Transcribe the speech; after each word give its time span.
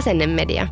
Asennemedia. 0.00 0.68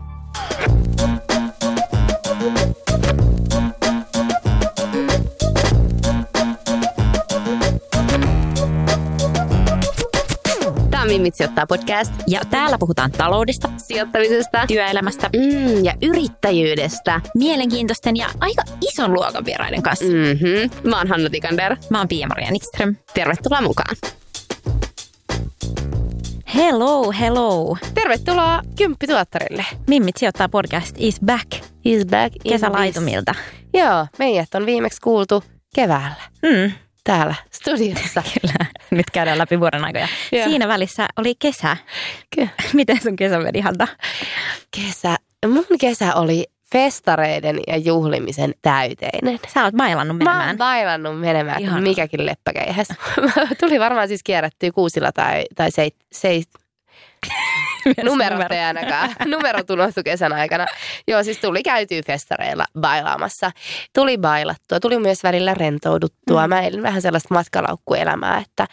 Tämä 10.90 11.02
on 11.02 11.08
Mimmit 11.08 11.34
sijoittaa 11.34 11.66
podcast 11.66 12.12
Ja 12.26 12.40
täällä 12.50 12.76
puhutaan 12.78 13.10
taloudesta, 13.10 13.70
sijoittamisesta 13.76 14.64
työelämästä, 14.66 15.30
mm, 15.36 15.84
ja 15.84 15.94
yrittäjyydestä. 16.02 17.20
mielenkiintoisten 17.34 18.16
ja 18.16 18.26
aika 18.40 18.62
ison 18.92 19.14
luokan 19.14 19.44
vieraiden 19.44 19.82
kanssa. 19.82 20.04
Mm. 20.04 20.12
Mm-hmm. 20.12 20.90
Mä 20.90 20.98
oon 20.98 21.08
Hanna 21.08 21.30
Tikander. 21.30 21.76
Mä 21.90 21.98
oon 21.98 22.08
Pia-Maria 22.08 22.50
Nikström. 22.50 22.96
Tervetuloa 23.14 23.60
mukaan. 23.60 23.96
Hello, 26.54 27.12
hello. 27.12 27.76
Tervetuloa 27.94 28.62
Kymppituottarille. 28.78 29.64
Mimmit 29.88 30.16
sijoittaa 30.16 30.48
podcast 30.48 30.96
is 30.98 31.20
back 31.20 31.46
He's 31.62 32.06
back 32.10 32.34
kesälaitumilta. 32.48 33.32
this. 33.34 33.64
Joo, 33.82 34.06
meidät 34.18 34.54
on 34.54 34.66
viimeksi 34.66 35.00
kuultu 35.00 35.44
keväällä 35.74 36.14
Mm, 36.42 36.72
täällä 37.04 37.34
studiossa. 37.50 38.22
kyllä. 38.40 38.66
Nyt 38.90 39.10
käydään 39.12 39.38
läpi 39.38 39.60
vuoden 39.60 39.84
aikoja. 39.84 40.08
Siinä 40.30 40.68
välissä 40.68 41.06
oli 41.16 41.34
kesä. 41.38 41.76
Ky- 42.36 42.48
Miten 42.72 43.02
sun 43.02 43.16
kesä 43.16 43.38
meni, 43.38 43.60
Hanna? 43.60 43.88
Kesä, 44.76 45.16
mun 45.46 45.64
kesä 45.80 46.14
oli 46.14 46.44
festareiden 46.72 47.60
ja 47.66 47.76
juhlimisen 47.76 48.54
täyteinen. 48.62 49.40
Sä 49.54 49.64
oot 49.64 49.74
bailannut 49.74 50.16
Mä 50.18 50.24
menemään. 50.24 50.48
oon 50.48 50.58
bailannut 50.58 51.20
menemään 51.20 51.56
kuin 51.56 51.64
Ihanaa. 51.64 51.82
mikäkin 51.82 52.26
leppäkeihäs. 52.26 52.88
Tuli 53.60 53.80
varmaan 53.80 54.08
siis 54.08 54.22
kierrättyä 54.22 54.72
kuusilla 54.72 55.12
tai, 55.12 55.44
tai 55.56 55.70
seit, 55.70 55.96
seit, 56.12 56.48
numerot 58.04 58.52
ei 58.52 58.58
ainakaan. 58.58 59.10
Numerot 59.26 59.70
unohtu 59.70 60.00
kesän 60.04 60.32
aikana. 60.32 60.66
Joo, 61.08 61.22
siis 61.22 61.38
tuli 61.38 61.62
käytyä 61.62 62.00
festareilla 62.06 62.64
bailaamassa. 62.80 63.50
Tuli 63.94 64.18
bailattua, 64.18 64.80
tuli 64.80 64.98
myös 64.98 65.22
välillä 65.22 65.54
rentouduttua. 65.54 66.46
Mm. 66.46 66.48
Mä 66.48 66.60
elin 66.60 66.82
vähän 66.82 67.02
sellaista 67.02 67.34
matkalaukkuelämää, 67.34 68.38
että 68.38 68.66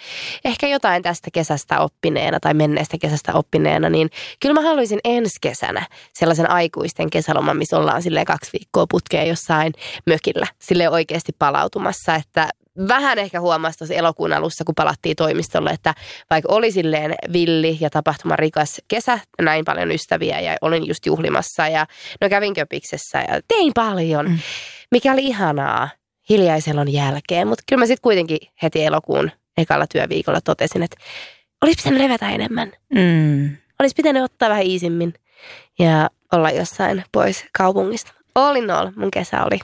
ehkä 0.45 0.67
jotain 0.67 1.03
tästä 1.03 1.29
kesästä 1.33 1.79
oppineena 1.79 2.39
tai 2.39 2.53
menneestä 2.53 2.97
kesästä 3.01 3.33
oppineena, 3.33 3.89
niin 3.89 4.09
kyllä 4.41 4.61
mä 4.61 4.67
haluaisin 4.67 4.99
ensi 5.03 5.37
kesänä 5.41 5.87
sellaisen 6.13 6.49
aikuisten 6.49 7.09
kesäloman, 7.09 7.57
missä 7.57 7.77
ollaan 7.77 8.01
silleen 8.01 8.25
kaksi 8.25 8.51
viikkoa 8.53 8.85
putkeen 8.89 9.27
jossain 9.27 9.73
mökillä, 10.05 10.47
sille 10.59 10.89
oikeasti 10.89 11.31
palautumassa, 11.39 12.15
että 12.15 12.49
vähän 12.87 13.19
ehkä 13.19 13.39
huomasi 13.41 13.77
tuossa 13.77 13.93
elokuun 13.93 14.33
alussa, 14.33 14.63
kun 14.63 14.75
palattiin 14.75 15.15
toimistolle, 15.15 15.69
että 15.69 15.93
vaikka 16.29 16.53
oli 16.53 16.71
silleen 16.71 17.15
villi 17.33 17.77
ja 17.81 17.89
tapahtumarikas 17.89 18.81
kesä, 18.87 19.19
näin 19.41 19.65
paljon 19.65 19.91
ystäviä 19.91 20.39
ja 20.39 20.57
olin 20.61 20.87
just 20.87 21.05
juhlimassa 21.05 21.67
ja 21.67 21.85
no 22.21 22.29
kävin 22.29 22.53
köpiksessä 22.53 23.19
ja 23.19 23.41
tein 23.47 23.71
paljon, 23.75 24.25
Mm. 24.25 24.39
mikä 24.91 25.13
oli 25.13 25.23
ihanaa 25.25 25.89
hiljaiselon 26.29 26.93
jälkeen. 26.93 27.47
Mutta 27.47 27.63
kyllä 27.69 27.79
mä 27.79 27.85
sitten 27.85 28.01
kuitenkin 28.03 28.37
heti 28.63 28.85
elokuun 28.85 29.31
ekalla 29.57 29.87
työviikolla 29.87 30.41
totesin, 30.41 30.83
että 30.83 30.97
olisi 31.61 31.77
pitänyt 31.77 32.01
levätä 32.01 32.29
enemmän. 32.29 32.71
Mm. 32.93 33.57
Olisi 33.79 33.95
pitänyt 33.95 34.23
ottaa 34.23 34.49
vähän 34.49 34.63
iisimmin 34.63 35.13
ja 35.79 36.09
olla 36.31 36.49
jossain 36.51 37.03
pois 37.11 37.45
kaupungista. 37.57 38.13
All 38.35 38.55
in 38.55 38.71
all, 38.71 38.91
mun 38.95 39.11
kesä 39.11 39.43
oli 39.43 39.59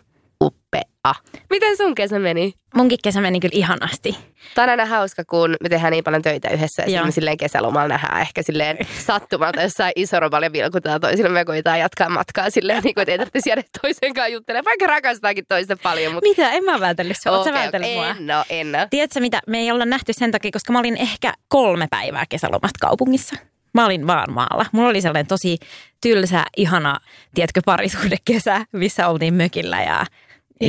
upea. 1.09 1.41
Miten 1.49 1.77
sun 1.77 1.95
kesä 1.95 2.19
meni? 2.19 2.53
Munkin 2.75 2.99
kesä 3.03 3.21
meni 3.21 3.39
kyllä 3.39 3.51
ihanasti. 3.55 4.17
Tämä 4.55 4.63
on 4.63 4.69
aina 4.69 4.85
hauska, 4.85 5.23
kun 5.29 5.55
me 5.63 5.69
tehdään 5.69 5.91
niin 5.91 6.03
paljon 6.03 6.21
töitä 6.21 6.49
yhdessä 6.49 6.83
ja 6.87 7.05
me 7.05 7.11
silleen 7.11 7.37
kesälomalla 7.37 7.87
nähdään 7.87 8.21
ehkä 8.21 8.41
silleen 8.43 8.77
sattumalta 9.07 9.61
jossain 9.61 9.91
isoromalla 9.95 10.45
ja 10.45 10.51
vilkutaan 10.51 11.01
toisille. 11.01 11.29
Me 11.29 11.45
koitetaan 11.45 11.79
jatkaa 11.79 12.09
matkaa 12.09 12.49
silleen, 12.49 12.83
niin 12.83 12.93
kuin 12.93 13.01
että 13.01 13.11
ei 13.11 13.17
tarvitse 13.17 13.49
jäädä 13.49 13.63
toisen 13.81 14.13
kanssa 14.13 14.27
juttelemaan, 14.27 14.65
vaikka 14.65 14.87
rakastaakin 14.87 15.45
toista 15.49 15.77
paljon. 15.83 16.13
Mutta 16.13 16.29
Mitä? 16.29 16.51
En 16.51 16.63
mä 16.63 16.79
vältellyt 16.79 17.17
sua. 17.23 17.39
Okei, 17.39 17.53
vältellyt 17.53 17.93
mua? 17.93 18.07
En 18.07 18.31
oo, 18.31 18.43
en 18.49 18.75
oo. 18.75 18.87
Tiedätkö 18.89 19.19
mitä, 19.19 19.39
me 19.47 19.59
ei 19.59 19.71
olla 19.71 19.85
nähty 19.85 20.13
sen 20.13 20.31
takia, 20.31 20.51
koska 20.51 20.73
mä 20.73 20.79
olin 20.79 20.97
ehkä 20.97 21.33
kolme 21.47 21.87
päivää 21.89 22.25
kesälomasta 22.29 22.87
kaupungissa. 22.87 23.35
Mä 23.73 23.85
olin 23.85 24.07
vaan 24.07 24.33
maalla. 24.33 24.65
Mulla 24.71 24.89
oli 24.89 25.01
sellainen 25.01 25.27
tosi 25.27 25.57
tylsä, 26.01 26.43
ihana, 26.57 26.99
tiedätkö, 27.33 27.61
parisuhdekesä, 27.65 28.65
missä 28.71 29.07
oltiin 29.07 29.33
mökillä 29.33 29.81
ja, 29.81 30.05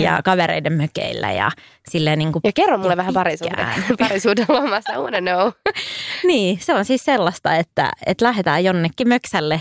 ja 0.01 0.21
kavereiden 0.25 0.73
mökeillä 0.73 1.33
ja 1.33 1.51
silleen 1.91 2.19
niin 2.19 2.33
kuin 2.33 2.41
Ja 2.45 2.53
kerro 2.53 2.79
mulle 2.79 2.97
vähän 2.97 3.15
parisuhde, 3.15 3.51
pitkään. 3.57 3.83
parisuuden 4.09 4.47
lomasta, 4.49 4.93
I 4.93 5.21
know. 5.21 5.53
Niin, 6.27 6.59
se 6.61 6.75
on 6.75 6.85
siis 6.85 7.05
sellaista, 7.05 7.57
että, 7.57 7.91
että 8.07 8.25
lähdetään 8.25 8.65
jonnekin 8.65 9.09
möksälle 9.09 9.61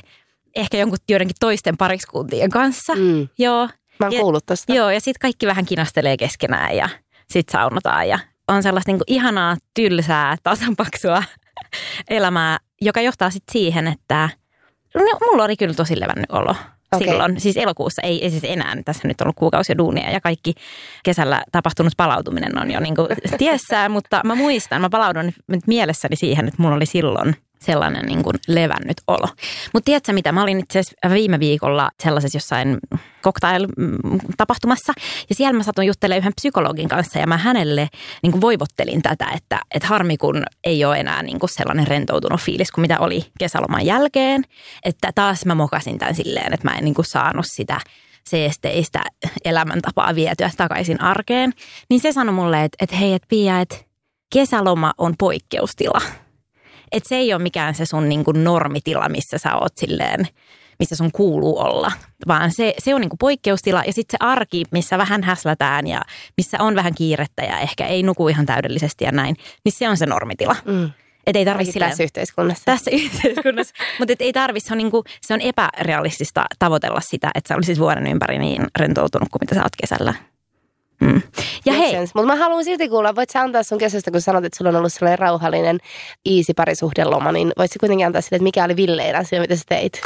ehkä 0.55 0.77
jonkun 0.77 0.97
joidenkin 1.09 1.35
toisten 1.39 1.77
pariskuntien 1.77 2.49
kanssa. 2.49 2.95
Mm. 2.95 3.27
Joo, 3.37 3.69
Mä 3.99 4.05
oon 4.05 4.13
Ja- 4.13 4.19
kuullut 4.21 4.45
tosta. 4.45 4.73
Joo, 4.73 4.89
ja 4.89 4.99
sitten 5.01 5.19
kaikki 5.21 5.47
vähän 5.47 5.65
kinastelee 5.65 6.17
keskenään 6.17 6.75
ja 6.75 6.89
sitten 7.29 7.51
saunotaan 7.59 8.07
ja 8.09 8.19
on 8.47 8.63
sellaista 8.63 8.91
niinku 8.91 9.03
ihanaa, 9.07 9.57
tylsää, 9.73 10.35
tasanpaksua 10.43 11.23
elämää, 12.09 12.57
joka 12.81 13.01
johtaa 13.01 13.29
sitten 13.29 13.53
siihen, 13.53 13.87
että 13.87 14.29
no, 14.95 15.01
mulla 15.21 15.43
oli 15.43 15.57
kyllä 15.57 15.73
tosi 15.73 15.99
levännyt 15.99 16.31
olo 16.31 16.55
Okei. 16.95 17.07
silloin. 17.07 17.39
Siis 17.39 17.57
elokuussa, 17.57 18.01
ei, 18.01 18.23
ei 18.23 18.29
siis 18.29 18.43
enää, 18.43 18.77
tässä 18.85 19.07
nyt 19.07 19.21
on 19.21 19.25
ollut 19.25 19.35
kuukausia 19.35 19.77
duunia 19.77 20.11
ja 20.11 20.21
kaikki 20.21 20.53
kesällä 21.03 21.43
tapahtunut 21.51 21.93
palautuminen 21.97 22.57
on 22.57 22.71
jo 22.71 22.79
niinku 22.79 23.07
tiessään, 23.37 23.91
mutta 23.91 24.21
mä 24.23 24.35
muistan, 24.35 24.81
mä 24.81 24.89
palaudun 24.89 25.31
nyt 25.47 25.67
mielessäni 25.67 26.15
siihen, 26.15 26.47
että 26.47 26.61
mulla 26.61 26.75
oli 26.75 26.85
silloin 26.85 27.35
sellainen 27.61 28.05
niin 28.05 28.23
kuin 28.23 28.35
levännyt 28.47 28.97
olo. 29.07 29.27
Mutta 29.73 29.85
tiedätkö 29.85 30.13
mitä, 30.13 30.31
mä 30.31 30.43
olin 30.43 30.59
itse 30.59 30.79
asiassa 30.79 31.09
viime 31.13 31.39
viikolla 31.39 31.91
sellaisessa 32.03 32.37
jossain 32.37 32.77
cocktail-tapahtumassa 33.23 34.93
ja 35.29 35.35
siellä 35.35 35.57
mä 35.57 35.63
satuin 35.63 35.87
juttelemaan 35.87 36.19
yhden 36.19 36.33
psykologin 36.35 36.89
kanssa 36.89 37.19
ja 37.19 37.27
mä 37.27 37.37
hänelle 37.37 37.89
niin 38.23 38.31
kuin 38.31 38.41
voivottelin 38.41 39.01
tätä, 39.01 39.25
että, 39.35 39.59
että 39.75 39.87
harmi 39.87 40.17
kun 40.17 40.43
ei 40.63 40.85
ole 40.85 40.99
enää 40.99 41.23
niin 41.23 41.39
kuin 41.39 41.49
sellainen 41.49 41.87
rentoutunut 41.87 42.41
fiilis 42.41 42.71
kuin 42.71 42.81
mitä 42.81 42.99
oli 42.99 43.25
kesäloman 43.39 43.85
jälkeen. 43.85 44.43
Että 44.85 45.11
taas 45.15 45.45
mä 45.45 45.55
mokasin 45.55 45.99
tämän 45.99 46.15
silleen, 46.15 46.53
että 46.53 46.69
mä 46.69 46.75
en 46.77 46.83
niin 46.83 46.95
kuin 46.95 47.05
saanut 47.05 47.45
sitä 47.47 47.79
seesteistä 48.29 49.01
elämäntapaa 49.45 50.15
vietyä 50.15 50.51
takaisin 50.57 51.01
arkeen. 51.01 51.53
Niin 51.89 52.01
se 52.01 52.11
sanoi 52.11 52.35
mulle, 52.35 52.63
että, 52.63 52.77
että 52.81 52.95
hei, 52.95 53.13
että 53.13 53.27
Pia, 53.29 53.59
että 53.59 53.75
kesäloma 54.33 54.93
on 54.97 55.13
poikkeustila. 55.19 56.01
Että 56.91 57.09
se 57.09 57.15
ei 57.15 57.33
ole 57.33 57.43
mikään 57.43 57.75
se 57.75 57.85
sun 57.85 58.09
niin 58.09 58.23
kuin 58.23 58.43
normitila, 58.43 59.09
missä 59.09 59.37
sä 59.37 59.55
oot 59.55 59.77
silleen, 59.77 60.27
missä 60.79 60.95
sun 60.95 61.11
kuuluu 61.11 61.59
olla, 61.59 61.91
vaan 62.27 62.51
se, 62.51 62.73
se 62.79 62.95
on 62.95 63.01
niin 63.01 63.09
kuin 63.09 63.17
poikkeustila 63.17 63.83
ja 63.87 63.93
sitten 63.93 64.17
se 64.19 64.25
arki, 64.25 64.63
missä 64.71 64.97
vähän 64.97 65.23
häslätään 65.23 65.87
ja 65.87 66.01
missä 66.37 66.57
on 66.59 66.75
vähän 66.75 66.95
kiirettä 66.95 67.43
ja 67.43 67.59
ehkä 67.59 67.87
ei 67.87 68.03
nuku 68.03 68.27
ihan 68.27 68.45
täydellisesti 68.45 69.05
ja 69.05 69.11
näin, 69.11 69.35
niin 69.65 69.73
se 69.73 69.89
on 69.89 69.97
se 69.97 70.05
normitila. 70.05 70.55
Mm. 70.65 70.91
Et 71.25 71.35
ei 71.35 71.45
tarvi 71.45 71.65
silleen, 71.65 71.91
tässä 71.91 72.03
yhteiskunnassa. 72.03 72.65
tässä 72.65 72.91
yhteiskunnassa, 73.03 73.73
mutta 73.99 74.13
et 74.13 74.21
ei 74.21 74.33
tarvi, 74.33 74.59
se 74.59 74.73
on, 74.73 74.77
niinku, 74.77 75.03
se 75.21 75.33
on 75.33 75.41
epärealistista 75.41 76.45
tavoitella 76.59 77.01
sitä, 77.01 77.31
että 77.35 77.47
sä 77.47 77.55
olisit 77.55 77.79
vuoden 77.79 78.07
ympäri 78.07 78.39
niin 78.39 78.67
rentoutunut 78.79 79.29
kuin 79.29 79.39
mitä 79.41 79.55
sä 79.55 79.63
oot 79.63 79.75
kesällä. 79.81 80.13
Mm. 81.01 81.21
Ja 81.65 81.73
hei, 81.73 81.93
Mutta 81.99 82.25
mä 82.25 82.35
haluan 82.35 82.63
silti 82.63 82.89
kuulla, 82.89 83.15
voit 83.15 83.29
sä 83.29 83.41
antaa 83.41 83.63
sun 83.63 83.77
kesästä, 83.77 84.11
kun 84.11 84.21
sanot, 84.21 84.45
että 84.45 84.57
sulla 84.57 84.69
on 84.69 84.75
ollut 84.75 84.93
sellainen 84.93 85.19
rauhallinen, 85.19 85.77
easy 86.25 86.53
parisuhdeloma, 86.55 87.31
niin 87.31 87.51
voit 87.57 87.71
sä 87.71 87.79
kuitenkin 87.79 88.05
antaa 88.05 88.21
sille, 88.21 88.35
että 88.35 88.43
mikä 88.43 88.63
oli 88.63 88.75
villein 88.75 89.15
asia, 89.15 89.41
mitä 89.41 89.55
sä 89.55 89.63
teit? 89.69 90.01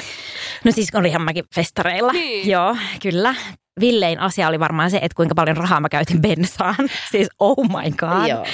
no 0.63 0.71
siis 0.71 0.89
olihan 0.95 1.21
mäkin 1.21 1.45
festareilla. 1.55 2.11
Niin. 2.11 2.49
Joo, 2.49 2.77
kyllä. 3.01 3.35
Villein 3.79 4.19
asia 4.19 4.47
oli 4.47 4.59
varmaan 4.59 4.91
se, 4.91 4.97
että 5.01 5.15
kuinka 5.15 5.35
paljon 5.35 5.57
rahaa 5.57 5.79
mä 5.79 5.89
käytin 5.89 6.21
bensaan. 6.21 6.75
Siis 7.11 7.27
oh 7.39 7.57
my 7.67 7.91
god. 7.97 8.27
Joo. 8.27 8.45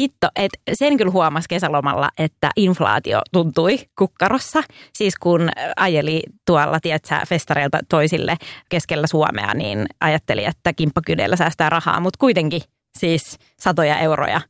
Hitto, 0.00 0.28
että 0.36 0.58
sen 0.74 0.96
kyllä 0.96 1.12
huomasi 1.12 1.48
kesälomalla, 1.48 2.08
että 2.18 2.50
inflaatio 2.56 3.20
tuntui 3.32 3.78
kukkarossa. 3.98 4.62
Siis 4.92 5.16
kun 5.16 5.50
ajeli 5.76 6.22
tuolla, 6.46 6.80
tiedätkö, 6.80 7.14
festareilta 7.28 7.78
toisille 7.88 8.36
keskellä 8.68 9.06
Suomea, 9.06 9.54
niin 9.54 9.86
ajatteli, 10.00 10.44
että 10.44 10.72
kimppakydellä 10.72 11.36
säästää 11.36 11.70
rahaa, 11.70 12.00
mutta 12.00 12.18
kuitenkin 12.18 12.62
siis 12.98 13.38
satoja 13.60 13.98
euroja 13.98 14.40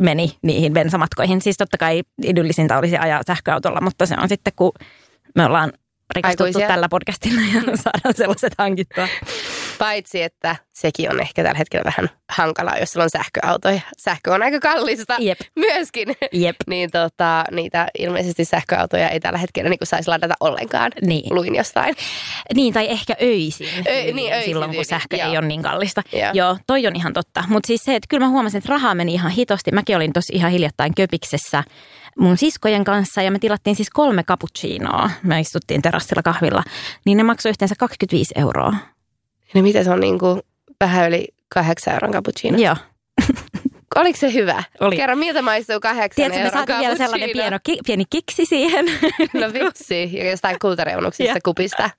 meni 0.00 0.36
niihin 0.42 0.72
bensamatkoihin. 0.72 1.42
Siis 1.42 1.56
totta 1.56 1.78
kai 1.78 2.02
idyllisintä 2.24 2.78
olisi 2.78 2.96
ajaa 2.96 3.20
sähköautolla, 3.26 3.80
mutta 3.80 4.06
se 4.06 4.16
on 4.22 4.28
sitten, 4.28 4.52
kun 4.56 4.72
me 5.36 5.44
ollaan 5.46 5.72
rikastuttu 6.14 6.44
Aikuisia. 6.44 6.68
tällä 6.68 6.88
podcastilla 6.88 7.40
ja 7.54 7.76
saadaan 7.76 8.14
sellaiset 8.16 8.54
hankittua. 8.58 9.08
Paitsi, 9.80 10.22
että 10.22 10.56
sekin 10.72 11.10
on 11.10 11.20
ehkä 11.20 11.42
tällä 11.42 11.58
hetkellä 11.58 11.84
vähän 11.84 12.10
hankalaa, 12.28 12.78
jos 12.78 12.92
sulla 12.92 13.04
on 13.04 13.10
sähköautoja. 13.10 13.80
Sähkö 13.98 14.34
on 14.34 14.42
aika 14.42 14.60
kallista 14.60 15.16
Jep. 15.18 15.40
myöskin. 15.56 16.16
Jep. 16.32 16.56
niin 16.66 16.90
tota, 16.90 17.44
niitä 17.50 17.88
ilmeisesti 17.98 18.44
sähköautoja 18.44 19.08
ei 19.08 19.20
tällä 19.20 19.38
hetkellä 19.38 19.70
niin 19.70 19.78
saisi 19.82 20.08
ladata 20.08 20.34
ollenkaan. 20.40 20.92
Niin. 21.02 21.34
Luin 21.34 21.54
jostain. 21.54 21.94
Niin, 22.54 22.74
tai 22.74 22.90
ehkä 22.90 23.16
öisin. 23.22 23.86
Ö- 23.86 24.12
niin, 24.12 24.32
öisin 24.32 24.50
Silloin, 24.50 24.74
kun 24.74 24.84
sähkö 24.84 25.16
joo. 25.16 25.30
ei 25.30 25.38
ole 25.38 25.46
niin 25.46 25.62
kallista. 25.62 26.02
Joo. 26.12 26.30
Joo, 26.32 26.56
toi 26.66 26.86
on 26.86 26.96
ihan 26.96 27.12
totta. 27.12 27.44
Mutta 27.48 27.66
siis 27.66 27.84
se, 27.84 27.94
että 27.94 28.06
kyllä 28.08 28.26
mä 28.26 28.30
huomasin, 28.30 28.58
että 28.58 28.70
rahaa 28.70 28.94
meni 28.94 29.14
ihan 29.14 29.30
hitosti. 29.30 29.72
Mäkin 29.72 29.96
olin 29.96 30.12
tosi 30.12 30.32
ihan 30.32 30.50
hiljattain 30.50 30.94
Köpiksessä 30.94 31.64
mun 32.18 32.36
siskojen 32.36 32.84
kanssa 32.84 33.22
ja 33.22 33.30
me 33.30 33.38
tilattiin 33.38 33.76
siis 33.76 33.90
kolme 33.90 34.22
cappuccinoa. 34.22 35.10
Me 35.22 35.40
istuttiin 35.40 35.82
terassilla 35.82 36.22
kahvilla. 36.22 36.62
Niin 37.04 37.16
ne 37.16 37.22
maksoi 37.22 37.50
yhteensä 37.50 37.74
25 37.78 38.34
euroa. 38.36 38.74
Niin 39.54 39.64
mitä 39.64 39.84
se 39.84 39.90
on 39.90 40.00
niin 40.00 40.18
kuin 40.18 40.40
vähän 40.80 41.08
yli 41.08 41.28
kahdeksan 41.54 41.94
euron 41.94 42.10
cappuccino? 42.12 42.58
Joo. 42.58 42.76
Oliko 43.96 44.18
se 44.18 44.32
hyvä? 44.32 44.62
Oli. 44.80 44.96
Kerro, 44.96 45.16
miltä 45.16 45.42
maistuu 45.42 45.80
kahdeksan 45.80 46.14
Tiedätkö, 46.14 46.44
me 46.44 46.50
saatiin 46.50 46.78
vielä 46.78 46.96
sellainen 46.96 47.30
pieno, 47.32 47.58
ki, 47.62 47.78
pieni 47.86 48.04
kiksi 48.10 48.46
siihen. 48.46 48.86
No 49.40 49.52
vitsi, 49.52 50.10
ja 50.12 50.30
jostain 50.30 50.56
kultareunuksista 50.60 51.38
kupista. 51.44 51.90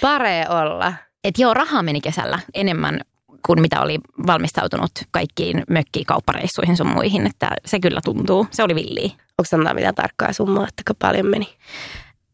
Paree 0.00 0.46
olla. 0.48 0.92
Et 1.24 1.38
joo, 1.38 1.54
rahaa 1.54 1.82
meni 1.82 2.00
kesällä 2.00 2.38
enemmän 2.54 3.00
kuin 3.46 3.60
mitä 3.60 3.80
oli 3.80 3.98
valmistautunut 4.26 4.90
kaikkiin 5.10 5.62
mökkikauppareissuihin 5.70 6.76
sun 6.76 6.86
muihin. 6.86 7.26
Että 7.26 7.50
se 7.66 7.80
kyllä 7.80 8.00
tuntuu. 8.04 8.46
Se 8.50 8.62
oli 8.62 8.74
villiä. 8.74 9.08
Onko 9.08 9.44
sanotaan 9.44 9.76
mitään 9.76 9.94
tarkkaa 9.94 10.32
summaa, 10.32 10.68
että 10.68 10.94
paljon 10.98 11.26
meni? 11.26 11.48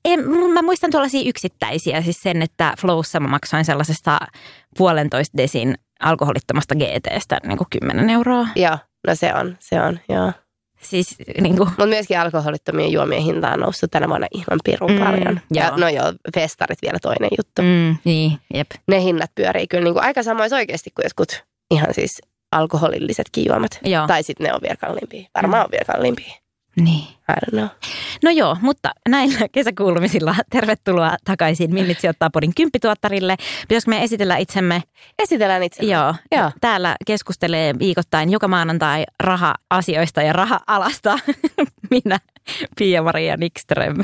En, 0.05 0.21
mä 0.55 0.63
muistan 0.63 0.91
tuollaisia 0.91 1.29
yksittäisiä, 1.29 2.03
siis 2.03 2.21
sen, 2.23 2.43
että 2.43 2.75
Flowssa 2.81 3.21
mä 3.21 3.29
maksoin 3.29 3.65
sellaisesta 3.65 4.19
puolentoista 4.79 5.37
desin 5.39 5.75
alkoholittomasta 6.01 6.75
GTstä 6.75 7.41
niin 7.47 7.59
kuin 7.59 7.69
10 7.81 8.11
euroa. 8.11 8.47
Joo, 8.57 8.79
no 9.07 9.15
se 9.15 9.35
on, 9.35 9.57
se 9.61 9.81
on, 9.81 10.01
joo. 10.09 10.33
Siis 10.83 11.17
niin 11.41 11.57
kuin, 11.57 11.69
Mutta 11.69 11.87
myöskin 11.87 12.21
alkoholittomien 12.21 12.93
juomien 12.93 13.23
hinta 13.23 13.49
on 13.53 13.61
noussut 13.61 13.91
tänä 13.91 14.09
vuonna 14.09 14.27
ihan 14.35 14.59
pirun 14.65 14.91
Mm, 14.91 14.99
paljon. 14.99 15.41
Ja 15.55 15.67
joo. 15.67 15.77
no 15.77 15.89
joo, 15.89 16.13
festarit 16.35 16.79
vielä 16.83 16.99
toinen 17.03 17.31
juttu. 17.39 17.63
mm, 17.63 17.97
niin, 18.05 18.39
jep. 18.55 18.71
Ne 18.89 19.03
hinnat 19.03 19.31
pyörii 19.35 19.67
kyllä 19.67 19.85
niin 19.85 19.95
kuin 19.95 20.05
aika 20.05 20.23
samoissa 20.23 20.57
oikeasti 20.57 20.91
kuin 20.95 21.05
jotkut 21.05 21.45
ihan 21.71 21.95
siis 21.95 22.23
alkoholillisetkin 22.53 23.45
juomat. 23.47 23.79
Joo. 23.85 24.07
Tai 24.07 24.23
sitten 24.23 24.47
ne 24.47 24.55
on 24.55 24.61
vielä 24.63 24.77
kalliimpia. 24.77 25.29
Varmaan 25.35 25.65
on 25.65 25.71
vielä 25.71 25.85
kalliimpia. 25.85 26.35
Niin. 26.81 27.05
I 27.31 27.33
don't 27.33 27.51
know. 27.51 27.69
No 28.23 28.31
joo, 28.31 28.57
mutta 28.61 28.91
näillä 29.09 29.49
kesäkuulumisilla 29.53 30.35
tervetuloa 30.51 31.17
takaisin 31.25 31.75
Minnit 31.75 32.01
sijoittaa 32.01 32.31
podin 32.31 32.55
kymppituottarille. 32.55 33.37
Pitäisikö 33.69 33.91
me 33.91 34.03
esitellä 34.03 34.37
itsemme? 34.37 34.83
Esitellään 35.19 35.63
itse. 35.63 35.85
Joo. 35.85 36.15
Joo. 36.33 36.51
Täällä 36.61 36.97
keskustelee 37.07 37.79
viikoittain 37.79 38.31
joka 38.31 38.49
maanantai 38.49 39.05
raha-asioista 39.23 40.23
ja 40.23 40.33
raha-alasta. 40.33 41.19
Minä, 41.91 42.19
Pia-Maria 42.79 43.37
Nikström. 43.37 43.97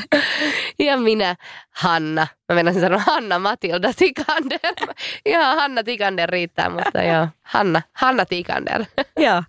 Ja 0.79 0.97
minä, 0.97 1.37
Hanna. 1.71 2.27
Mä 2.49 2.55
menisin 2.55 2.81
sanoa 2.81 3.03
Hanna 3.07 3.39
Matilda 3.39 3.93
Tikander. 3.97 4.61
Ihan 5.27 5.57
Hanna 5.57 5.85
Tikander 5.85 6.29
riittää, 6.31 6.69
mutta 6.69 7.03
joo. 7.03 7.29
Hanna, 7.43 7.83
Hanna 7.93 8.27
Tikander. 8.27 8.85
Joo. 9.27 9.43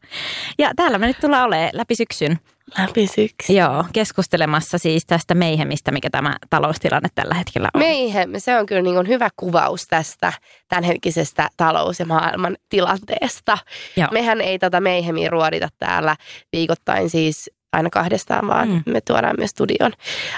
Ja 0.60 0.72
täällä 0.76 0.98
me 0.98 1.08
nyt 1.08 1.20
tullaan 1.20 1.46
olemaan 1.46 1.70
läpi 1.74 1.96
syksyn. 1.96 2.40
Läpi 2.78 3.08
syksy. 3.08 3.54
Joo, 3.54 3.86
keskustelemassa 3.94 4.78
siis 4.78 5.06
tästä 5.06 5.36
meihemistä, 5.36 5.92
mikä 5.92 6.10
tämä 6.10 6.36
taloustilanne 6.50 7.10
tällä 7.16 7.34
hetkellä 7.36 7.70
on. 7.74 7.80
Meihem, 7.80 8.30
se 8.38 8.58
on 8.60 8.66
kyllä 8.66 8.82
niin 8.82 8.96
kuin 8.96 9.08
hyvä 9.08 9.30
kuvaus 9.38 9.88
tästä 9.88 10.34
tämänhetkisestä 10.68 11.50
talous- 11.58 12.00
ja 12.00 12.06
maailman 12.06 12.58
tilanteesta. 12.70 13.58
Joo. 13.98 14.08
Mehän 14.12 14.42
ei 14.42 14.60
tätä 14.60 14.80
meihemiä 14.80 15.30
ruodita 15.30 15.70
täällä 15.80 16.16
viikoittain 16.52 17.10
siis 17.10 17.50
aina 17.74 17.90
kahdestaan, 17.90 18.48
vaan 18.48 18.70
Mm. 18.70 18.84
me 18.86 19.02
tuodaan 19.02 19.36
myös 19.38 19.50
studion 19.52 19.94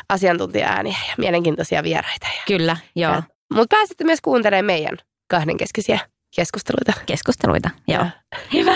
asiantuntija-ääniä 0.10 0.98
ja 1.08 1.14
mielenkiintoisia 1.18 1.84
vieraita. 1.84 2.28
Kyllä, 2.48 2.78
joo. 2.96 3.14
Ja, 3.14 3.24
mutta 3.54 3.76
pääsette 3.78 4.04
myös 4.04 4.22
kuuntelemaan 4.22 4.66
meidän 4.66 4.98
kahdenkeskisiä 5.30 6.00
keskusteluita. 6.36 6.94
Keskusteluita, 7.06 7.70
joo. 7.88 8.02
Ja. 8.04 8.10
Hyvä. 8.54 8.76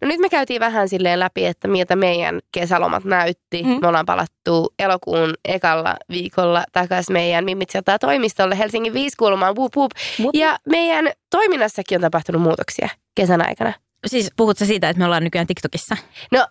No 0.00 0.08
nyt 0.08 0.20
me 0.20 0.28
käytiin 0.28 0.60
vähän 0.60 0.88
silleen 0.88 1.20
läpi, 1.20 1.46
että 1.46 1.68
miltä 1.68 1.96
meidän 1.96 2.40
kesälomat 2.52 3.04
näytti. 3.04 3.62
Mm. 3.62 3.78
Me 3.80 3.88
ollaan 3.88 4.06
palattu 4.06 4.74
elokuun 4.78 5.34
ekalla 5.44 5.96
viikolla 6.08 6.64
takaisin 6.72 7.12
meidän 7.12 7.44
sijoittaa 7.70 7.98
toimistolle 7.98 8.58
Helsingin 8.58 8.94
viiskulmaan. 8.94 9.56
Wup, 9.56 9.76
wup. 9.76 9.90
Ja 10.34 10.58
meidän 10.68 11.10
toiminnassakin 11.30 11.96
on 11.96 12.02
tapahtunut 12.02 12.42
muutoksia 12.42 12.88
kesän 13.14 13.48
aikana. 13.48 13.72
Siis 14.06 14.30
puhutko 14.36 14.64
siitä, 14.64 14.88
että 14.88 14.98
me 14.98 15.04
ollaan 15.04 15.24
nykyään 15.24 15.46
TikTokissa? 15.46 15.96
No 16.32 16.46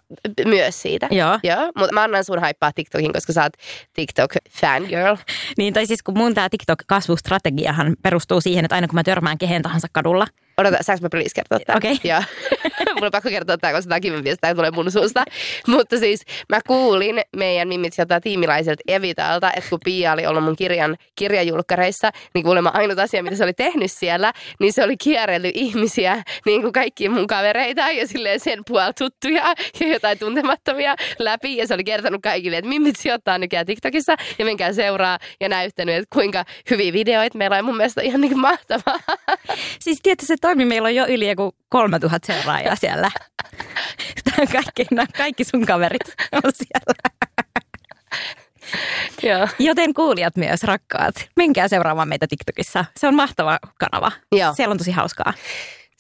myös 0.46 0.82
siitä. 0.82 1.08
Joo. 1.12 1.40
Joo, 1.44 1.72
mutta 1.78 1.94
mä 1.94 2.04
annan 2.04 2.24
sun 2.24 2.40
haippaa 2.40 2.72
TikTokin, 2.76 3.14
koska 3.14 3.34
sä 3.34 3.44
oot 3.44 3.54
TikTok-fangirl. 3.94 5.18
Niin, 5.58 5.74
tai 5.74 5.86
siis 5.86 6.04
kun 6.04 6.18
mun 6.18 6.34
tämä 6.34 6.48
TikTok-kasvustrategiahan 6.48 7.96
perustuu 8.02 8.42
siihen, 8.42 8.66
että 8.66 8.76
aina 8.76 8.88
kun 8.88 8.96
mä 8.96 9.04
törmään 9.04 9.38
kehen 9.38 9.62
tahansa 9.62 9.88
kadulla, 9.92 10.28
Odota, 10.60 10.78
saanko 10.82 11.02
mä 11.02 11.10
please 11.10 11.30
kertoa 11.36 11.60
tämän? 11.60 11.78
Okei. 11.78 12.00
Joo. 12.04 12.24
Mulla 12.96 13.06
on 13.06 13.12
pakko 13.12 13.30
kertoa 13.30 13.58
tämä, 13.58 13.74
koska 13.74 13.90
tämä 13.90 14.30
jos 14.30 14.38
tämä 14.42 14.56
tulee 14.56 14.72
mun 14.72 14.92
suusta. 14.92 15.24
Mutta 15.68 15.98
siis 15.98 16.22
mä 16.50 16.60
kuulin 16.68 17.22
meidän 17.36 17.68
Mimmit 17.68 17.94
sieltä 17.94 18.20
tiimilaiselta 18.20 18.84
Evitalta, 18.88 19.52
että 19.52 19.70
kun 19.70 19.80
Pia 19.84 20.14
oli 20.14 20.26
ollut 20.26 20.44
mun 20.44 20.56
kirjan 20.56 20.98
kirjajulkkareissa, 21.16 22.12
niin 22.34 22.44
kuulemma 22.44 22.72
ainut 22.74 23.00
asia, 23.00 23.24
mitä 23.24 23.36
se 23.36 23.44
oli 23.44 23.54
tehnyt 23.54 23.92
siellä, 23.92 24.34
niin 24.60 24.74
se 24.74 24.84
oli 24.84 24.98
kierrellyt 24.98 25.52
ihmisiä, 25.56 26.24
niin 26.46 26.62
kuin 26.62 26.74
kaikki 26.74 27.10
mun 27.10 27.28
kavereita 27.28 27.92
ja 27.92 28.08
silleen 28.08 28.40
sen 28.40 28.60
puolella 28.68 28.94
tuttuja 28.94 29.54
ja 29.80 29.88
jotain 29.88 30.20
tuntemattomia 30.20 30.96
läpi. 31.20 31.58
Ja 31.58 31.68
se 31.68 31.74
oli 31.74 31.84
kertonut 31.84 32.22
kaikille, 32.22 32.58
että 32.58 32.70
Mimmit 32.70 32.96
sijoittaa 32.96 33.38
nykyään 33.38 33.66
TikTokissa 33.66 34.16
ja 34.40 34.46
menkää 34.46 34.74
seuraa 34.74 35.18
ja 35.42 35.50
näyttänyt, 35.50 35.96
että 35.96 36.16
kuinka 36.16 36.46
hyviä 36.70 36.94
videoita 36.94 37.38
meillä 37.38 37.58
on 37.58 37.66
mun 37.66 37.78
mielestä 37.78 38.02
ihan 38.02 38.22
niin 38.22 38.40
mahtavaa. 38.40 39.00
Siis 39.80 40.00
tietysti 40.04 40.28
se 40.28 40.36
toimi, 40.50 40.66
meillä 40.66 40.86
on 40.86 40.96
jo 40.96 41.08
yli 41.08 41.30
joku 41.30 41.56
3000 41.70 42.34
seuraajaa 42.34 42.76
siellä. 42.76 43.12
Tämä 44.24 44.48
kaikki, 44.52 44.86
nämä 44.92 45.08
kaikki 45.18 45.44
sun 45.44 45.66
kaverit 45.66 46.16
on 46.32 46.52
siellä. 46.54 47.20
Joo. 49.24 49.48
Joten 49.60 49.94
kuulijat 49.94 50.36
myös, 50.36 50.64
rakkaat, 50.64 51.16
menkää 51.36 51.68
seuraamaan 51.68 52.10
meitä 52.10 52.28
TikTokissa. 52.28 52.86
Se 52.98 53.08
on 53.08 53.16
mahtava 53.16 53.60
kanava. 53.80 54.12
Joo. 54.32 54.54
Siellä 54.56 54.72
on 54.72 54.78
tosi 54.78 54.92
hauskaa. 54.92 55.34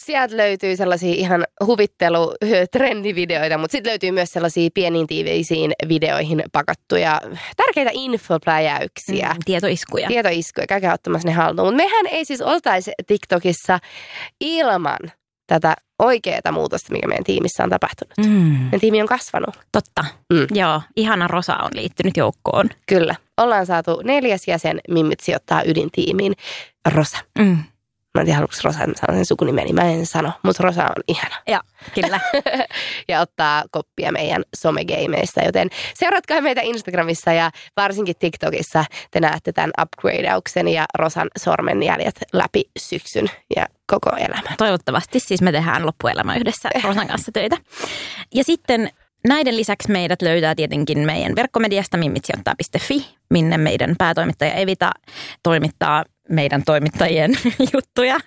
Sieltä 0.10 0.38
löytyy 0.38 0.75
sellaisia 0.75 1.13
ihan 1.13 1.46
huvittelu 1.66 2.36
trendivideoita, 2.72 3.58
mutta 3.58 3.72
sitten 3.72 3.89
löytyy 3.89 4.12
myös 4.12 4.32
sellaisia 4.32 4.70
pieniin 4.74 5.08
tiiveisiin 5.08 5.72
videoihin 5.88 6.44
pakattuja 6.51 7.22
tärkeitä 7.58 7.92
infopläjäyksiä. 7.94 9.30
Mm, 9.30 9.39
tietoiskuja. 9.46 10.08
Tietoiskuja, 10.08 10.68
käykää 10.68 10.94
ottamassa 10.94 11.28
ne 11.28 11.34
haltuun. 11.34 11.68
Mutta 11.68 11.78
mehän 11.84 12.08
ei 12.08 12.25
siis 12.25 12.42
oltaisi 12.42 12.92
TikTokissa 13.08 13.80
ilman 14.42 15.00
tätä 15.48 15.75
oikeaa 16.00 16.51
muutosta, 16.51 16.94
mikä 16.94 17.08
meidän 17.08 17.24
tiimissä 17.24 17.63
on 17.63 17.70
tapahtunut. 17.70 18.13
Mm. 18.18 18.25
Mm, 18.25 18.60
Meidän 18.63 18.80
tiimi 18.80 19.01
on 19.01 19.08
kasvanut. 19.08 19.56
totta. 19.72 20.06
Mm. 20.34 20.48
Joo, 20.54 20.82
ihana 20.96 21.28
Rosa 21.28 21.56
on 21.56 21.72
liittynyt 21.74 22.18
joukkoon. 22.18 22.70
Kyllä. 22.88 23.16
Ollaan 23.38 23.66
saatu 23.66 24.01
neljäs 24.04 24.48
jäsen 24.48 24.80
Mimmit 24.89 25.20
sijoittaa 25.20 25.63
ydintiimiin. 25.66 26.34
Rosa. 26.92 27.18
Mm. 27.39 27.58
Mä 28.20 28.22
en 28.22 28.26
tiedä, 28.26 28.36
haluatko 28.36 28.58
Rosa, 28.64 28.80
että 28.80 28.90
mä 28.90 28.98
sanon 28.98 29.16
sen 29.16 29.26
sukunimeni. 29.26 29.74
Mä 29.74 29.82
en 29.82 30.06
sano, 30.06 30.32
mutta 30.44 30.64
Rosa 30.64 30.84
on 30.84 31.04
ihana. 31.08 31.36
Ja 31.48 31.62
kyllä. 31.96 32.20
ja 33.10 33.22
ottaa 33.22 33.64
koppia 33.72 34.12
meidän 34.12 34.44
somegeimeistä. 34.56 35.42
Joten 35.46 35.70
seuratkaa 35.94 36.42
meitä 36.42 36.62
Instagramissa 36.62 37.34
ja 37.34 37.52
varsinkin 37.78 38.16
TikTokissa. 38.20 38.86
Te 39.12 39.20
näette 39.20 39.52
tämän 39.52 39.72
upgradeauksen 39.82 40.68
ja 40.68 40.86
Rosan 40.98 41.28
sormenjäljet 41.38 42.20
läpi 42.34 42.64
syksyn 42.80 43.28
ja 43.56 43.66
koko 43.88 44.10
elämän. 44.18 44.58
Toivottavasti 44.58 45.20
siis 45.20 45.42
me 45.42 45.52
tehdään 45.52 45.86
loppuelämä 45.86 46.36
yhdessä 46.36 46.70
Rosan 46.84 47.08
kanssa 47.08 47.32
töitä. 47.32 47.58
Ja 48.34 48.44
sitten 48.44 48.90
näiden 49.28 49.58
lisäksi 49.58 49.92
meidät 49.92 50.22
löytää 50.22 50.56
tietenkin 50.56 51.00
meidän 51.00 51.36
verkkomediasta 51.36 51.98
mimmitsijoittaa.fi, 51.98 53.16
minne 53.30 53.58
meidän 53.58 53.96
päätoimittaja 53.98 54.54
Evita 54.54 54.92
toimittaa 55.44 56.04
meidän 56.29 56.63
toimittajien 56.63 57.31
juttuja 57.74 58.19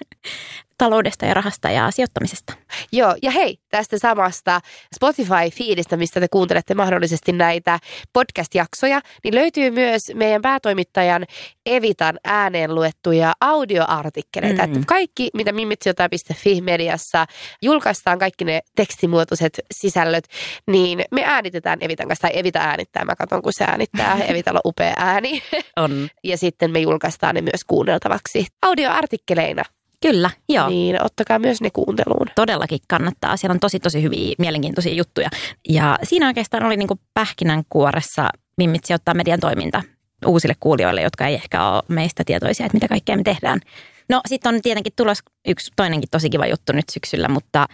taloudesta 0.83 1.27
ja 1.27 1.35
rahasta 1.35 1.71
ja 1.71 1.91
sijoittamisesta. 1.91 2.53
Joo, 2.93 3.15
ja 3.23 3.31
hei, 3.31 3.57
tästä 3.71 3.99
samasta 3.99 4.61
Spotify-fiidistä, 4.95 5.97
mistä 5.97 6.21
te 6.21 6.27
kuuntelette 6.29 6.75
mahdollisesti 6.75 7.33
näitä 7.33 7.79
podcast-jaksoja, 8.13 9.01
niin 9.25 9.35
löytyy 9.35 9.71
myös 9.71 10.03
meidän 10.15 10.43
päätoimittajan 10.43 11.25
Evitan 11.67 12.19
ääneen 12.25 12.75
luettuja 12.75 13.33
audioartikkeleita. 13.41 14.67
Mm. 14.67 14.77
Mm. 14.77 14.85
Kaikki, 14.87 15.31
mitä 15.35 15.53
mimmitsiota.fi-mediassa 15.53 17.27
julkaistaan, 17.63 18.19
kaikki 18.19 18.45
ne 18.45 18.61
tekstimuotoiset 18.77 19.61
sisällöt, 19.75 20.25
niin 20.67 21.05
me 21.11 21.23
äänitetään 21.25 21.79
Evitan 21.81 22.09
kanssa, 22.09 22.29
tai 22.29 22.39
Evita 22.39 22.59
äänittää, 22.59 23.05
mä 23.05 23.17
katson 23.17 23.43
kun 23.43 23.53
se 23.53 23.65
äänittää, 23.65 24.19
Evitalla 24.29 24.61
on 24.65 24.71
upea 24.71 24.95
ääni. 24.97 25.43
On. 25.77 25.93
Ja 26.25 26.39
sitten 26.39 26.71
me 26.71 26.81
julkaistaan 26.81 27.35
ne 27.35 27.41
myös 27.41 27.65
kuunneltavaksi 27.67 28.47
audioartikkeleina, 28.63 29.63
Kyllä, 30.03 30.31
joo. 30.49 30.69
Niin. 30.69 30.93
niin 30.93 31.05
ottakaa 31.05 31.39
myös 31.39 31.61
ne 31.61 31.71
kuunteluun. 31.71 32.27
Todellakin 32.35 32.79
kannattaa. 32.89 33.37
Siellä 33.37 33.53
on 33.53 33.61
tosi 33.61 33.81
tosi 33.81 34.03
hyviä, 34.03 34.35
mielenkiintoisia 34.39 34.95
juttuja. 34.95 35.29
Ja 35.69 35.99
siinä 36.03 36.27
oikeastaan 36.27 36.65
oli 36.65 36.77
niinku 36.77 36.99
pähkinänkuoressa 37.15 38.29
Mimmit 38.57 38.85
sijoittaa 38.85 39.15
median 39.15 39.41
toiminta 39.41 39.83
uusille 40.27 40.55
kuulijoille, 40.61 41.03
jotka 41.03 41.27
ei 41.27 41.35
ehkä 41.35 41.69
ole 41.69 41.83
meistä 41.89 42.25
tietoisia, 42.27 42.67
että 42.67 42.77
mitä 42.77 42.89
kaikkea 42.89 43.17
me 43.17 43.23
tehdään. 43.23 43.61
No 44.09 44.21
sitten 44.27 44.55
on 44.55 44.63
tietenkin 44.63 44.93
tulos 44.97 45.19
yksi 45.49 45.73
toinenkin 45.77 46.11
tosi 46.11 46.31
kiva 46.31 46.47
juttu 46.47 46.73
nyt 46.73 46.89
syksyllä, 46.89 47.29
mutta 47.29 47.67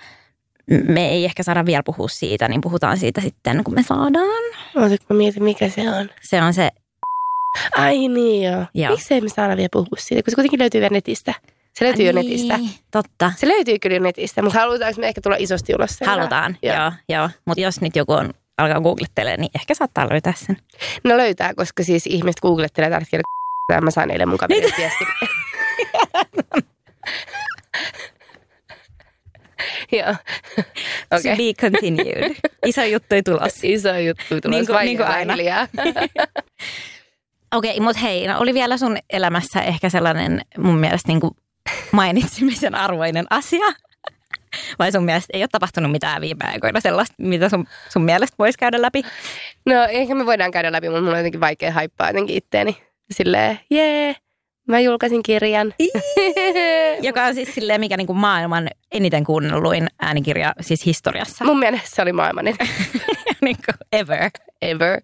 me 0.88 1.08
ei 1.08 1.25
ehkä 1.25 1.42
saada 1.42 1.66
vielä 1.66 1.82
puhua 1.82 2.08
siitä, 2.08 2.49
niin 2.49 2.61
puhutaan 2.61 2.99
siitä 2.99 3.20
sitten, 3.20 3.64
kun 3.64 3.75
me 3.75 3.82
saadaan. 3.82 4.42
Oletko 4.76 5.14
mä 5.14 5.18
mietin, 5.18 5.44
mikä 5.44 5.68
se 5.68 5.90
on? 5.90 6.08
Se 6.23 6.42
on 6.42 6.54
se, 6.54 6.70
Ai 7.73 8.08
niin 8.08 8.52
joo. 8.52 8.64
Joo. 8.75 8.90
Miksei 8.90 9.20
me 9.20 9.28
saada 9.28 9.56
vielä 9.56 9.68
puhua 9.73 9.97
siitä, 9.99 10.23
kun 10.23 10.30
se 10.30 10.35
kuitenkin 10.35 10.58
löytyy 10.58 10.80
vielä 10.80 10.92
netistä. 10.92 11.35
Se 11.78 11.85
löytyy 11.85 12.06
jo 12.06 12.12
Niin, 12.12 12.26
netistä. 12.26 12.58
Totta. 12.90 13.32
Se 13.37 13.49
löytyy 13.49 13.78
kyllä 13.78 13.97
jo 13.97 14.02
netistä, 14.02 14.42
mutta 14.42 14.58
halutaanko 14.58 15.00
me 15.00 15.08
ehkä 15.08 15.20
tulla 15.20 15.37
isosti 15.38 15.75
ulos 15.75 15.90
sen? 15.90 16.08
Halutaan, 16.08 16.56
joo, 16.62 16.76
joo. 16.76 16.92
joo. 17.08 17.30
Mutta 17.44 17.61
jos 17.61 17.80
nyt 17.80 17.97
joku 17.97 18.12
on, 18.12 18.35
alkaa 18.58 18.80
googlettelemaan, 18.80 19.40
niin 19.40 19.50
ehkä 19.54 19.75
saattaa 19.75 20.08
löytää 20.11 20.32
sen. 20.37 20.56
No 21.04 21.16
löytää, 21.16 21.54
koska 21.54 21.82
siis 21.85 22.06
ihmiset 22.06 22.40
googlettelee 22.40 22.90
tällä 22.90 23.00
hetkellä 23.00 23.23
mä 23.80 23.90
sain 23.90 24.11
eilen 24.11 24.28
mun 24.28 24.38
kaverin 24.38 24.73
viesti. 24.78 25.04
Joo. 29.92 30.14
To 31.11 31.16
Okei. 31.16 31.37
be 31.37 31.54
continued. 31.68 32.35
Iso 32.66 32.82
juttu 32.85 33.14
ei 33.14 33.23
tulossa. 33.23 33.61
Iso 33.75 33.99
juttu 33.99 34.25
tulossa 34.28 34.49
Niin 34.49 34.66
kuin- 34.66 34.85
niin 34.85 34.97
kuin 34.97 35.08
aina. 35.08 35.35
Okei, 37.54 37.70
okay, 37.70 37.80
mutta 37.85 38.00
hei, 38.02 38.26
no 38.26 38.38
oli 38.38 38.54
vielä 38.54 38.76
sun 38.76 38.97
elämässä 39.11 39.62
ehkä 39.62 39.88
sellainen 39.88 40.40
mun 40.58 40.78
mielestä 40.78 41.08
niin 41.08 41.20
kuin 41.20 41.30
mainitsemisen 41.93 42.75
arvoinen 42.75 43.27
asia. 43.31 43.67
Vai 44.79 44.93
sun 44.93 45.05
mielestä 45.05 45.31
ei 45.33 45.43
ole 45.43 45.49
tapahtunut 45.53 45.93
mitään 45.93 46.21
viime 46.21 46.45
aikoina 46.45 46.81
sellaista, 46.81 47.15
mitä 47.19 47.49
sun, 47.49 47.67
sun 47.89 48.03
mielestä 48.03 48.35
voisi 48.39 48.59
käydä 48.59 48.83
läpi? 48.83 49.03
No 49.67 49.75
ehkä 49.85 50.15
me 50.15 50.27
voidaan 50.27 50.51
käydä 50.51 50.73
läpi, 50.73 50.89
mutta 50.89 51.01
mulla 51.01 51.13
on 51.13 51.19
jotenkin 51.19 51.41
vaikea 51.41 51.73
haippaa 51.73 52.09
jotenkin 52.09 52.37
itteeni. 52.37 52.83
Silleen, 53.11 53.61
jee, 53.71 54.17
mä 54.69 54.81
julkaisin 54.81 55.23
kirjan. 55.23 55.75
Joka 57.09 57.25
on 57.25 57.35
siis 57.35 57.55
silleen, 57.55 57.81
mikä 57.81 57.97
niin 57.97 58.07
kuin 58.07 58.19
maailman 58.19 58.69
eniten 58.93 59.25
kuunnelluin 59.25 59.87
äänikirja 60.01 60.53
siis 60.61 60.87
historiassa. 60.87 61.45
Mun 61.45 61.59
mielestä 61.59 61.89
se 61.93 62.03
oli 62.03 62.13
maailmanen. 62.13 62.55
niin 63.43 63.57
ever. 63.93 64.31
ever. 64.63 65.01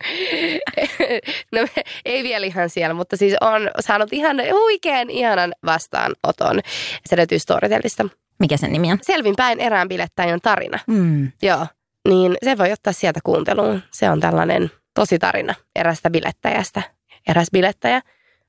no 1.54 1.66
ei 2.04 2.22
vielä 2.22 2.46
ihan 2.46 2.70
siellä, 2.70 2.94
mutta 2.94 3.16
siis 3.16 3.34
on 3.40 3.70
saanut 3.80 4.12
ihan 4.12 4.36
huikean 4.52 5.10
ihanan 5.10 5.52
vastaanoton. 5.66 6.60
Se 7.06 7.16
löytyy 7.16 7.38
Storytellista. 7.38 8.08
Mikä 8.38 8.56
sen 8.56 8.72
nimi 8.72 8.92
on? 8.92 8.98
Selvinpäin 9.02 9.60
erään 9.60 9.88
bilettäjän 9.88 10.40
tarina. 10.40 10.78
Mm. 10.86 11.32
Joo. 11.42 11.66
Niin 12.08 12.36
se 12.44 12.58
voi 12.58 12.72
ottaa 12.72 12.92
sieltä 12.92 13.20
kuunteluun. 13.24 13.82
Se 13.90 14.10
on 14.10 14.20
tällainen 14.20 14.70
tosi 14.94 15.18
tarina 15.18 15.54
erästä 15.76 16.10
bilettäjästä. 16.10 16.82
Eräs 17.28 17.48
bilettäjä 17.52 18.00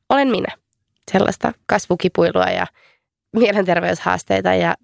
olen 0.10 0.28
minä. 0.28 0.65
Sellaista 1.12 1.54
kasvukipuilua 1.66 2.46
ja 2.46 2.68
mielenterveyshaasteita 3.36 4.54
ja 4.54 4.76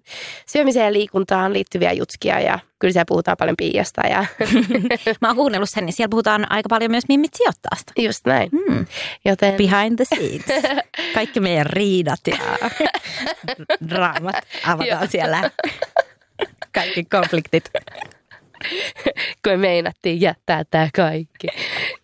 syömiseen 0.46 0.86
ja 0.86 0.92
liikuntaan 0.92 1.52
liittyviä 1.52 1.92
jutskia 1.92 2.40
ja 2.40 2.58
kyllä 2.78 2.92
siellä 2.92 3.04
puhutaan 3.08 3.36
paljon 3.36 3.56
piiasta 3.56 4.06
ja 4.06 4.24
Mä 5.20 5.28
oon 5.28 5.36
kuunnellut 5.36 5.70
sen, 5.70 5.86
niin 5.86 5.94
siellä 5.94 6.10
puhutaan 6.10 6.52
aika 6.52 6.68
paljon 6.68 6.90
myös 6.90 7.04
Mimmit 7.08 7.34
sijoittaasta. 7.34 7.92
just 7.98 8.26
näin. 8.26 8.50
Mm. 8.52 8.86
Joten 9.24 9.54
Behind 9.54 9.96
the 9.96 10.04
scenes. 10.04 10.62
Kaikki 11.14 11.40
meidän 11.40 11.66
riidat 11.66 12.20
ja 12.26 12.68
draamat 13.88 14.36
avataan 14.66 15.08
siellä. 15.08 15.50
Kaikki 16.74 17.04
konfliktit. 17.04 17.70
kun 19.44 19.52
me 19.52 19.56
meinattiin 19.56 20.20
jättää 20.20 20.64
tämä 20.70 20.88
kaikki. 20.96 21.48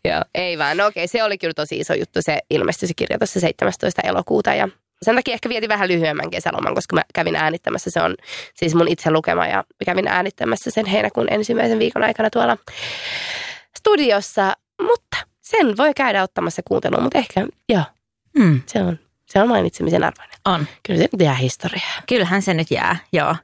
Joo, 0.05 0.23
ei 0.35 0.59
vaan. 0.59 0.77
No 0.77 0.87
okei, 0.87 1.09
se 1.09 1.23
oli 1.23 1.39
kyllä 1.39 1.55
tosi 1.55 1.79
iso 1.81 1.95
juttu. 1.95 2.23
Se 2.23 2.39
ilmestyi 2.51 2.89
se 2.89 2.95
kirja 2.95 3.19
tuossa 3.19 3.41
17. 3.41 4.03
elokuuta 4.05 4.55
ja 4.55 4.69
sen 5.03 5.15
takia 5.15 5.35
ehkä 5.35 5.49
vietin 5.49 5.69
vähän 5.69 5.89
lyhyemmän 5.89 6.31
kesäloman, 6.31 6.75
koska 6.75 6.97
mä 6.97 7.03
kävin 7.15 7.37
äänittämässä. 7.37 7.91
Se 7.91 8.03
on 8.03 8.15
siis 8.55 8.75
mun 8.75 8.89
itse 8.89 9.11
lukema 9.11 9.47
ja 9.47 9.65
kävin 9.85 10.09
äänittämässä 10.09 10.71
sen 10.71 10.87
heinäkuun 10.87 11.33
ensimmäisen 11.33 11.79
viikon 11.79 12.03
aikana 12.05 12.31
tuolla 12.31 12.57
studiossa. 13.79 14.57
Mutta 14.83 15.17
sen 15.41 15.77
voi 15.77 15.95
käydä 15.95 16.23
ottamassa 16.23 16.63
kuunteluun, 16.69 17.03
mutta 17.03 17.19
ehkä 17.19 17.47
joo, 17.69 17.83
Mm, 18.39 18.61
se 18.67 18.79
on, 18.83 18.99
se 19.27 19.43
on 19.43 19.49
mainitsemisen 19.49 20.05
arvoinen. 20.05 20.37
on. 20.45 20.67
Kyllä 20.83 20.99
se 21.01 21.09
nyt 21.13 21.23
jää 21.23 21.35
historiaa. 21.35 22.03
Kyllähän 22.09 22.43
se 22.43 22.55
nyt 22.55 22.71
jää, 22.71 22.97
joo. 23.13 23.37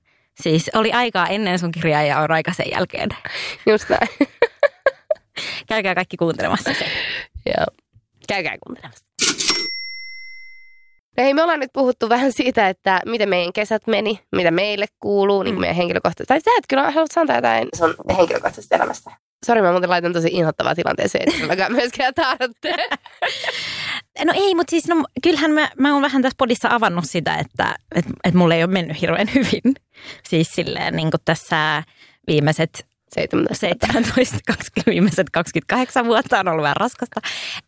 Siis 0.42 0.70
oli 0.74 0.92
aikaa 0.92 1.26
ennen 1.28 1.58
sun 1.58 1.72
kirjaa 1.72 2.02
ja 2.02 2.18
on 2.20 2.30
aika 2.30 2.52
sen 2.52 2.66
jälkeen. 2.72 3.08
Just 3.66 3.88
näin. 3.88 4.08
Käykää 5.68 5.94
kaikki 5.94 6.16
kuuntelemassa 6.16 6.74
se. 6.74 6.86
joo. 7.46 7.66
Käykää 8.28 8.56
kuuntelemassa. 8.66 9.04
No 11.16 11.24
hei, 11.24 11.34
me 11.34 11.42
ollaan 11.42 11.60
nyt 11.60 11.70
puhuttu 11.72 12.08
vähän 12.08 12.32
siitä, 12.32 12.68
että 12.68 13.00
miten 13.06 13.28
meidän 13.28 13.52
kesät 13.52 13.86
meni, 13.86 14.20
mitä 14.32 14.50
meille 14.50 14.86
kuuluu, 15.00 15.42
niin 15.42 15.54
kuin 15.54 15.60
meidän 15.60 15.76
henkilökohtaisesti. 15.76 16.28
Tai 16.28 16.40
sä 16.40 16.58
et 16.58 16.64
kyllä 16.68 16.90
haluat 16.90 17.12
sanoa 17.12 17.36
jotain 17.36 17.68
sun 17.76 17.94
henkilökohtaisesta 18.16 18.76
elämästä. 18.76 19.10
Sori, 19.46 19.62
mä 19.62 19.70
muuten 19.70 19.90
laitan 19.90 20.12
tosi 20.12 20.28
inhottavaa 20.32 20.74
tilanteeseen, 20.74 21.28
että 21.28 21.40
kylläkään 21.40 21.72
myöskään 21.80 22.14
tarvitse. 22.14 22.74
No 24.24 24.32
ei, 24.36 24.54
mutta 24.54 24.70
siis 24.70 24.88
no, 24.88 25.04
kyllähän 25.22 25.50
mä, 25.50 25.70
mä 25.78 25.92
oon 25.92 26.02
vähän 26.02 26.22
tässä 26.22 26.36
podissa 26.38 26.68
avannut 26.70 27.04
sitä, 27.08 27.34
että 27.34 27.74
et, 27.94 28.04
et 28.24 28.34
mulla 28.34 28.54
ei 28.54 28.64
ole 28.64 28.72
mennyt 28.72 29.00
hirveän 29.00 29.28
hyvin. 29.34 29.74
Siis 30.28 30.48
silleen 30.54 30.96
niin 30.96 31.10
tässä 31.24 31.82
viimeiset 32.26 32.86
17. 33.14 33.66
17, 33.66 34.38
20, 34.46 34.90
viimeiset 34.90 35.30
28 35.30 36.06
vuotta 36.06 36.40
on 36.40 36.48
ollut 36.48 36.62
vähän 36.62 36.76
raskasta. 36.76 37.20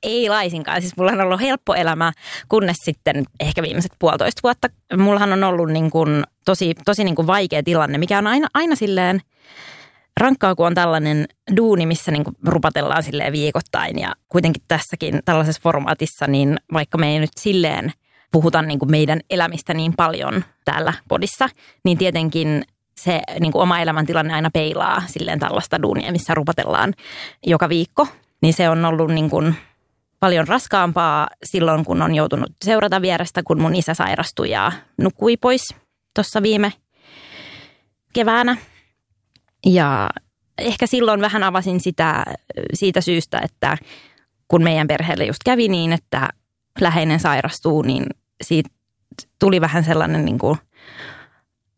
Ei 0.02 0.28
laisinkaan. 0.28 0.80
Siis 0.80 0.96
mulla 0.96 1.12
on 1.12 1.20
ollut 1.20 1.40
helppo 1.40 1.74
elämä, 1.74 2.12
kunnes 2.48 2.76
sitten 2.76 3.24
ehkä 3.40 3.62
viimeiset 3.62 3.92
puolitoista 3.98 4.40
vuotta. 4.42 4.68
Mullahan 4.96 5.32
on 5.32 5.44
ollut 5.44 5.70
niin 5.70 5.90
kuin 5.90 6.24
tosi, 6.44 6.74
tosi 6.84 7.04
niin 7.04 7.14
kuin 7.14 7.26
vaikea 7.26 7.62
tilanne, 7.62 7.98
mikä 7.98 8.18
on 8.18 8.26
aina, 8.26 8.48
aina 8.54 8.76
silleen 8.76 9.20
rankkaa, 10.20 10.54
kun 10.54 10.66
on 10.66 10.74
tällainen 10.74 11.26
duuni, 11.56 11.86
missä 11.86 12.10
niin 12.10 12.24
rupatellaan 12.46 13.02
silleen 13.02 13.32
viikoittain. 13.32 13.98
Ja 13.98 14.14
kuitenkin 14.28 14.62
tässäkin 14.68 15.20
tällaisessa 15.24 15.62
formaatissa, 15.62 16.26
niin 16.26 16.56
vaikka 16.72 16.98
me 16.98 17.12
ei 17.12 17.18
nyt 17.18 17.30
silleen 17.36 17.92
puhuta 18.32 18.62
niin 18.62 18.78
kuin 18.78 18.90
meidän 18.90 19.20
elämistä 19.30 19.74
niin 19.74 19.92
paljon 19.96 20.44
täällä 20.64 20.92
podissa, 21.08 21.48
niin 21.84 21.98
tietenkin 21.98 22.64
se 23.00 23.20
niin 23.40 23.52
kuin 23.52 23.62
oma 23.62 23.80
elämäntilanne 23.80 24.34
aina 24.34 24.50
peilaa 24.52 25.02
silleen 25.06 25.38
tällaista 25.38 25.82
duunia, 25.82 26.12
missä 26.12 26.34
rupatellaan 26.34 26.94
joka 27.46 27.68
viikko. 27.68 28.08
Niin 28.42 28.54
se 28.54 28.68
on 28.68 28.84
ollut 28.84 29.10
niin 29.10 29.30
kuin 29.30 29.54
paljon 30.20 30.48
raskaampaa 30.48 31.28
silloin, 31.44 31.84
kun 31.84 32.02
on 32.02 32.14
joutunut 32.14 32.52
seurata 32.64 33.02
vierestä, 33.02 33.42
kun 33.42 33.60
mun 33.60 33.74
isä 33.74 33.94
sairastui 33.94 34.50
ja 34.50 34.72
nukkui 34.98 35.36
pois 35.36 35.74
tuossa 36.14 36.42
viime 36.42 36.72
keväänä. 38.12 38.56
Ja 39.66 40.10
ehkä 40.58 40.86
silloin 40.86 41.20
vähän 41.20 41.42
avasin 41.42 41.80
sitä 41.80 42.24
siitä 42.74 43.00
syystä, 43.00 43.40
että 43.44 43.76
kun 44.48 44.62
meidän 44.62 44.88
perheelle 44.88 45.24
just 45.24 45.40
kävi 45.44 45.68
niin, 45.68 45.92
että 45.92 46.28
läheinen 46.80 47.20
sairastuu, 47.20 47.82
niin 47.82 48.06
siitä 48.42 48.70
tuli 49.38 49.60
vähän 49.60 49.84
sellainen 49.84 50.24
niin 50.24 50.38
kuin 50.38 50.58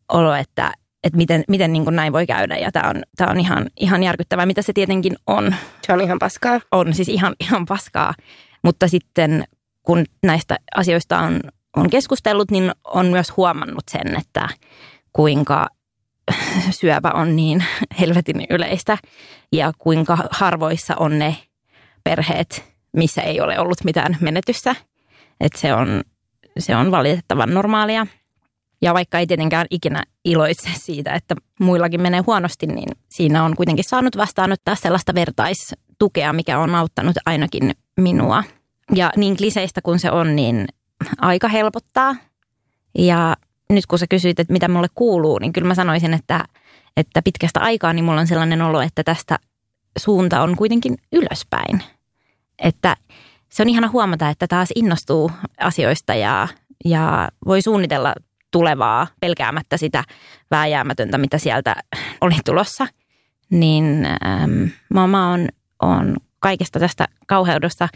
olo, 0.09 0.33
että, 0.33 0.71
että 1.03 1.17
miten, 1.17 1.43
miten 1.47 1.73
niin 1.73 1.83
kuin 1.83 1.95
näin 1.95 2.13
voi 2.13 2.27
käydä. 2.27 2.57
Ja 2.57 2.71
tämä 2.71 2.89
on, 2.89 3.03
tämä 3.17 3.31
on 3.31 3.39
ihan, 3.39 3.65
ihan 3.79 4.03
järkyttävää, 4.03 4.45
mitä 4.45 4.61
se 4.61 4.73
tietenkin 4.73 5.15
on. 5.27 5.55
Se 5.87 5.93
on 5.93 6.01
ihan 6.01 6.19
paskaa. 6.19 6.59
On 6.71 6.93
siis 6.93 7.09
ihan, 7.09 7.35
ihan 7.39 7.65
paskaa. 7.65 8.13
Mutta 8.63 8.87
sitten 8.87 9.43
kun 9.83 10.05
näistä 10.23 10.57
asioista 10.75 11.19
on, 11.19 11.39
on 11.75 11.89
keskustellut, 11.89 12.51
niin 12.51 12.71
on 12.83 13.05
myös 13.05 13.37
huomannut 13.37 13.83
sen, 13.91 14.15
että 14.17 14.49
kuinka 15.13 15.67
syöpä 16.71 17.11
on 17.13 17.35
niin 17.35 17.63
helvetin 17.99 18.45
yleistä 18.49 18.97
ja 19.51 19.71
kuinka 19.77 20.17
harvoissa 20.31 20.95
on 20.95 21.19
ne 21.19 21.35
perheet, 22.03 22.63
missä 22.97 23.21
ei 23.21 23.41
ole 23.41 23.59
ollut 23.59 23.83
mitään 23.83 24.17
menetystä. 24.21 24.75
Että 25.39 25.59
se 25.59 25.73
on, 25.73 26.03
se 26.59 26.75
on 26.75 26.91
valitettavan 26.91 27.53
normaalia. 27.53 28.07
Ja 28.81 28.93
vaikka 28.93 29.19
ei 29.19 29.27
tietenkään 29.27 29.67
ikinä 29.71 30.03
iloitse 30.25 30.69
siitä, 30.73 31.13
että 31.13 31.35
muillakin 31.59 32.01
menee 32.01 32.23
huonosti, 32.27 32.67
niin 32.67 32.89
siinä 33.09 33.43
on 33.43 33.55
kuitenkin 33.55 33.85
saanut 33.85 34.17
vastaanottaa 34.17 34.75
sellaista 34.75 35.15
vertaistukea, 35.15 36.33
mikä 36.33 36.59
on 36.59 36.75
auttanut 36.75 37.15
ainakin 37.25 37.71
minua. 37.97 38.43
Ja 38.95 39.11
niin 39.15 39.37
kliseistä 39.37 39.81
kuin 39.81 39.99
se 39.99 40.11
on, 40.11 40.35
niin 40.35 40.67
aika 41.17 41.47
helpottaa. 41.47 42.15
Ja 42.97 43.35
nyt 43.69 43.85
kun 43.85 43.99
sä 43.99 44.05
kysyit, 44.09 44.39
että 44.39 44.53
mitä 44.53 44.67
mulle 44.67 44.87
kuuluu, 44.95 45.39
niin 45.39 45.53
kyllä 45.53 45.67
mä 45.67 45.75
sanoisin, 45.75 46.13
että, 46.13 46.45
että 46.97 47.21
pitkästä 47.21 47.59
aikaa 47.59 47.93
niin 47.93 48.05
mulla 48.05 48.21
on 48.21 48.27
sellainen 48.27 48.61
olo, 48.61 48.81
että 48.81 49.03
tästä 49.03 49.39
suunta 49.97 50.41
on 50.41 50.55
kuitenkin 50.55 50.97
ylöspäin. 51.11 51.83
Että 52.59 52.95
se 53.49 53.63
on 53.63 53.69
ihana 53.69 53.87
huomata, 53.87 54.29
että 54.29 54.47
taas 54.47 54.69
innostuu 54.75 55.31
asioista 55.59 56.13
ja, 56.13 56.47
ja 56.85 57.29
voi 57.45 57.61
suunnitella 57.61 58.13
tulevaa 58.51 59.07
pelkäämättä 59.19 59.77
sitä 59.77 60.03
vääjäämätöntä, 60.51 61.17
mitä 61.17 61.37
sieltä 61.37 61.75
oli 62.21 62.35
tulossa. 62.45 62.87
Niin 63.49 64.05
ähm, 64.05 64.63
mä 64.93 65.29
oon, 65.29 65.47
on 65.81 66.15
kaikesta 66.39 66.79
tästä 66.79 67.07
kauheudesta 67.27 67.89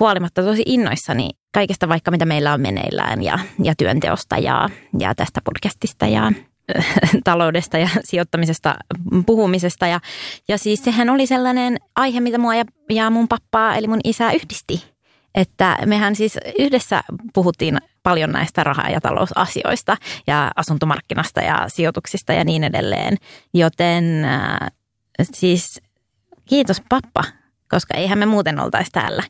huolimatta 0.00 0.42
tosi 0.42 0.62
innoissani 0.66 1.30
kaikesta 1.54 1.88
vaikka 1.88 2.10
mitä 2.10 2.26
meillä 2.26 2.52
on 2.52 2.60
meneillään 2.60 3.22
ja, 3.22 3.38
ja 3.62 3.74
työnteosta 3.78 4.38
ja, 4.38 4.68
ja 4.98 5.14
tästä 5.14 5.40
podcastista 5.44 6.06
ja 6.06 6.32
taloudesta 7.24 7.78
ja 7.78 7.88
sijoittamisesta 8.04 8.74
puhumisesta. 9.26 9.86
Ja, 9.86 10.00
ja 10.48 10.58
siis 10.58 10.84
sehän 10.84 11.10
oli 11.10 11.26
sellainen 11.26 11.76
aihe, 11.96 12.20
mitä 12.20 12.38
mua 12.38 12.54
ja, 12.54 12.64
ja 12.90 13.10
mun 13.10 13.28
pappaa 13.28 13.76
eli 13.76 13.88
mun 13.88 14.00
isä 14.04 14.32
yhdisti. 14.32 14.96
Että 15.34 15.78
mehän 15.86 16.16
siis 16.16 16.38
yhdessä 16.58 17.02
puhuttiin 17.34 17.78
paljon 18.02 18.32
näistä 18.32 18.64
raha- 18.64 18.90
ja 18.90 19.00
talousasioista 19.00 19.96
ja 20.26 20.50
asuntomarkkinasta 20.56 21.40
ja 21.40 21.64
sijoituksista 21.68 22.32
ja 22.32 22.44
niin 22.44 22.64
edelleen. 22.64 23.16
Joten 23.54 24.24
äh, 24.24 24.58
siis 25.32 25.82
kiitos 26.48 26.82
pappa, 26.88 27.24
koska 27.70 27.94
eihän 27.94 28.18
me 28.18 28.26
muuten 28.26 28.60
oltaisi 28.60 28.90
täällä. 28.90 29.22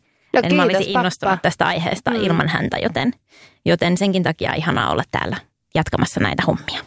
No, 0.43 0.49
en 0.49 0.57
mä 0.57 0.63
olisi 0.63 0.85
kiitos, 0.85 1.01
innostunut 1.01 1.33
pappa. 1.33 1.43
tästä 1.43 1.67
aiheesta 1.67 2.11
mm. 2.11 2.17
ilman 2.17 2.49
häntä, 2.49 2.79
joten, 2.79 3.13
joten 3.65 3.97
senkin 3.97 4.23
takia 4.23 4.55
ihanaa 4.55 4.91
olla 4.91 5.03
täällä 5.11 5.37
jatkamassa 5.75 6.21
näitä 6.21 6.43
hommia. 6.47 6.81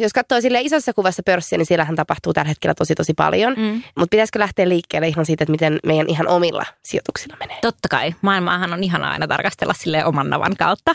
Jos 0.00 0.12
katsoo 0.12 0.40
sille 0.40 0.60
isossa 0.60 0.92
kuvassa 0.92 1.22
pörssiä, 1.26 1.58
niin 1.58 1.66
siellähän 1.66 1.96
tapahtuu 1.96 2.32
tällä 2.32 2.48
hetkellä 2.48 2.74
tosi 2.74 2.94
tosi 2.94 3.14
paljon. 3.14 3.54
Mm. 3.56 3.82
Mutta 3.98 4.10
pitäisikö 4.10 4.38
lähteä 4.38 4.68
liikkeelle 4.68 5.08
ihan 5.08 5.26
siitä, 5.26 5.44
että 5.44 5.50
miten 5.50 5.78
meidän 5.86 6.08
ihan 6.08 6.28
omilla 6.28 6.64
sijoituksilla 6.84 7.36
menee? 7.40 7.58
Totta 7.62 7.88
kai, 7.88 8.14
maailmaahan 8.22 8.72
on 8.72 8.84
ihanaa 8.84 9.10
aina 9.10 9.26
tarkastella 9.26 9.74
sille 9.74 10.04
oman 10.04 10.30
navan 10.30 10.56
kautta. 10.58 10.94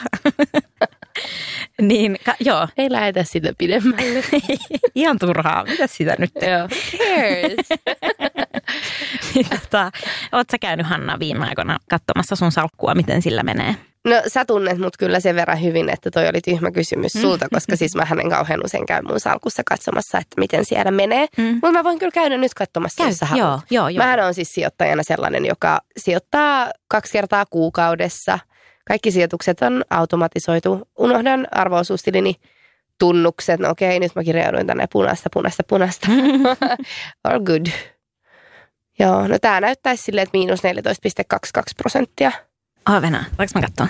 niin, 1.81 2.17
ka- 2.25 2.35
joo, 2.39 2.67
Ei 2.77 2.91
lähetä 2.91 3.23
sitä 3.23 3.53
pidemmälle. 3.57 4.23
ihan 4.95 5.19
turhaa. 5.19 5.63
Mitä 5.63 5.87
sitä 5.87 6.15
nyt? 6.19 6.31
Joo. 6.41 6.67
Tota, 9.49 9.91
Oot 10.31 10.49
sä 10.51 10.57
käynyt 10.57 10.87
Hanna 10.87 11.19
viime 11.19 11.45
aikoina 11.49 11.77
katsomassa 11.89 12.35
sun 12.35 12.51
salkkua, 12.51 12.95
miten 12.95 13.21
sillä 13.21 13.43
menee? 13.43 13.75
No 14.07 14.15
sä 14.27 14.45
tunnet 14.45 14.77
mut 14.77 14.97
kyllä 14.97 15.19
sen 15.19 15.35
verran 15.35 15.61
hyvin, 15.61 15.89
että 15.89 16.11
toi 16.11 16.27
oli 16.27 16.41
tyhmä 16.41 16.71
kysymys 16.71 17.11
sulta, 17.11 17.47
koska 17.53 17.75
siis 17.75 17.95
mä 17.95 18.05
hänen 18.05 18.29
kauhean 18.29 18.65
usein 18.65 18.85
käyn 18.85 19.07
mun 19.07 19.19
salkussa 19.19 19.63
katsomassa, 19.65 20.17
että 20.17 20.39
miten 20.39 20.65
siellä 20.65 20.91
menee. 20.91 21.27
Mm. 21.37 21.43
Mutta 21.53 21.71
mä 21.71 21.83
voin 21.83 21.99
kyllä 21.99 22.11
käydä 22.11 22.37
nyt 22.37 22.53
katsomassa, 22.53 23.03
Käy, 23.03 23.09
jos 23.11 23.17
sä 23.17 23.25
haluat. 23.25 23.47
joo, 23.47 23.59
joo, 23.71 23.89
joo. 23.89 24.05
Mähän 24.05 24.25
on 24.25 24.33
siis 24.33 24.53
sijoittajana 24.53 25.03
sellainen, 25.03 25.45
joka 25.45 25.81
sijoittaa 25.97 26.71
kaksi 26.87 27.13
kertaa 27.13 27.45
kuukaudessa. 27.49 28.39
Kaikki 28.87 29.11
sijoitukset 29.11 29.61
on 29.61 29.83
automatisoitu. 29.89 30.81
Unohdan 30.99 31.47
arvoosuustilini 31.51 32.35
tunnukset. 32.99 33.59
No 33.59 33.69
okei, 33.69 33.99
nyt 33.99 34.15
mä 34.15 34.23
kirjauduin 34.23 34.67
tänne 34.67 34.87
punaista, 34.91 35.29
punaista, 35.33 35.63
punaista. 35.67 36.07
All 37.23 37.39
good. 37.39 37.65
Joo, 38.99 39.27
no 39.27 39.39
tää 39.39 39.61
näyttäisi 39.61 40.03
silleen, 40.03 40.23
että 40.23 40.37
miinus 40.37 40.59
14,22 40.63 41.61
prosenttia. 41.77 42.31
Aavena, 42.85 43.23
voinko 43.37 43.51
mä 43.55 43.61
katsoa? 43.61 43.87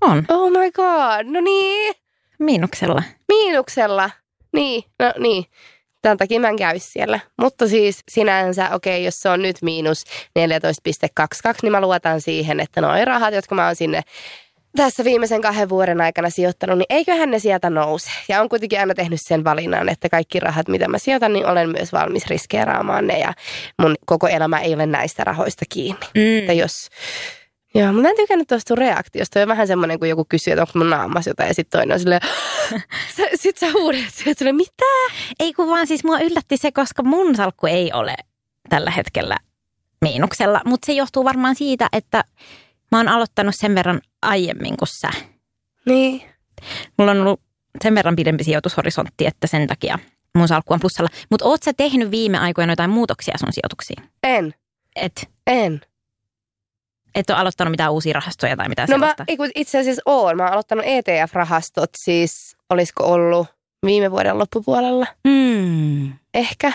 On, 0.00 0.24
Oh 0.28 0.50
my 0.50 0.70
god, 0.72 1.26
no 1.26 1.40
niin. 1.40 1.94
miinuksella. 2.38 3.02
Miinuksella. 3.28 4.10
Niin, 4.52 4.84
no 4.98 5.12
niin. 5.18 5.44
Tämän 6.02 6.18
takia 6.18 6.40
mä 6.40 6.48
en 6.48 6.56
käy 6.56 6.78
siellä. 6.78 7.20
Mutta 7.40 7.68
siis 7.68 8.02
sinänsä, 8.08 8.74
okei, 8.74 8.96
okay, 8.96 9.04
jos 9.04 9.20
se 9.20 9.28
on 9.28 9.42
nyt 9.42 9.56
miinus 9.62 10.04
14,22, 10.04 11.58
niin 11.62 11.72
mä 11.72 11.80
luotan 11.80 12.20
siihen, 12.20 12.60
että 12.60 12.80
noi 12.80 13.04
rahat, 13.04 13.34
jotka 13.34 13.54
mä 13.54 13.66
oon 13.66 13.76
sinne 13.76 14.02
tässä 14.76 15.04
viimeisen 15.04 15.40
kahden 15.40 15.68
vuoden 15.68 16.00
aikana 16.00 16.30
sijoittanut, 16.30 16.78
niin 16.78 16.86
eiköhän 16.90 17.30
ne 17.30 17.38
sieltä 17.38 17.70
nouse. 17.70 18.10
Ja 18.28 18.40
on 18.40 18.48
kuitenkin 18.48 18.80
aina 18.80 18.94
tehnyt 18.94 19.20
sen 19.22 19.44
valinnan, 19.44 19.88
että 19.88 20.08
kaikki 20.08 20.40
rahat, 20.40 20.68
mitä 20.68 20.88
mä 20.88 20.98
sijoitan, 20.98 21.32
niin 21.32 21.46
olen 21.46 21.70
myös 21.70 21.92
valmis 21.92 22.26
riskeeraamaan 22.26 23.06
ne. 23.06 23.18
Ja 23.18 23.32
mun 23.82 23.94
koko 24.06 24.28
elämä 24.28 24.58
ei 24.60 24.74
ole 24.74 24.86
näistä 24.86 25.24
rahoista 25.24 25.64
kiinni. 25.68 26.06
Että 26.14 26.52
Mm. 26.52 26.58
jos... 26.58 26.72
Joo, 27.74 27.86
mutta 27.86 28.02
mä 28.02 28.08
en 28.08 28.16
tykännyt 28.16 28.48
tuosta 28.48 28.74
reaktiosta. 28.74 29.34
Toi 29.34 29.42
on 29.42 29.48
vähän 29.48 29.66
semmoinen, 29.66 29.98
kun 29.98 30.08
joku 30.08 30.24
kysyy, 30.28 30.52
että 30.52 30.62
onko 30.62 30.72
mun 30.74 30.90
naamassa 30.90 31.30
jotain, 31.30 31.48
ja 31.48 31.54
sitten 31.54 31.78
toinen 31.78 31.94
on 31.94 32.00
silleen, 32.00 32.20
Sä- 33.16 33.22
sit 33.34 33.58
sä 33.58 33.66
huudat 33.72 34.00
sieltä 34.12 34.38
silleen, 34.38 34.56
mitä? 34.56 34.84
Ei 35.40 35.52
kun 35.52 35.68
vaan 35.68 35.86
siis 35.86 36.04
mua 36.04 36.18
yllätti 36.20 36.56
se, 36.56 36.72
koska 36.72 37.02
mun 37.02 37.36
salkku 37.36 37.66
ei 37.66 37.90
ole 37.92 38.14
tällä 38.68 38.90
hetkellä 38.90 39.36
miinuksella. 40.00 40.60
Mutta 40.64 40.86
se 40.86 40.92
johtuu 40.92 41.24
varmaan 41.24 41.54
siitä, 41.54 41.88
että 41.92 42.24
mä 42.92 42.98
oon 42.98 43.08
aloittanut 43.08 43.54
sen 43.58 43.74
verran 43.74 44.00
aiemmin 44.22 44.76
kuin 44.76 44.88
sä. 44.88 45.10
Niin. 45.86 46.22
Mulla 46.98 47.10
on 47.12 47.20
ollut 47.20 47.40
sen 47.82 47.94
verran 47.94 48.16
pidempi 48.16 48.44
sijoitushorisontti, 48.44 49.26
että 49.26 49.46
sen 49.46 49.66
takia 49.66 49.98
mun 50.34 50.48
salkku 50.48 50.74
on 50.74 50.80
plussalla. 50.80 51.10
Mutta 51.30 51.44
oot 51.44 51.62
sä 51.62 51.72
tehnyt 51.76 52.10
viime 52.10 52.38
aikoina 52.38 52.72
jotain 52.72 52.90
muutoksia 52.90 53.38
sun 53.38 53.52
sijoituksiin? 53.52 54.04
En, 54.22 54.54
Et, 54.96 55.28
en. 55.46 55.80
Et 57.14 57.30
ole 57.30 57.38
aloittanut 57.38 57.70
mitään 57.70 57.92
uusia 57.92 58.12
rahastoja 58.12 58.56
tai 58.56 58.68
mitään 58.68 58.88
No 58.88 58.92
sellaista? 58.94 59.24
kun 59.36 59.50
itse 59.54 59.78
asiassa 59.78 60.02
oon. 60.06 60.36
Mä 60.36 60.42
oon 60.42 60.52
aloittanut 60.52 60.84
ETF-rahastot 60.86 61.90
siis, 61.96 62.56
olisiko 62.70 63.04
ollut 63.04 63.46
viime 63.86 64.10
vuoden 64.10 64.38
loppupuolella 64.38 65.06
Mm. 65.26 66.12
ehkä. 66.34 66.72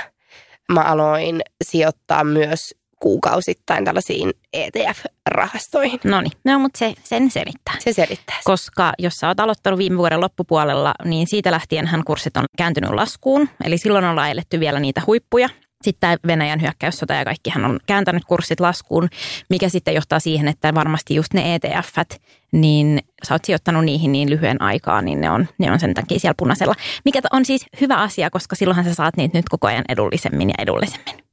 Mä 0.71 0.81
aloin 0.81 1.41
sijoittaa 1.63 2.23
myös 2.23 2.75
kuukausittain 3.06 3.86
tällaisiin 3.86 4.32
ETF-rahastoihin. 4.54 6.00
No 6.04 6.22
niin, 6.22 6.32
no, 6.46 6.60
mutta 6.60 6.80
se, 6.80 6.94
sen 7.04 7.32
selittää. 7.32 7.76
Se 7.80 7.94
selittää. 7.94 8.36
Koska 8.44 8.94
jos 9.00 9.13
sä 9.13 9.28
oot 9.28 9.39
aloittanut 9.39 9.78
viime 9.78 9.98
vuoden 9.98 10.22
loppupuolella, 10.22 10.94
niin 11.04 11.28
siitä 11.28 11.52
lähtien 11.52 11.88
hän 11.88 12.04
kurssit 12.04 12.38
on 12.38 12.46
kääntynyt 12.58 12.89
laskuun. 12.89 13.50
Eli 13.63 13.78
silloin 13.78 14.06
ollaan 14.06 14.32
eletty 14.32 14.60
vielä 14.60 14.80
niitä 14.80 15.02
huippuja. 15.08 15.50
Sitten 15.84 16.00
tämä 16.00 16.18
Venäjän 16.28 16.62
hyökkäyssota 16.62 17.13
ja 17.13 17.26
kaikkihan 17.26 17.65
on 17.65 17.80
kääntänyt 17.86 18.26
kurssit 18.26 18.60
laskuun, 18.60 19.10
mikä 19.50 19.70
sitten 19.70 19.96
johtaa 19.96 20.20
siihen, 20.20 20.48
että 20.48 20.74
varmasti 20.74 21.15
just 21.15 21.34
ne 21.34 21.56
ETFt, 21.56 22.22
niin 22.52 23.00
sä 23.28 23.34
oot 23.34 23.46
sijoittanut 23.46 23.86
niihin 23.86 24.12
niin 24.12 24.30
lyhyen 24.30 24.62
aikaa, 24.62 25.02
niin 25.02 25.22
ne 25.22 25.30
on, 25.30 25.48
ne 25.58 25.72
on 25.72 25.80
sen 25.80 25.94
takia 25.94 26.20
siellä 26.20 26.36
punaisella. 26.38 26.76
Mikä 27.06 27.22
on 27.32 27.46
siis 27.46 27.65
hyvä 27.82 27.96
asia, 27.96 28.30
koska 28.30 28.56
silloinhan 28.56 28.86
sä 28.86 28.94
saat 28.94 29.18
niitä 29.18 29.38
nyt 29.38 29.50
koko 29.50 29.68
ajan 29.68 29.86
edullisemmin 29.89 30.50
ja 30.50 30.56
edullisemmin. 30.58 31.25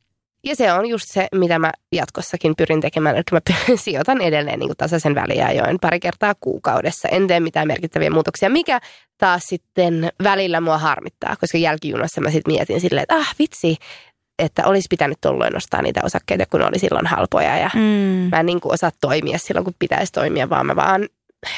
Ja 0.45 0.57
se 0.57 0.73
on 0.73 0.87
just 0.87 1.05
se, 1.09 1.27
mitä 1.35 1.59
mä 1.59 1.73
jatkossakin 1.93 2.55
pyrin 2.57 2.81
tekemään. 2.81 3.17
Eli 3.17 3.23
mä 3.33 3.41
sijoitan 3.77 4.21
edelleen 4.21 4.59
niin 4.59 4.73
tasaisen 4.79 5.15
väliajoin 5.15 5.79
pari 5.81 6.01
kertaa 6.01 6.35
kuukaudessa. 6.41 7.09
En 7.09 7.27
tee 7.27 7.41
mitään 7.41 7.67
merkittäviä 7.69 8.11
muutoksia, 8.11 8.51
mikä 8.51 8.81
taas 9.19 9.43
sitten 9.47 10.11
välillä 10.23 10.61
mua 10.61 10.79
harmittaa, 10.79 11.37
koska 11.41 11.59
jälkijunassa 11.59 12.21
mä 12.21 12.31
sitten 12.31 12.55
mietin 12.55 12.81
silleen, 12.81 13.03
että 13.03 13.15
ah 13.15 13.35
vitsi, 13.39 13.77
että 14.39 14.67
olisi 14.67 14.87
pitänyt 14.91 15.19
tolloin 15.21 15.53
nostaa 15.53 15.83
niitä 15.83 16.01
osakkeita, 16.05 16.47
kun 16.47 16.61
ne 16.61 16.67
oli 16.67 16.79
silloin 16.79 17.07
halpoja. 17.07 17.59
Ja 17.59 17.71
Mm. 17.75 18.29
mä 18.31 18.41
en 18.41 18.47
niin 18.47 18.61
kuin 18.61 18.75
osaa 18.75 18.91
toimia 19.01 19.39
silloin, 19.39 19.65
kun 19.65 19.75
pitäisi 19.79 20.13
toimia, 20.13 20.51
vaan 20.51 20.67
mä 20.67 20.77
vaan 20.77 21.09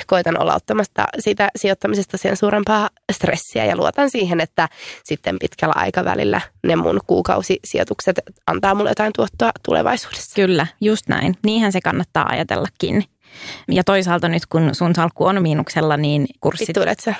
koitan 0.06 0.40
olla 0.40 0.54
ottamasta 0.54 1.04
siitä 1.18 1.48
sijoittamisesta 1.56 2.16
sen 2.16 2.36
suurempaa 2.36 2.90
stressiä 3.12 3.64
ja 3.64 3.76
luotan 3.76 4.10
siihen, 4.10 4.40
että 4.40 4.68
sitten 5.04 5.38
pitkällä 5.38 5.74
aikavälillä 5.76 6.40
ne 6.66 6.76
mun 6.76 7.00
kuukausisijoitukset 7.06 8.20
antaa 8.46 8.74
mulle 8.74 8.90
jotain 8.90 9.12
tuottoa 9.16 9.50
tulevaisuudessa. 9.64 10.34
Kyllä, 10.34 10.66
just 10.80 11.08
näin. 11.08 11.34
Niinhän 11.44 11.72
se 11.72 11.80
kannattaa 11.80 12.26
ajatellakin. 12.28 13.04
Ja 13.68 13.84
toisaalta 13.84 14.28
nyt 14.28 14.46
kun 14.46 14.74
sun 14.74 14.94
salkku 14.94 15.24
on 15.24 15.42
miinuksella, 15.42 15.96
niin 15.96 16.26
kurssit 16.40 16.68
Vittuudet 16.68 17.00
sä? 17.00 17.14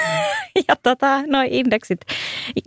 ja 0.68 0.76
tota, 0.82 1.22
noi 1.26 1.48
indeksit, 1.50 2.00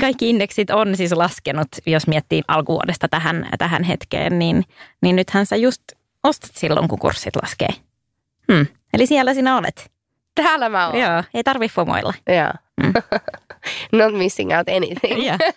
kaikki 0.02 0.30
indeksit 0.30 0.70
on 0.70 0.98
siis 0.98 1.12
laskenut, 1.12 1.68
jos 1.86 2.08
miettii 2.08 2.42
alkuvuodesta 2.48 3.08
tähän, 3.08 3.50
tähän 3.58 3.84
hetkeen, 3.84 4.40
niin, 4.40 4.64
niin 5.02 5.16
nythän 5.16 5.46
sä 5.46 5.56
just 5.56 5.82
ostat 6.24 6.52
silloin, 6.54 6.88
kun 6.88 7.00
kurssit 7.00 7.36
laskee. 7.36 7.70
Hmm. 8.52 8.68
Eli 8.94 9.06
siellä 9.08 9.34
sinä 9.34 9.58
olet. 9.58 9.92
Täällä 10.36 10.70
mä 10.70 10.88
oon. 10.88 11.00
Joo, 11.00 11.24
ei 11.34 11.44
tarvi 11.44 11.68
fomoilla. 11.70 12.14
Joo. 12.28 12.52
Mm. 12.84 12.94
Not 14.00 14.14
missing 14.18 14.52
out 14.58 14.68
anything. 14.70 15.28
Joo. 15.28 15.38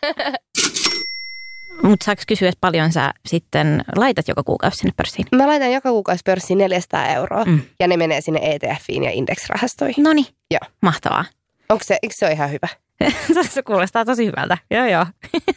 Mutta 1.83 2.05
saaks 2.05 2.27
kysyä, 2.27 2.49
että 2.49 2.61
paljon 2.61 2.92
sä 2.92 3.12
sitten 3.27 3.85
laitat 3.96 4.29
joka 4.29 4.42
kuukausi 4.42 4.77
sinne 4.77 4.92
pörssiin? 4.96 5.27
Mä 5.35 5.46
laitan 5.46 5.72
joka 5.72 5.88
kuukausi 5.90 6.22
pörssiin 6.25 6.59
400 6.59 7.07
euroa 7.09 7.44
Mm. 7.44 7.61
ja 7.81 7.88
ne 7.88 7.96
menee 7.96 8.20
sinne 8.20 8.40
ETFiin 8.42 9.05
ja 9.05 9.11
indeksrahastoihin. 9.11 10.05
No 10.05 10.12
niin, 10.12 10.27
Joo. 10.51 10.61
mahtavaa. 10.83 11.25
Onko 11.68 11.85
se, 11.85 11.99
eikö 12.03 12.14
se 12.18 12.27
ole 12.27 12.33
ihan 12.33 12.51
hyvä? 12.51 12.68
se 13.50 13.62
kuulostaa 13.62 14.04
tosi 14.04 14.26
hyvältä. 14.26 14.59
Joo, 14.70 14.87
joo. 14.87 15.06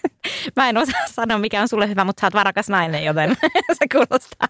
Mä 0.56 0.70
en 0.70 0.78
osaa 0.78 1.08
sanoa, 1.08 1.38
mikä 1.38 1.62
on 1.62 1.68
sulle 1.68 1.90
hyvä, 1.90 2.04
mutta 2.04 2.22
sä 2.22 2.28
oot 2.28 2.34
varakas 2.34 2.70
nainen, 2.70 3.04
joten 3.04 3.38
se 3.80 3.86
kuulostaa 3.92 4.48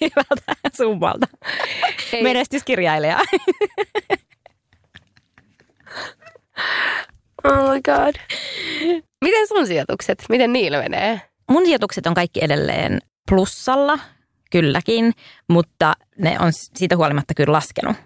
hyvältä 0.00 0.54
summalta. 0.76 1.26
Ei. 2.12 2.22
Menestyskirjailija. 2.22 3.18
Oh 7.44 7.72
my 7.72 7.80
god. 7.82 8.14
Miten 9.24 9.48
sun 9.48 9.66
sijoitukset? 9.66 10.24
Miten 10.28 10.52
niillä 10.52 10.78
menee? 10.78 11.20
Mun 11.50 11.64
sijoitukset 11.64 12.06
on 12.06 12.14
kaikki 12.14 12.44
edelleen 12.44 12.98
plussalla, 13.30 13.98
kylläkin, 14.50 15.12
mutta 15.48 15.92
ne 16.18 16.36
on 16.40 16.52
siitä 16.52 16.96
huolimatta 16.96 17.34
kyllä 17.34 17.52
laskenut. 17.52 17.96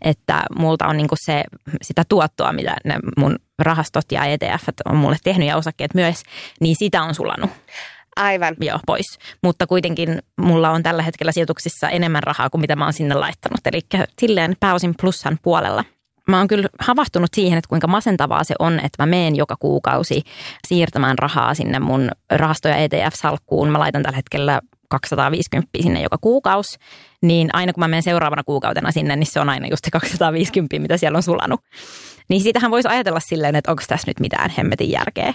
Että 0.00 0.42
multa 0.58 0.86
on 0.86 0.96
niinku 0.96 1.14
se, 1.24 1.44
sitä 1.82 2.02
tuottoa, 2.08 2.52
mitä 2.52 2.76
ne 2.84 2.98
mun 3.16 3.36
rahastot 3.58 4.12
ja 4.12 4.24
ETF 4.24 4.68
on 4.84 4.96
mulle 4.96 5.16
tehnyt 5.24 5.48
ja 5.48 5.56
osakkeet 5.56 5.94
myös, 5.94 6.22
niin 6.60 6.76
sitä 6.78 7.02
on 7.02 7.14
sulanut 7.14 7.50
Aivan. 8.16 8.56
jo 8.60 8.78
pois. 8.86 9.18
Mutta 9.42 9.66
kuitenkin 9.66 10.18
mulla 10.40 10.70
on 10.70 10.82
tällä 10.82 11.02
hetkellä 11.02 11.32
sijoituksissa 11.32 11.88
enemmän 11.88 12.22
rahaa 12.22 12.50
kuin 12.50 12.60
mitä 12.60 12.76
mä 12.76 12.84
oon 12.84 12.92
sinne 12.92 13.14
laittanut. 13.14 13.60
Eli 13.66 13.80
silleen 14.20 14.56
pääosin 14.60 14.94
plussan 15.00 15.38
puolella. 15.42 15.84
Mä 16.28 16.38
oon 16.38 16.48
kyllä 16.48 16.68
havahtunut 16.80 17.30
siihen, 17.34 17.58
että 17.58 17.68
kuinka 17.68 17.86
masentavaa 17.86 18.44
se 18.44 18.54
on, 18.58 18.74
että 18.74 19.02
mä 19.02 19.06
meen 19.06 19.36
joka 19.36 19.56
kuukausi 19.60 20.22
siirtämään 20.68 21.18
rahaa 21.18 21.54
sinne 21.54 21.78
mun 21.78 22.10
rahasto- 22.32 22.68
ja 22.68 22.76
ETF-salkkuun. 22.76 23.68
Mä 23.68 23.78
laitan 23.78 24.02
tällä 24.02 24.16
hetkellä 24.16 24.60
250 24.92 25.68
sinne 25.82 26.02
joka 26.02 26.18
kuukausi, 26.20 26.78
niin 27.22 27.50
aina 27.52 27.72
kun 27.72 27.80
mä 27.80 27.88
menen 27.88 28.02
seuraavana 28.02 28.44
kuukautena 28.44 28.92
sinne, 28.92 29.16
niin 29.16 29.26
se 29.26 29.40
on 29.40 29.48
aina 29.48 29.66
just 29.66 29.84
se 29.84 29.90
250, 29.90 30.78
mitä 30.78 30.96
siellä 30.96 31.16
on 31.16 31.22
sulanut. 31.22 31.60
Niin 32.28 32.42
siitähän 32.42 32.70
voisi 32.70 32.88
ajatella 32.88 33.20
silleen, 33.20 33.56
että 33.56 33.70
onko 33.70 33.82
tässä 33.88 34.06
nyt 34.06 34.20
mitään 34.20 34.50
hemmetin 34.58 34.90
järkeä. 34.90 35.34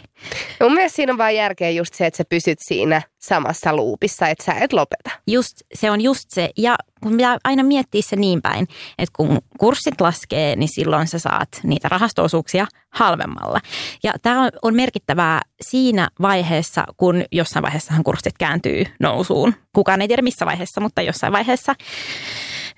Mun 0.62 0.74
mielestä 0.74 0.96
siinä 0.96 1.12
on 1.12 1.18
vaan 1.18 1.36
järkeä 1.36 1.70
just 1.70 1.94
se, 1.94 2.06
että 2.06 2.18
sä 2.18 2.24
pysyt 2.30 2.60
siinä 2.62 3.02
samassa 3.20 3.76
luupissa, 3.76 4.28
että 4.28 4.44
sä 4.44 4.54
et 4.54 4.74
lopeta. 4.74 5.10
Just, 5.28 5.58
se 5.74 5.92
on 5.92 6.02
just 6.02 6.26
se. 6.30 6.50
Ja 6.58 6.76
kun 7.08 7.18
pitää 7.18 7.38
aina 7.44 7.64
miettiä 7.64 8.02
se 8.02 8.16
niin 8.16 8.42
päin, 8.42 8.68
että 8.98 9.14
kun 9.16 9.40
kurssit 9.60 10.02
laskee, 10.02 10.56
niin 10.56 10.70
silloin 10.70 11.08
sä 11.08 11.20
saat 11.20 11.50
niitä 11.64 11.90
rahastoosuuksia 11.90 12.68
halvemmalla. 12.90 13.60
Ja 14.04 14.14
tämä 14.22 14.50
on, 14.62 14.76
merkittävää 14.76 15.42
siinä 15.62 16.08
vaiheessa, 16.22 16.84
kun 16.98 17.24
jossain 17.32 17.64
vaiheessahan 17.64 18.04
kurssit 18.04 18.38
kääntyy 18.38 18.86
nousuun. 19.00 19.54
Kukaan 19.74 20.02
ei 20.02 20.08
tiedä 20.08 20.22
missä 20.22 20.46
vaiheessa, 20.46 20.82
mutta 20.82 21.02
jossain 21.02 21.34
vaiheessa. 21.34 21.76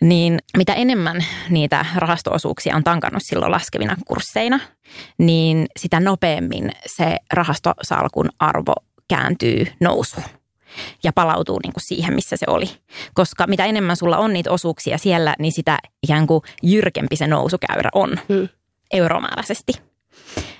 Niin 0.01 0.39
mitä 0.57 0.73
enemmän 0.73 1.25
niitä 1.49 1.85
rahastoosuuksia 1.95 2.75
on 2.75 2.83
tankannut 2.83 3.23
silloin 3.25 3.51
laskevina 3.51 3.95
kursseina, 4.07 4.59
niin 5.17 5.67
sitä 5.77 5.99
nopeammin 5.99 6.71
se 6.85 7.17
rahastosalkun 7.33 8.29
arvo 8.39 8.73
kääntyy 9.07 9.67
nousuun 9.81 10.38
ja 11.03 11.13
palautuu 11.13 11.59
niin 11.63 11.73
kuin 11.73 11.83
siihen, 11.83 12.13
missä 12.13 12.37
se 12.37 12.45
oli. 12.47 12.69
Koska 13.13 13.47
mitä 13.47 13.65
enemmän 13.65 13.95
sulla 13.95 14.17
on 14.17 14.33
niitä 14.33 14.51
osuuksia 14.51 14.97
siellä, 14.97 15.35
niin 15.39 15.51
sitä 15.51 15.77
ikään 16.03 16.27
kuin 16.27 16.41
jyrkempi 16.63 17.15
se 17.15 17.27
nousukäyrä 17.27 17.89
on 17.93 18.19
Hmm. 18.29 18.49
euromääräisesti. 18.93 19.73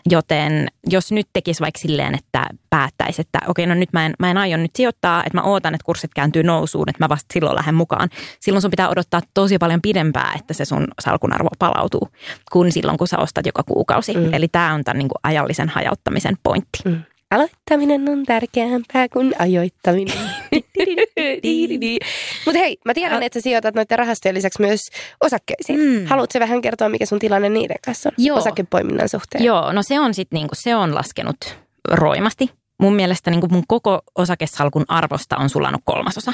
Joten 0.09 0.67
jos 0.89 1.11
nyt 1.11 1.27
tekisi 1.33 1.61
vaikka 1.61 1.79
silleen, 1.79 2.15
että 2.15 2.45
päättäisi, 2.69 3.21
että 3.21 3.39
okei, 3.47 3.65
no 3.65 3.73
nyt 3.75 3.93
mä 3.93 4.05
en, 4.05 4.13
mä 4.19 4.31
en 4.31 4.37
aio 4.37 4.57
nyt 4.57 4.75
sijoittaa, 4.75 5.23
että 5.23 5.37
mä 5.37 5.41
ootan, 5.41 5.75
että 5.75 5.85
kurssit 5.85 6.13
kääntyy 6.13 6.43
nousuun, 6.43 6.89
että 6.89 7.03
mä 7.03 7.09
vasta 7.09 7.33
silloin 7.33 7.55
lähden 7.55 7.75
mukaan. 7.75 8.09
Silloin 8.39 8.61
sun 8.61 8.71
pitää 8.71 8.89
odottaa 8.89 9.21
tosi 9.33 9.57
paljon 9.57 9.81
pidempää, 9.81 10.33
että 10.39 10.53
se 10.53 10.65
sun 10.65 10.87
salkun 11.01 11.33
arvo 11.33 11.49
palautuu, 11.59 12.09
kuin 12.51 12.71
silloin, 12.71 12.97
kun 12.97 13.07
sä 13.07 13.17
ostat 13.17 13.45
joka 13.45 13.63
kuukausi. 13.63 14.13
Mm. 14.17 14.33
Eli 14.33 14.47
tämä 14.47 14.73
on 14.73 14.83
tämän 14.83 14.97
niin 14.97 15.09
kuin 15.09 15.19
ajallisen 15.23 15.69
hajauttamisen 15.69 16.37
pointti. 16.43 16.79
Mm. 16.85 17.01
Aloittaminen 17.31 18.09
on 18.09 18.25
tärkeämpää 18.25 19.09
kuin 19.09 19.33
ajoittaminen. 19.39 20.17
Mutta 22.45 22.59
hei, 22.59 22.77
mä 22.85 22.93
tiedän, 22.93 23.23
että 23.23 23.39
sä 23.39 23.43
sijoitat 23.43 23.75
noiden 23.75 23.99
rahastojen 23.99 24.35
lisäksi 24.35 24.61
myös 24.61 24.89
osakkeisiin. 25.23 25.79
Mm. 25.79 26.05
Haluatko 26.05 26.39
vähän 26.39 26.61
kertoa, 26.61 26.89
mikä 26.89 27.05
sun 27.05 27.19
tilanne 27.19 27.49
niiden 27.49 27.77
kanssa 27.85 28.09
on 28.09 28.25
Joo. 28.25 28.37
osakepoiminnan 28.37 29.09
suhteen? 29.09 29.43
Joo, 29.43 29.71
no 29.71 29.83
se 29.83 29.99
on 29.99 30.13
sitten 30.13 30.37
niinku, 30.37 30.55
se 30.55 30.75
on 30.75 30.95
laskenut 30.95 31.57
roimasti. 31.91 32.49
Mun 32.81 32.93
mielestä 32.93 33.31
niinku 33.31 33.47
mun 33.51 33.63
koko 33.67 34.01
osakesalkun 34.15 34.85
arvosta 34.87 35.37
on 35.37 35.49
sulanut 35.49 35.81
kolmasosa. 35.85 36.33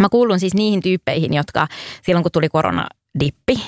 Mä 0.00 0.08
kuulun 0.08 0.40
siis 0.40 0.54
niihin 0.54 0.82
tyyppeihin, 0.82 1.34
jotka 1.34 1.66
silloin 2.02 2.22
kun 2.22 2.32
tuli 2.32 2.48
koronadippi, 2.48 3.60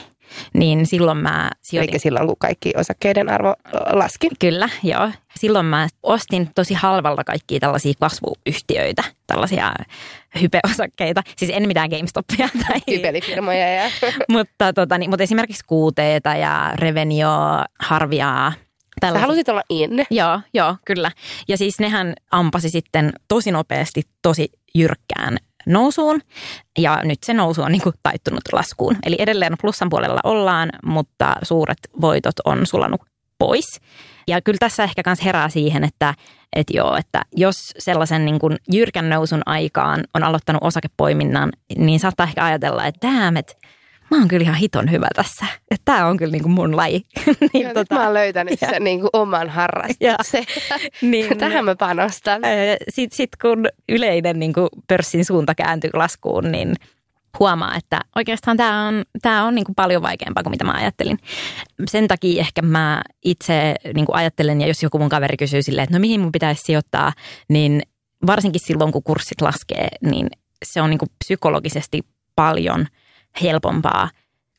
niin 0.55 0.87
silloin 0.87 1.19
mä 1.19 1.51
sijoitin... 1.63 1.95
Eli 1.95 1.99
silloin, 1.99 2.27
kun 2.27 2.37
kaikki 2.39 2.73
osakkeiden 2.77 3.29
arvo 3.29 3.55
laski. 3.93 4.29
Kyllä, 4.39 4.69
joo. 4.83 5.11
Silloin 5.37 5.67
mä 5.67 5.89
ostin 6.03 6.51
tosi 6.55 6.75
halvalla 6.75 7.25
kaikkia 7.25 7.61
tällaisia 7.61 7.93
kasvuyhtiöitä, 8.01 9.05
tällaisia 9.27 9.73
hypeosakkeita. 10.41 11.23
Siis 11.37 11.51
en 11.55 11.69
mitään 11.69 11.91
GameStopia 11.91 12.49
tai... 12.69 12.81
Kybelifirmoja 12.81 13.75
ja... 13.75 13.91
mutta, 14.29 14.73
tota, 14.73 14.99
niin, 14.99 15.11
mutta 15.11 15.23
esimerkiksi 15.23 15.65
QTtä 15.73 16.37
ja 16.37 16.73
Revenio, 16.75 17.31
Harviaa. 17.81 18.53
Sä 18.53 19.01
tällaisia. 19.01 19.21
halusit 19.21 19.49
olla 19.49 19.63
in. 19.71 20.07
Joo, 20.11 20.41
joo, 20.55 20.77
kyllä. 20.85 21.11
Ja 21.49 21.57
siis 21.57 21.79
nehän 21.79 22.15
ampasi 22.31 22.71
sitten 22.71 23.13
tosi 23.29 23.53
nopeasti, 23.53 24.03
tosi 24.23 24.49
jyrkkään 24.75 25.37
nousuun. 25.67 26.21
Ja 26.79 27.01
nyt 27.05 27.19
se 27.27 27.35
nousu 27.35 27.63
on 27.63 27.73
niin 27.73 27.83
kuin 27.83 27.95
taittunut 28.03 28.43
laskuun. 28.53 28.97
Eli 29.07 29.17
edelleen 29.19 29.57
plussan 29.61 29.89
puolella 29.89 30.21
ollaan, 30.25 30.71
mutta 30.85 31.37
suuret 31.43 31.79
voitot 32.01 32.35
on 32.45 32.67
sulanut 32.67 33.01
pois. 33.39 33.81
Ja 34.29 34.41
kyllä 34.41 34.59
tässä 34.61 34.85
ehkä 34.85 35.03
myös 35.07 35.25
herää 35.25 35.49
siihen, 35.49 35.85
että, 35.85 36.15
että 36.57 36.77
joo, 36.77 36.97
että 36.97 37.23
jos 37.37 37.57
sellaisen 37.79 38.25
niin 38.25 38.39
kuin 38.39 38.57
jyrkän 38.73 39.09
nousun 39.09 39.43
aikaan 39.47 40.05
on 40.15 40.23
aloittanut 40.23 40.65
osakepoiminnan, 40.65 41.53
niin 41.77 42.01
saattaa 42.01 42.27
ehkä 42.27 42.45
ajatella, 42.45 42.87
että 42.87 43.09
damn, 43.09 43.37
että 43.37 43.53
mä 44.11 44.19
oon 44.19 44.29
kyllä 44.29 44.43
ihan 44.43 44.55
hiton 44.55 44.91
hyvä 44.91 45.09
tässä. 45.15 45.47
Että 45.71 45.85
tää 45.85 46.07
on 46.07 46.17
kyllä 46.17 46.33
niin 46.33 46.43
kuin 46.43 46.53
mun 46.53 46.77
laji. 46.77 47.03
niin, 47.53 47.67
ja 47.67 47.75
tota, 47.75 47.95
mä 47.95 48.05
oon 48.05 48.15
löytänyt 48.15 48.61
sen 48.71 48.85
niin 48.85 49.01
kuin 49.01 49.11
oman 49.13 49.49
harrastuksen. 49.49 50.45
niin, 51.11 51.39
Tähän 51.39 51.65
mä 51.65 51.77
panostan. 51.77 52.43
Sitten 52.89 53.17
sit 53.17 53.31
kun 53.43 53.67
yleinen 53.89 54.39
niin 54.39 54.53
kuin 54.53 54.69
pörssin 54.89 55.25
suunta 55.25 55.55
kääntyy 55.55 55.91
laskuun, 55.93 56.53
niin 56.53 56.75
huomaa, 57.39 57.77
että 57.77 58.01
oikeastaan 58.17 58.57
tämä 58.57 58.89
on, 58.89 59.03
tää 59.23 59.45
on 59.45 59.55
niin 59.55 59.65
kuin 59.65 59.75
paljon 59.75 60.03
vaikeampaa 60.03 60.43
kuin 60.43 60.51
mitä 60.51 60.65
mä 60.65 60.73
ajattelin. 60.73 61.19
Sen 61.91 62.09
takia 62.09 62.41
ehkä 62.41 62.63
mä 62.63 63.03
itse 63.25 63.75
niin 63.95 64.07
kuin 64.07 64.17
ajattelen, 64.17 64.61
ja 64.61 64.67
jos 64.67 64.83
joku 64.83 64.99
mun 64.99 65.09
kaveri 65.09 65.37
kysyy 65.37 65.63
silleen, 65.63 65.85
että 65.85 65.97
no 65.97 66.01
mihin 66.01 66.21
mun 66.21 66.33
pitäisi 66.33 66.63
sijoittaa, 66.63 67.13
niin 67.49 67.83
varsinkin 68.27 68.61
silloin 68.65 68.93
kun 68.93 69.03
kurssit 69.03 69.41
laskee, 69.41 69.89
niin 70.01 70.29
se 70.65 70.83
on 70.83 70.91
niin 70.91 70.99
kuin 70.99 71.11
psykologisesti 71.25 72.01
paljon– 72.37 72.87
helpompaa 73.43 74.11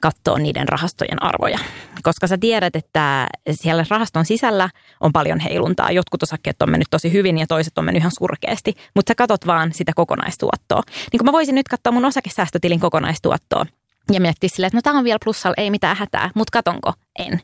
katsoa 0.02 0.38
niiden 0.38 0.68
rahastojen 0.68 1.24
arvoja. 1.24 1.60
Koska 2.04 2.28
sä 2.28 2.38
tiedät, 2.38 2.76
että 2.76 3.28
siellä 3.52 3.86
rahaston 3.90 4.26
sisällä 4.26 4.70
on 5.00 5.12
paljon 5.12 5.40
heiluntaa. 5.40 5.92
Jotkut 5.92 6.24
osakkeet 6.24 6.62
on 6.62 6.70
mennyt 6.70 6.88
tosi 6.92 7.12
hyvin 7.14 7.38
ja 7.38 7.48
toiset 7.48 7.78
on 7.78 7.86
mennyt 7.86 8.02
ihan 8.02 8.12
surkeasti, 8.18 8.74
mutta 8.96 9.10
sä 9.10 9.16
katot 9.16 9.48
vaan 9.48 9.74
sitä 9.74 9.92
kokonaistuottoa. 9.96 10.82
Niin 11.12 11.18
kun 11.18 11.26
mä 11.26 11.32
voisin 11.32 11.56
nyt 11.56 11.68
katsoa 11.68 11.92
mun 11.92 12.06
osakesäästötilin 12.06 12.80
kokonaistuottoa 12.80 13.66
ja 14.12 14.22
miettiä 14.22 14.50
silleen, 14.50 14.68
että 14.68 14.78
no 14.78 14.82
tää 14.82 14.94
on 14.94 15.04
vielä 15.04 15.20
plussalla, 15.24 15.56
ei 15.58 15.70
mitään 15.72 15.98
hätää, 15.98 16.30
mutta 16.36 16.52
katonko? 16.52 16.94
En. 17.20 17.42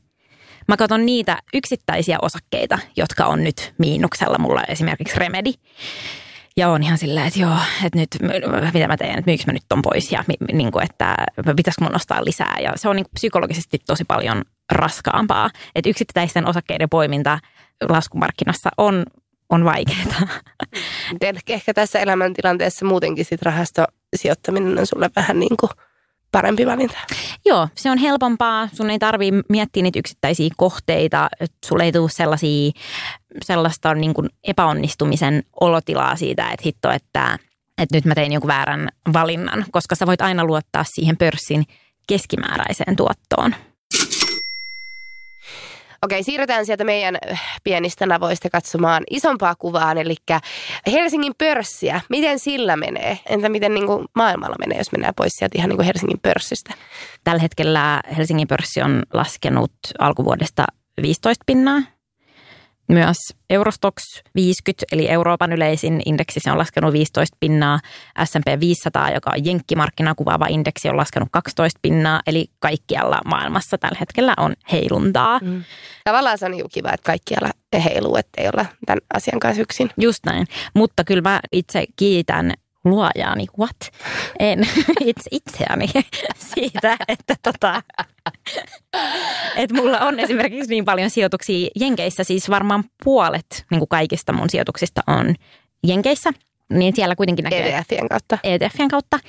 Mä 0.67 0.77
katson 0.77 1.05
niitä 1.05 1.37
yksittäisiä 1.53 2.17
osakkeita, 2.21 2.79
jotka 2.97 3.25
on 3.25 3.43
nyt 3.43 3.73
miinuksella 3.77 4.37
mulla 4.39 4.63
esimerkiksi 4.63 5.19
Remedi. 5.19 5.53
Ja 6.57 6.69
on 6.69 6.83
ihan 6.83 6.97
silleen, 6.97 7.27
että 7.27 7.39
joo, 7.39 7.57
että 7.83 7.99
nyt 7.99 8.09
mitä 8.73 8.87
mä 8.87 8.97
teen, 8.97 9.19
että 9.19 9.31
myykö 9.31 9.43
mä 9.47 9.53
nyt 9.53 9.63
ton 9.69 9.81
pois 9.81 10.11
ja 10.11 10.23
niin 10.53 10.71
kuin, 10.71 10.83
että 10.83 11.15
pitäisikö 11.55 11.83
mun 11.83 11.91
nostaa 11.91 12.25
lisää. 12.25 12.55
Ja 12.61 12.71
se 12.75 12.89
on 12.89 12.95
niin 12.95 13.05
psykologisesti 13.13 13.79
tosi 13.87 14.03
paljon 14.03 14.41
raskaampaa. 14.71 15.49
Että 15.75 15.89
yksittäisten 15.89 16.47
osakkeiden 16.47 16.89
poiminta 16.89 17.39
laskumarkkinassa 17.89 18.69
on, 18.77 19.05
on 19.49 19.65
vaikeaa. 19.65 20.27
Ehkä 21.47 21.73
tässä 21.73 21.99
elämäntilanteessa 21.99 22.85
muutenkin 22.85 23.25
sit 23.25 23.41
rahastosijoittaminen 23.41 24.79
on 24.79 24.87
sulle 24.87 25.09
vähän 25.15 25.39
niin 25.39 25.57
kuin– 25.57 25.69
parempi 26.31 26.65
valinta. 26.65 26.97
Joo, 27.45 27.67
se 27.75 27.91
on 27.91 27.97
helpompaa. 27.97 28.69
Sun 28.73 28.89
ei 28.89 28.99
tarvii 28.99 29.31
miettiä 29.49 29.83
niitä 29.83 29.99
yksittäisiä 29.99 30.49
kohteita. 30.57 31.29
Sulle 31.65 31.83
ei 31.83 31.91
tule 31.91 32.09
sellaisia, 32.09 32.71
sellaista 33.43 33.93
niin 33.93 34.13
kuin 34.13 34.29
epäonnistumisen 34.43 35.43
olotilaa 35.61 36.15
siitä, 36.15 36.49
että 36.49 36.63
hitto, 36.65 36.91
että, 36.91 37.39
että 37.77 37.97
nyt 37.97 38.05
mä 38.05 38.15
tein 38.15 38.31
jonkun 38.31 38.47
väärän 38.47 38.89
valinnan, 39.13 39.65
koska 39.71 39.95
sä 39.95 40.05
voit 40.05 40.21
aina 40.21 40.45
luottaa 40.45 40.83
siihen 40.83 41.17
pörssin 41.17 41.63
keskimääräiseen 42.07 42.95
tuottoon. 42.95 43.55
Okei, 46.01 46.23
siirrytään 46.23 46.65
sieltä 46.65 46.83
meidän 46.83 47.17
äh, 47.31 47.41
pienistä 47.63 48.05
navoista 48.05 48.49
katsomaan 48.49 49.03
isompaa 49.09 49.55
kuvaan, 49.55 49.97
eli 49.97 50.15
Helsingin 50.91 51.33
pörssiä. 51.37 52.01
Miten 52.09 52.39
sillä 52.39 52.75
menee? 52.75 53.19
Entä 53.25 53.49
miten 53.49 53.73
niin 53.73 53.87
kuin 53.87 54.05
maailmalla 54.15 54.55
menee, 54.59 54.77
jos 54.77 54.91
mennään 54.91 55.13
pois 55.15 55.33
sieltä 55.33 55.57
ihan 55.57 55.69
niin 55.69 55.77
kuin 55.77 55.85
Helsingin 55.85 56.19
pörssistä? 56.21 56.73
Tällä 57.23 57.41
hetkellä 57.41 58.01
Helsingin 58.17 58.47
pörssi 58.47 58.81
on 58.81 59.03
laskenut 59.13 59.71
alkuvuodesta 59.99 60.65
15 61.01 61.43
pinnaa 61.45 61.81
myös 62.87 63.17
Eurostox 63.49 64.03
50, 64.35 64.85
eli 64.91 65.09
Euroopan 65.09 65.53
yleisin 65.53 66.01
indeksi, 66.05 66.39
se 66.39 66.51
on 66.51 66.57
laskenut 66.57 66.93
15 66.93 67.37
pinnaa. 67.39 67.79
S&P 68.23 68.59
500, 68.59 69.11
joka 69.11 69.31
on 69.35 69.45
jenkkimarkkinaa 69.45 70.15
kuvaava 70.15 70.45
indeksi, 70.49 70.89
on 70.89 70.97
laskenut 70.97 71.29
12 71.31 71.79
pinnaa. 71.81 72.21
Eli 72.27 72.45
kaikkialla 72.59 73.19
maailmassa 73.25 73.77
tällä 73.77 73.97
hetkellä 73.99 74.33
on 74.37 74.53
heiluntaa. 74.71 75.39
Mm. 75.39 75.63
Tavallaan 76.03 76.37
se 76.37 76.45
on 76.45 76.51
niin 76.51 76.65
kiva, 76.73 76.89
että 76.93 77.05
kaikkialla 77.05 77.49
heiluu, 77.83 78.15
ettei 78.15 78.47
olla 78.47 78.65
tämän 78.85 78.99
asian 79.13 79.39
kanssa 79.39 79.61
yksin. 79.61 79.89
Just 79.97 80.25
näin. 80.25 80.47
Mutta 80.73 81.03
kyllä 81.03 81.21
mä 81.21 81.39
itse 81.51 81.85
kiitän 81.95 82.53
luojaani, 82.89 83.45
what? 83.59 83.77
En 84.39 84.59
itse 84.99 85.29
itseäni 85.31 85.87
siitä, 86.55 86.97
että 87.07 87.35
tota, 87.43 87.83
että 89.55 89.75
mulla 89.75 89.99
on 89.99 90.19
esimerkiksi 90.19 90.69
niin 90.69 90.85
paljon 90.85 91.09
sijoituksia 91.09 91.69
Jenkeissä, 91.79 92.23
siis 92.23 92.49
varmaan 92.49 92.83
puolet 93.03 93.65
niin 93.71 93.79
kuin 93.79 93.89
kaikista 93.89 94.33
mun 94.33 94.49
sijoituksista 94.49 95.01
on 95.07 95.35
Jenkeissä– 95.83 96.31
niin 96.73 96.95
siellä 96.95 97.15
kuitenkin 97.15 97.43
näkee... 97.43 97.77
ETFien 97.77 98.09
kautta. 98.09 98.37
ETFien 98.43 98.89
kautta, 98.89 99.19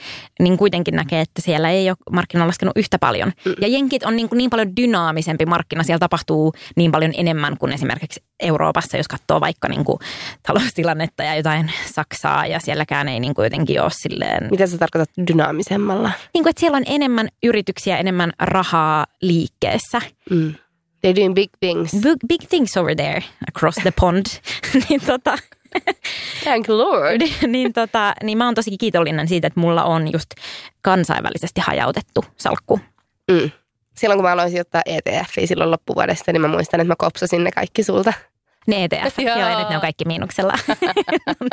niin 0.41 0.57
kuitenkin 0.57 0.97
näkee, 0.97 1.21
että 1.21 1.43
siellä 1.43 1.71
ei 1.71 1.91
ole 1.91 1.97
markkina 2.11 2.47
laskenut 2.47 2.77
yhtä 2.77 2.99
paljon. 2.99 3.33
Mm. 3.45 3.55
Ja 3.61 3.69
jenkit 3.69 4.05
on 4.05 4.17
niin, 4.17 4.29
kuin 4.29 4.39
niin 4.39 4.51
paljon 4.51 4.77
dynaamisempi 4.77 5.47
markkina, 5.47 5.83
siellä 5.83 5.99
tapahtuu 5.99 6.53
niin 6.77 6.93
paljon 6.93 7.13
enemmän 7.17 7.59
kuin 7.59 7.73
esimerkiksi 7.73 8.23
Euroopassa, 8.41 8.97
jos 8.97 9.09
katsoo 9.09 9.41
vaikka 9.41 9.69
niin 9.69 9.85
kuin 9.85 9.99
taloustilannetta 10.47 11.23
ja 11.23 11.35
jotain 11.35 11.73
Saksaa, 11.93 12.47
ja 12.47 12.61
sielläkään 12.61 13.09
ei 13.09 13.21
niin 13.21 13.35
kuin 13.35 13.45
jotenkin 13.45 13.83
ole 13.83 13.91
silleen... 13.91 14.49
Mitä 14.51 14.67
sä 14.67 14.79
tarkoitat 14.79 15.11
dynaamisemmalla? 15.27 16.11
Niin 16.35 16.45
kuin, 16.45 16.51
että 16.51 16.61
siellä 16.61 16.77
on 16.77 16.85
enemmän 16.87 17.29
yrityksiä, 17.43 17.97
enemmän 17.97 18.33
rahaa 18.39 19.07
liikkeessä. 19.23 20.01
Mm. 20.31 20.55
They're 21.07 21.17
doing 21.17 21.35
big 21.35 21.51
things. 21.61 21.93
Big, 22.03 22.19
big 22.29 22.49
things 22.49 22.77
over 22.77 22.97
there, 22.97 23.23
across 23.49 23.79
the 23.83 23.93
pond. 24.01 24.27
niin 24.89 25.01
tota, 25.07 25.39
Thank 26.45 26.69
Lord. 26.69 27.21
niin, 27.47 27.73
tota, 27.73 28.15
niin 28.23 28.39
mä 28.39 28.45
oon 28.45 28.55
tosi 28.55 28.79
kiitollinen 28.79 29.29
siitä, 29.29 29.47
että 29.47 29.61
mulla 29.61 29.85
on 29.85 30.13
just 30.13 30.31
kansainvälisesti 30.83 31.61
hajautettu 31.61 32.25
salkku. 32.37 32.81
Mm. 33.31 33.51
Silloin 33.97 34.19
kun 34.19 34.25
mä 34.25 34.33
aloin 34.33 34.51
sijoittaa 34.51 34.83
ETFiä 34.87 35.47
silloin 35.47 35.71
loppuvuodesta, 35.71 36.33
niin 36.33 36.41
mä 36.41 36.49
muistan, 36.49 36.81
että 36.81 36.89
mä 36.89 36.97
kopsasin 36.99 37.45
ne 37.45 37.51
kaikki 37.51 37.83
sulta. 37.83 38.13
Ne 38.67 38.85
ETF, 38.85 39.19
joo. 39.27 39.39
joo, 39.39 39.59
nyt 39.59 39.69
ne 39.69 39.75
on 39.75 39.81
kaikki 39.81 40.05
miinuksella. 40.05 40.53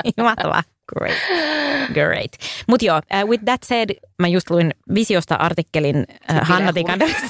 niin, 0.04 0.14
mahtavaa. 0.18 0.64
Great. 0.96 1.18
Great. 1.94 2.32
Mutta 2.68 2.86
joo, 2.86 2.98
uh, 2.98 3.30
with 3.30 3.46
that 3.46 3.64
said, 3.64 3.90
mä 4.20 4.28
just 4.28 4.50
luin 4.50 4.74
Visiosta 4.94 5.36
artikkelin 5.36 6.06
uh, 6.32 6.40
Hanna 6.42 6.74
Tikanderista. 6.74 7.28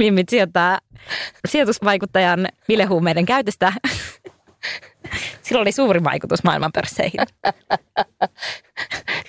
Mimmit 0.00 0.28
sijoittaa 0.28 0.78
sijoitusvaikuttajan 1.48 2.48
bilehuumeiden 2.68 3.26
käytöstä. 3.26 3.72
Sillä 5.42 5.60
oli 5.60 5.72
suuri 5.72 6.04
vaikutus 6.04 6.44
maailman 6.44 6.72
pörsseihin. 6.72 7.20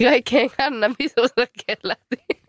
Kaikkein 0.04 0.52
kannabisuussa 0.58 1.46
kelläti. 1.66 2.42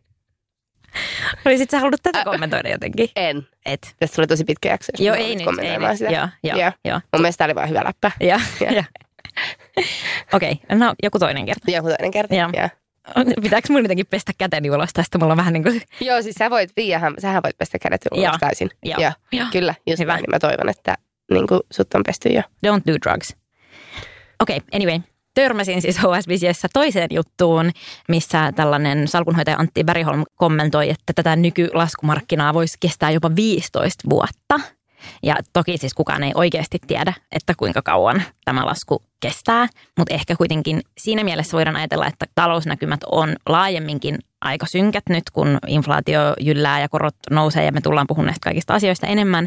Olisit 1.46 1.70
sä 1.70 1.78
halunnut 1.78 2.02
tätä 2.02 2.24
kommentoida 2.24 2.70
jotenkin? 2.70 3.08
En. 3.16 3.46
Et. 3.66 3.94
Tästä 4.00 4.14
tuli 4.14 4.26
tosi 4.26 4.44
pitkä 4.44 4.68
jakso. 4.68 4.92
Joo, 4.98 5.16
ei 5.16 5.36
nyt. 5.36 5.46
Ei 5.62 5.78
nyt. 5.78 5.98
Sitä. 5.98 6.10
Joo, 6.10 6.28
joo, 6.42 6.58
joo. 6.58 6.72
joo. 6.84 7.00
Mun 7.12 7.22
mielestä 7.22 7.38
tämä 7.38 7.46
oli 7.46 7.54
vaan 7.54 7.68
hyvä 7.68 7.84
läppä. 7.84 8.10
Joo, 8.20 8.40
joo. 8.60 8.84
Okei, 10.32 10.52
okay. 10.52 10.78
no 10.78 10.94
joku 11.02 11.18
toinen 11.18 11.46
kerta. 11.46 11.70
Joku 11.70 11.88
toinen 11.88 12.10
kerta, 12.10 12.34
joo. 12.34 12.50
joo. 12.56 12.68
Pitääkö 13.42 13.68
mun 13.70 13.82
jotenkin 13.82 14.06
pestä 14.06 14.32
käteni 14.38 14.70
ulos 14.70 14.92
tästä? 14.92 15.18
Mulla 15.18 15.32
on 15.32 15.36
vähän 15.36 15.52
niin 15.52 15.62
kuin... 15.62 15.82
Joo, 16.00 16.22
siis 16.22 16.34
sä 16.34 16.50
voit, 16.50 16.70
Viiahan, 16.76 17.14
sähän 17.18 17.42
voit 17.42 17.58
pestä 17.58 17.78
kädet 17.78 18.00
ulos 18.12 18.24
Joo. 18.24 18.34
täysin. 18.40 18.70
Joo. 18.84 19.00
Joo. 19.00 19.12
Joo. 19.32 19.46
Kyllä, 19.52 19.74
just 19.86 20.00
Hyvä. 20.00 20.12
näin. 20.12 20.22
Niin 20.22 20.30
mä 20.30 20.38
toivon, 20.38 20.68
että 20.68 20.98
niin 21.30 21.46
kuin 21.46 21.60
sut 21.72 21.94
on 21.94 22.02
pesty 22.06 22.28
jo. 22.28 22.42
Don't 22.66 22.82
do 22.86 22.92
drugs. 23.06 23.36
Okei, 24.40 24.56
okay, 24.56 24.68
anyway. 24.72 25.00
Törmäsin 25.34 25.82
siis 25.82 25.98
HSBCssä 25.98 26.68
toiseen 26.72 27.08
juttuun, 27.10 27.70
missä 28.08 28.52
tällainen 28.56 29.08
salkunhoitaja 29.08 29.56
Antti 29.56 29.84
Bergholm 29.84 30.24
kommentoi, 30.34 30.90
että 30.90 31.12
tätä 31.14 31.36
nykylaskumarkkinaa 31.36 32.54
voisi 32.54 32.76
kestää 32.80 33.10
jopa 33.10 33.36
15 33.36 34.10
vuotta– 34.10 34.60
ja 35.22 35.36
toki 35.52 35.78
siis 35.78 35.94
kukaan 35.94 36.22
ei 36.22 36.32
oikeasti 36.34 36.78
tiedä, 36.86 37.12
että 37.32 37.54
kuinka 37.56 37.82
kauan 37.82 38.22
tämä 38.44 38.66
lasku 38.66 39.02
kestää, 39.20 39.68
mutta 39.98 40.14
ehkä 40.14 40.36
kuitenkin 40.36 40.82
siinä 40.98 41.24
mielessä 41.24 41.56
voidaan 41.56 41.76
ajatella, 41.76 42.06
että 42.06 42.26
talousnäkymät 42.34 43.00
on 43.10 43.36
laajemminkin 43.48 44.18
aika 44.40 44.66
synkät 44.66 45.04
nyt, 45.08 45.24
kun 45.32 45.58
inflaatio 45.66 46.20
jyllää 46.40 46.80
ja 46.80 46.88
korot 46.88 47.14
nousee 47.30 47.64
ja 47.64 47.72
me 47.72 47.80
tullaan 47.80 48.06
puhumaan 48.06 48.26
näistä 48.26 48.44
kaikista 48.44 48.74
asioista 48.74 49.06
enemmän, 49.06 49.46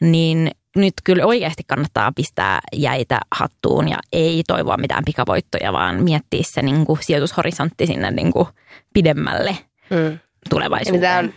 niin 0.00 0.50
nyt 0.76 0.94
kyllä 1.04 1.26
oikeasti 1.26 1.62
kannattaa 1.66 2.12
pistää 2.16 2.60
jäitä 2.72 3.20
hattuun 3.34 3.88
ja 3.88 3.96
ei 4.12 4.42
toivoa 4.48 4.76
mitään 4.76 5.04
pikavoittoja, 5.04 5.72
vaan 5.72 6.02
miettiä 6.02 6.42
se 6.44 6.62
niin 6.62 6.86
kuin 6.86 6.98
sijoitushorisontti 7.02 7.86
sinne 7.86 8.10
niin 8.10 8.32
kuin 8.32 8.48
pidemmälle 8.94 9.58
mm. 9.90 10.18
tulevaisuuteen. 10.50 11.24
On, 11.24 11.34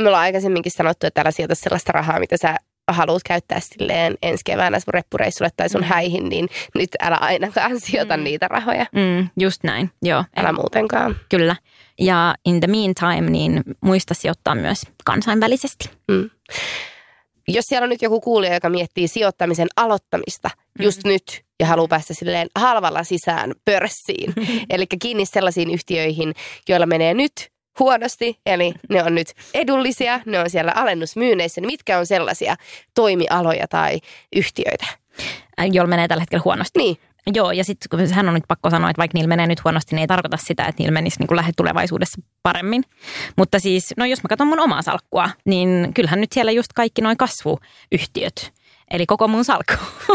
me 0.00 0.08
ollaan 0.08 0.22
aikaisemminkin 0.22 0.72
sanottu, 0.72 1.06
että 1.06 1.20
älä 1.20 1.30
sijoita 1.30 1.54
sellaista 1.54 1.92
rahaa, 1.92 2.20
mitä 2.20 2.36
sä 2.36 2.56
haluat 2.88 3.22
käyttää 3.22 3.60
silleen 3.60 4.14
ensi 4.22 4.44
keväänä 4.44 4.80
sun 4.80 4.94
reppureissulle 4.94 5.50
tai 5.56 5.68
sun 5.68 5.80
mm. 5.80 5.86
häihin, 5.86 6.28
niin 6.28 6.48
nyt 6.74 6.88
älä 7.02 7.16
ainakaan 7.16 7.80
sijoita 7.80 8.16
mm. 8.16 8.24
niitä 8.24 8.48
rahoja. 8.48 8.86
Mm, 8.92 9.28
just 9.40 9.64
näin, 9.64 9.90
joo. 10.02 10.24
Älä 10.36 10.52
muutenkaan. 10.52 11.16
Kyllä. 11.28 11.56
Ja 11.98 12.34
in 12.44 12.60
the 12.60 12.66
meantime, 12.66 13.30
niin 13.30 13.62
muista 13.80 14.14
sijoittaa 14.14 14.54
myös 14.54 14.82
kansainvälisesti. 15.04 15.90
Mm. 16.08 16.30
Jos 17.48 17.64
siellä 17.68 17.84
on 17.84 17.90
nyt 17.90 18.02
joku 18.02 18.20
kuulija, 18.20 18.54
joka 18.54 18.68
miettii 18.68 19.08
sijoittamisen 19.08 19.68
aloittamista 19.76 20.50
just 20.80 21.04
mm. 21.04 21.08
nyt 21.08 21.44
ja 21.60 21.66
haluaa 21.66 21.88
päästä 21.88 22.14
silleen 22.14 22.48
halvalla 22.56 23.04
sisään 23.04 23.52
pörssiin, 23.64 24.34
eli 24.70 24.86
kiinni 25.02 25.26
sellaisiin 25.26 25.70
yhtiöihin, 25.70 26.34
joilla 26.68 26.86
menee 26.86 27.14
nyt 27.14 27.32
huonosti, 27.78 28.40
eli 28.46 28.74
ne 28.88 29.02
on 29.02 29.14
nyt 29.14 29.28
edullisia, 29.54 30.20
ne 30.26 30.40
on 30.40 30.50
siellä 30.50 30.72
alennusmyyneissä, 30.74 31.60
niin 31.60 31.72
mitkä 31.72 31.98
on 31.98 32.06
sellaisia 32.06 32.56
toimialoja 32.94 33.68
tai 33.68 34.00
yhtiöitä? 34.36 34.86
Äh, 35.60 35.66
joilla 35.72 35.90
menee 35.90 36.08
tällä 36.08 36.20
hetkellä 36.20 36.42
huonosti. 36.44 36.78
Niin. 36.78 36.96
Joo, 37.34 37.52
ja 37.52 37.64
sitten 37.64 37.88
kun 37.90 38.14
hän 38.14 38.28
on 38.28 38.34
nyt 38.34 38.44
pakko 38.48 38.70
sanoa, 38.70 38.90
että 38.90 38.98
vaikka 38.98 39.18
niillä 39.18 39.28
menee 39.28 39.46
nyt 39.46 39.64
huonosti, 39.64 39.94
niin 39.94 40.00
ei 40.00 40.06
tarkoita 40.06 40.36
sitä, 40.36 40.64
että 40.64 40.82
niillä 40.82 40.92
menisi 40.92 41.20
niin 41.20 41.36
lähitulevaisuudessa 41.36 42.22
paremmin. 42.42 42.84
Mutta 43.36 43.58
siis, 43.58 43.94
no 43.96 44.04
jos 44.04 44.22
mä 44.22 44.28
katson 44.28 44.48
mun 44.48 44.60
omaa 44.60 44.82
salkkua, 44.82 45.30
niin 45.44 45.90
kyllähän 45.94 46.20
nyt 46.20 46.32
siellä 46.32 46.52
just 46.52 46.72
kaikki 46.74 47.02
noin 47.02 47.16
kasvuyhtiöt, 47.16 48.52
eli 48.90 49.06
koko 49.06 49.28
mun 49.28 49.44
salkku, 49.44 49.74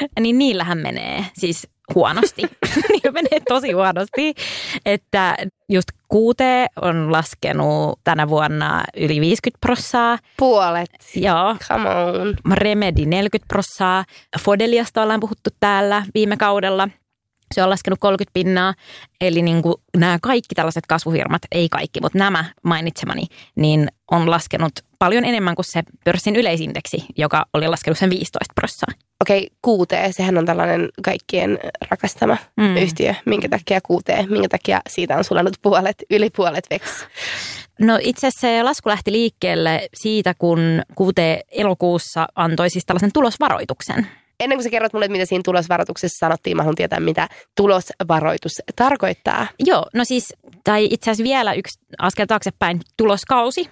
niin 0.20 0.38
niillähän 0.38 0.78
menee 0.78 1.24
siis 1.34 1.66
huonosti. 1.94 2.42
Niillä 2.92 3.12
menee 3.12 3.40
tosi 3.48 3.72
huonosti. 3.72 4.34
Että 4.86 5.36
just 5.68 5.88
kuute 6.08 6.66
on 6.82 7.12
laskenut 7.12 8.00
tänä 8.04 8.28
vuonna 8.28 8.84
yli 8.96 9.20
50 9.20 9.58
prossaa. 9.60 10.18
Puolet. 10.36 10.90
Joo. 11.14 11.56
Come 11.68 11.88
on. 11.88 12.34
Remedi 12.52 13.06
40 13.06 13.48
prossaa. 13.48 14.04
Fodeliasta 14.40 15.02
ollaan 15.02 15.20
puhuttu 15.20 15.50
täällä 15.60 16.02
viime 16.14 16.36
kaudella. 16.36 16.88
Se 17.54 17.62
on 17.62 17.70
laskenut 17.70 17.98
30 17.98 18.30
pinnaa, 18.34 18.74
eli 19.20 19.42
niin 19.42 19.62
kuin 19.62 19.74
nämä 19.96 20.18
kaikki 20.22 20.54
tällaiset 20.54 20.86
kasvufirmat, 20.86 21.42
ei 21.52 21.68
kaikki, 21.68 22.00
mutta 22.00 22.18
nämä 22.18 22.44
mainitsemani, 22.62 23.26
niin 23.56 23.88
on 24.10 24.30
laskenut 24.30 24.72
paljon 24.98 25.24
enemmän 25.24 25.54
kuin 25.54 25.64
se 25.64 25.82
pörssin 26.04 26.36
yleisindeksi, 26.36 27.04
joka 27.16 27.46
oli 27.54 27.68
laskenut 27.68 27.98
sen 27.98 28.10
15 28.10 28.52
prossaa. 28.54 28.88
Okei, 29.20 29.38
okay, 29.38 29.56
kuutee, 29.62 30.12
sehän 30.12 30.38
on 30.38 30.46
tällainen 30.46 30.88
kaikkien 31.02 31.58
rakastama 31.90 32.36
mm. 32.56 32.76
yhtiö. 32.76 33.14
Minkä 33.26 33.48
takia 33.48 33.80
kuutee? 33.80 34.26
Minkä 34.26 34.48
takia 34.48 34.80
siitä 34.88 35.16
on 35.16 35.24
sulanut 35.24 35.54
puolet, 35.62 35.96
yli 36.10 36.30
puolet 36.30 36.64
veks? 36.70 37.06
No 37.80 37.98
itse 38.02 38.26
asiassa 38.26 38.40
se 38.40 38.62
lasku 38.62 38.88
lähti 38.88 39.12
liikkeelle 39.12 39.88
siitä, 39.94 40.34
kun 40.38 40.82
kuute 40.94 41.40
elokuussa 41.52 42.26
antoi 42.34 42.70
siis 42.70 42.86
tällaisen 42.86 43.12
tulosvaroituksen. 43.12 44.06
Ennen 44.40 44.58
kuin 44.58 44.64
sä 44.64 44.70
kerrot 44.70 44.92
mulle, 44.92 45.08
mitä 45.08 45.24
siinä 45.24 45.42
tulosvaroituksessa 45.44 46.18
sanottiin, 46.18 46.56
mä 46.56 46.62
haluan 46.62 46.76
tietää, 46.76 47.00
mitä 47.00 47.28
tulosvaroitus 47.56 48.52
tarkoittaa. 48.76 49.46
Joo, 49.58 49.86
no 49.94 50.04
siis, 50.04 50.34
tai 50.64 50.88
itse 50.90 51.10
asiassa 51.10 51.24
vielä 51.28 51.54
yksi 51.54 51.78
askel 51.98 52.26
taaksepäin, 52.26 52.80
tuloskausi. 52.96 53.70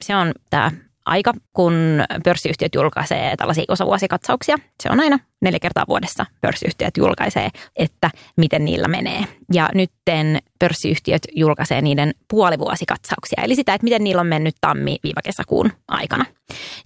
Se 0.00 0.16
on 0.16 0.32
tämä 0.50 0.70
aika, 1.04 1.32
kun 1.52 1.74
pörssiyhtiöt 2.24 2.74
julkaisee 2.74 3.36
tällaisia 3.36 3.64
osavuosikatsauksia. 3.68 4.56
Se 4.82 4.88
on 4.90 5.00
aina 5.00 5.18
neljä 5.40 5.58
kertaa 5.58 5.84
vuodessa 5.88 6.26
pörssiyhtiöt 6.40 6.96
julkaisee, 6.96 7.48
että 7.76 8.10
miten 8.36 8.64
niillä 8.64 8.88
menee. 8.88 9.24
Ja 9.52 9.68
nytten 9.74 10.38
pörssiyhtiöt 10.58 11.22
julkaisee 11.34 11.82
niiden 11.82 12.14
puolivuosikatsauksia, 12.30 13.42
eli 13.42 13.54
sitä, 13.54 13.74
että 13.74 13.84
miten 13.84 14.04
niillä 14.04 14.20
on 14.20 14.26
mennyt 14.26 14.54
tammi-kesäkuun 14.60 15.72
aikana. 15.88 16.24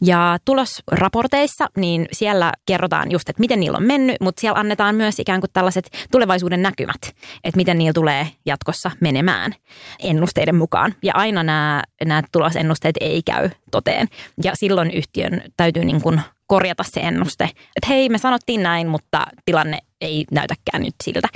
Ja 0.01 0.39
tulosraporteissa, 0.45 1.67
niin 1.77 2.07
siellä 2.13 2.53
kerrotaan 2.67 3.11
just, 3.11 3.29
että 3.29 3.41
miten 3.41 3.61
niillä 3.61 3.77
on 3.77 3.85
mennyt, 3.85 4.17
mutta 4.21 4.41
siellä 4.41 4.59
annetaan 4.59 4.95
myös 4.95 5.19
ikään 5.19 5.41
kuin 5.41 5.51
tällaiset 5.53 5.91
tulevaisuuden 6.11 6.63
näkymät, 6.63 7.03
että 7.45 7.57
miten 7.57 7.79
niillä 7.79 7.93
tulee 7.93 8.29
jatkossa 8.47 8.91
menemään 9.01 9.55
ennusteiden 9.99 10.57
mukaan. 10.57 10.95
Ja 11.03 11.13
aina 11.15 11.43
nämä, 11.43 11.83
nämä 12.05 12.23
tulosennusteet 12.33 12.97
ei 13.01 13.23
käy 13.23 13.51
toteen. 13.71 14.09
Ja 14.45 14.53
silloin 14.55 14.91
yhtiön 14.91 15.43
täytyy 15.57 15.85
niin 15.85 16.03
kuin 16.03 16.21
korjata 16.53 16.85
se 16.87 17.01
ennuste, 17.01 17.45
että 17.45 17.89
hei 17.89 18.09
me 18.09 18.19
sanottiin 18.19 18.63
näin, 18.63 18.89
mutta 18.89 19.27
tilanne 19.45 19.79
ei 20.01 20.25
näytäkään 20.31 20.83
nyt 20.83 20.95
siltä. 21.05 21.29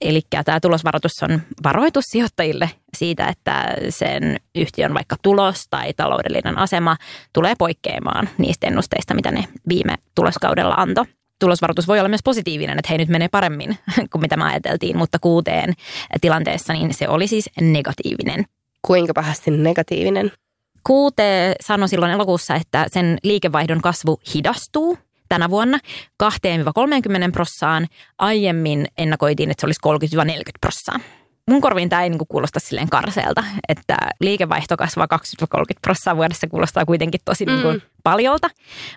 Eli 0.00 0.20
tämä 0.44 0.60
tulosvaroitus 0.60 1.22
on 1.22 1.42
varoitus 1.64 2.04
sijoittajille 2.04 2.70
siitä, 2.96 3.28
että 3.28 3.74
sen 3.88 4.36
yhtiön 4.54 4.94
vaikka 4.94 5.16
tulos 5.22 5.64
tai 5.70 5.92
taloudellinen 5.92 6.58
asema 6.58 6.96
tulee 7.32 7.54
poikkeamaan 7.58 8.28
niistä 8.38 8.66
ennusteista, 8.66 9.14
mitä 9.14 9.30
ne 9.30 9.44
viime 9.68 9.94
tuloskaudella 10.14 10.74
antoi 10.74 11.04
tulosvaroitus 11.40 11.88
voi 11.88 11.98
olla 11.98 12.08
myös 12.08 12.22
positiivinen, 12.24 12.78
että 12.78 12.88
hei 12.88 12.98
nyt 12.98 13.08
menee 13.08 13.28
paremmin 13.28 13.78
kuin 14.12 14.22
mitä 14.22 14.36
me 14.36 14.44
ajateltiin, 14.44 14.96
mutta 14.96 15.18
kuuteen 15.18 15.74
tilanteessa 16.20 16.72
niin 16.72 16.94
se 16.94 17.08
oli 17.08 17.26
siis 17.26 17.50
negatiivinen. 17.60 18.44
Kuinka 18.86 19.14
pahasti 19.14 19.50
negatiivinen? 19.50 20.32
Kuute 20.86 21.54
sanoi 21.60 21.88
silloin 21.88 22.12
elokuussa, 22.12 22.54
että 22.54 22.86
sen 22.88 23.18
liikevaihdon 23.22 23.80
kasvu 23.80 24.20
hidastuu 24.34 24.98
tänä 25.28 25.50
vuonna 25.50 25.78
2-30 26.22 26.28
prossaan. 27.32 27.86
Aiemmin 28.18 28.86
ennakoitiin, 28.98 29.50
että 29.50 29.60
se 29.60 29.66
olisi 29.66 29.80
30-40 30.16 30.40
prossaa. 30.60 31.00
Mun 31.50 31.60
korviin 31.60 31.88
tämä 31.88 32.02
ei 32.02 32.10
niinku 32.10 32.26
kuulosta 32.26 32.60
silleen 32.60 32.88
karseelta, 32.88 33.44
että 33.68 33.96
liikevaihto 34.20 34.76
kasvaa 34.76 35.06
20-30 35.56 35.58
prossaa 35.82 36.16
vuodessa 36.16 36.46
kuulostaa 36.46 36.84
kuitenkin 36.84 37.20
tosi 37.24 37.44
niinku 37.44 37.72
mm. 37.72 37.80
paljolta. 38.02 38.50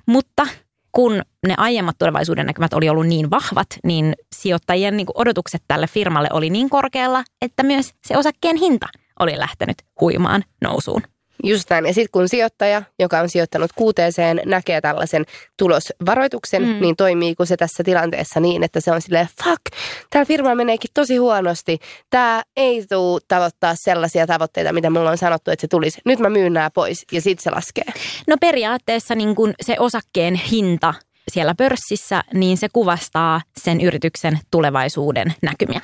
Mutta 0.05 0.47
kun 0.91 1.21
ne 1.47 1.53
aiemmat 1.57 1.97
tulevaisuuden 1.97 2.45
näkymät 2.45 2.73
oli 2.73 2.89
ollut 2.89 3.07
niin 3.07 3.29
vahvat, 3.29 3.67
niin 3.83 4.13
sijoittajien 4.35 4.97
niinku 4.97 5.13
odotukset 5.15 5.63
tälle 5.67 5.87
firmalle 5.87 6.29
oli 6.33 6.49
niin 6.49 6.69
korkealla, 6.69 7.23
että 7.41 7.63
myös 7.63 7.93
se 8.03 8.17
osakkeen 8.17 8.55
hinta 8.55 8.87
oli 9.19 9.39
lähtenyt 9.39 9.77
huimaan 10.01 10.43
nousuun. 10.61 11.01
Just 11.43 11.69
näin. 11.69 11.85
Ja 11.85 11.93
sitten 11.93 12.11
kun 12.11 12.29
sijoittaja, 12.29 12.81
joka 12.99 13.19
on 13.19 13.29
sijoittanut 13.29 13.71
kuuteeseen, 13.75 14.41
näkee 14.45 14.81
tällaisen 14.81 15.25
tulosvaroituksen, 15.57 16.61
mm. 16.61 16.81
niin 16.81 16.95
toimiiko 16.95 17.45
se 17.45 17.57
tässä 17.57 17.83
tilanteessa 17.83 18.39
niin, 18.39 18.63
että 18.63 18.79
se 18.81 18.91
on 18.91 19.01
silleen, 19.01 19.27
fuck, 19.43 19.61
tämä 20.09 20.25
firma 20.25 20.55
meneekin 20.55 20.89
tosi 20.93 21.17
huonosti. 21.17 21.79
Tämä 22.09 22.43
ei 22.57 22.85
tule 22.89 23.21
tavoittaa 23.27 23.73
sellaisia 23.75 24.27
tavoitteita, 24.27 24.73
mitä 24.73 24.89
mulla 24.89 25.09
on 25.09 25.17
sanottu, 25.17 25.51
että 25.51 25.61
se 25.61 25.67
tulisi. 25.67 26.01
Nyt 26.05 26.19
mä 26.19 26.29
myyn 26.29 26.53
nämä 26.53 26.69
pois 26.69 27.05
ja 27.11 27.21
sitten 27.21 27.43
se 27.43 27.49
laskee. 27.49 27.85
No 28.27 28.37
periaatteessa 28.41 29.15
niin 29.15 29.35
kun 29.35 29.53
se 29.61 29.75
osakkeen 29.79 30.35
hinta 30.35 30.93
siellä 31.31 31.55
pörssissä, 31.55 32.23
niin 32.33 32.57
se 32.57 32.67
kuvastaa 32.73 33.41
sen 33.57 33.81
yrityksen 33.81 34.39
tulevaisuuden 34.51 35.33
näkymiä. 35.41 35.81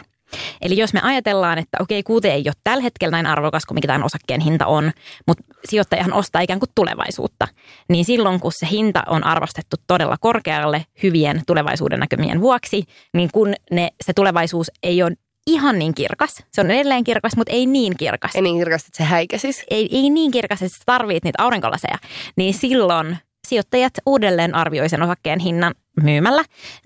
Eli 0.62 0.78
jos 0.78 0.94
me 0.94 1.00
ajatellaan, 1.04 1.58
että 1.58 1.78
okei, 1.80 2.04
kuute 2.04 2.34
ei 2.34 2.44
ole 2.46 2.54
tällä 2.64 2.84
hetkellä 2.84 3.12
näin 3.12 3.26
arvokas 3.26 3.66
kuin 3.66 3.76
mikä 3.76 3.88
tämän 3.88 4.04
osakkeen 4.04 4.42
hinta 4.42 4.66
on, 4.66 4.92
mutta 5.28 5.44
sijoittajahan 5.66 6.14
ostaa 6.14 6.42
ikään 6.42 6.60
kuin 6.60 6.70
tulevaisuutta, 6.76 7.48
niin 7.90 8.06
silloin 8.06 8.40
kun 8.40 8.52
se 8.52 8.68
hinta 8.72 9.04
on 9.08 9.24
arvostettu 9.24 9.76
todella 9.88 10.18
korkealle 10.20 10.86
hyvien 11.04 11.42
tulevaisuuden 11.48 12.00
näkymien 12.00 12.42
vuoksi, 12.42 12.84
niin 13.14 13.30
kun 13.34 13.54
ne, 13.72 13.90
se 14.06 14.14
tulevaisuus 14.14 14.72
ei 14.84 15.04
ole 15.04 15.12
ihan 15.48 15.80
niin 15.80 15.96
kirkas. 15.96 16.44
Se 16.52 16.62
on 16.62 16.72
edelleen 16.72 17.04
kirkas, 17.04 17.36
mutta 17.38 17.54
ei 17.54 17.66
niin 17.66 17.98
kirkas. 17.98 18.36
Ei 18.36 18.42
niin 18.42 18.58
kirkas, 18.58 18.82
että 18.86 18.98
se 18.98 19.04
häikäsis. 19.04 19.64
Ei, 19.70 19.90
ei 19.92 20.10
niin 20.10 20.32
kirkas, 20.32 20.62
että 20.62 20.78
sä 20.78 20.84
tarvit 20.86 21.24
niitä 21.24 21.44
aurinkolaseja. 21.44 21.98
Niin 22.36 22.54
silloin 22.54 23.18
sijoittajat 23.48 23.94
uudelleen 24.06 24.56
arvioi 24.56 24.90
sen 24.90 25.02
osakkeen 25.02 25.40
hinnan 25.40 25.74
myymällä 26.04 26.44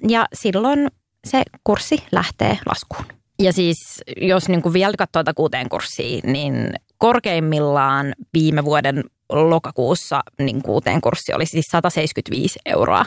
ja 0.08 0.26
silloin 0.34 0.88
se 1.28 1.44
kurssi 1.64 2.04
lähtee 2.12 2.60
laskuun. 2.66 3.06
Ja 3.40 3.54
siis 3.54 3.78
jos 4.22 4.50
niin 4.50 4.62
kuin 4.62 4.74
vielä 4.74 4.94
katsoo 4.98 5.24
tätä 5.24 5.34
kuuteen 5.34 5.70
kurssiin, 5.70 6.34
niin 6.34 6.74
korkeimmillaan 6.98 8.14
viime 8.34 8.66
vuoden 8.66 9.04
lokakuussa 9.30 10.22
niin 10.40 10.64
kuuteen 10.64 11.02
kurssi 11.02 11.34
oli 11.34 11.46
siis 11.46 11.66
175 11.72 12.60
euroa. 12.66 13.06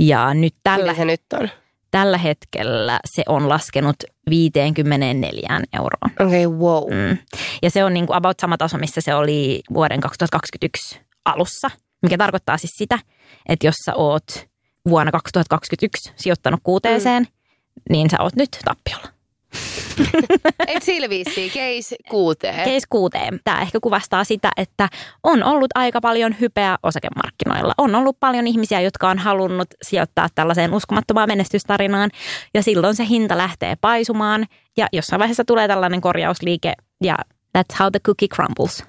Ja 0.00 0.34
nyt 0.34 0.54
tällä, 0.62 0.94
se 0.94 1.04
nyt 1.04 1.22
on? 1.40 1.48
tällä 1.90 2.18
hetkellä 2.18 3.00
se 3.16 3.22
on 3.28 3.48
laskenut 3.48 3.96
54 4.30 5.60
euroon. 5.72 6.26
Okei, 6.28 6.46
okay, 6.46 6.58
wow. 6.58 6.92
Mm. 6.92 7.18
Ja 7.62 7.70
se 7.70 7.84
on 7.84 7.94
niin 7.94 8.06
kuin 8.06 8.16
about 8.16 8.40
sama 8.40 8.56
taso, 8.56 8.78
missä 8.78 9.00
se 9.00 9.14
oli 9.14 9.62
vuoden 9.74 10.00
2021 10.00 11.00
alussa, 11.24 11.70
mikä 12.02 12.18
tarkoittaa 12.18 12.58
siis 12.58 12.72
sitä, 12.76 12.98
että 13.48 13.66
jos 13.66 13.74
sä 13.84 13.94
oot 13.94 14.46
vuonna 14.88 15.12
2021 15.12 16.12
sijoittanut 16.16 16.60
kuuteeseen, 16.62 17.22
mm. 17.22 17.28
niin 17.90 18.10
sä 18.10 18.16
oot 18.20 18.36
nyt 18.36 18.58
tappiolla. 18.64 19.21
Et 20.66 20.82
sillä 20.82 21.08
case 21.54 21.96
kuuteen. 22.10 22.64
Case 22.64 22.86
kuuteen. 22.90 23.40
Tämä 23.44 23.60
ehkä 23.62 23.78
kuvastaa 23.82 24.24
sitä, 24.24 24.50
että 24.56 24.88
on 25.22 25.42
ollut 25.42 25.70
aika 25.74 26.00
paljon 26.00 26.34
hypeä 26.40 26.76
osakemarkkinoilla. 26.82 27.74
On 27.78 27.94
ollut 27.94 28.16
paljon 28.20 28.46
ihmisiä, 28.46 28.80
jotka 28.80 29.10
on 29.10 29.18
halunnut 29.18 29.68
sijoittaa 29.82 30.28
tällaiseen 30.34 30.74
uskomattomaan 30.74 31.28
menestystarinaan 31.28 32.10
ja 32.54 32.62
silloin 32.62 32.94
se 32.94 33.06
hinta 33.08 33.38
lähtee 33.38 33.76
paisumaan 33.80 34.46
ja 34.76 34.86
jossain 34.92 35.20
vaiheessa 35.20 35.44
tulee 35.44 35.68
tällainen 35.68 36.00
korjausliike 36.00 36.72
ja 37.04 37.16
that's 37.58 37.76
how 37.80 37.88
the 37.92 38.00
cookie 38.06 38.28
crumbles. 38.28 38.84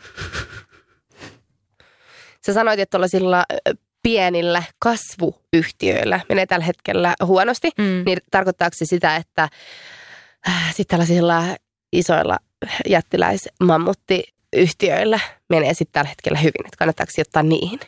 sä 2.46 2.54
sanoit, 2.54 2.80
että 2.80 2.92
tuollaisilla 2.92 3.44
pienillä 4.04 4.64
kasvuyhtiöillä 4.80 6.20
menee 6.30 6.46
tällä 6.46 6.66
hetkellä 6.66 7.14
huonosti, 7.26 7.70
Mm. 7.78 8.04
niin 8.06 8.18
tarkoittaako 8.32 8.76
se 8.76 8.86
sitä, 8.86 9.16
että 9.16 9.50
sitten 10.68 10.88
tällaisilla 10.88 11.44
isoilla 11.92 12.38
jättiläismammuttiyhtiöillä 12.90 15.20
menee 15.50 15.74
sitten 15.74 15.94
tällä 15.94 16.10
hetkellä 16.10 16.38
hyvin, 16.38 16.66
että 16.66 16.78
kannattaako 16.78 17.12
sijoittaa 17.12 17.44
niihin, 17.44 17.80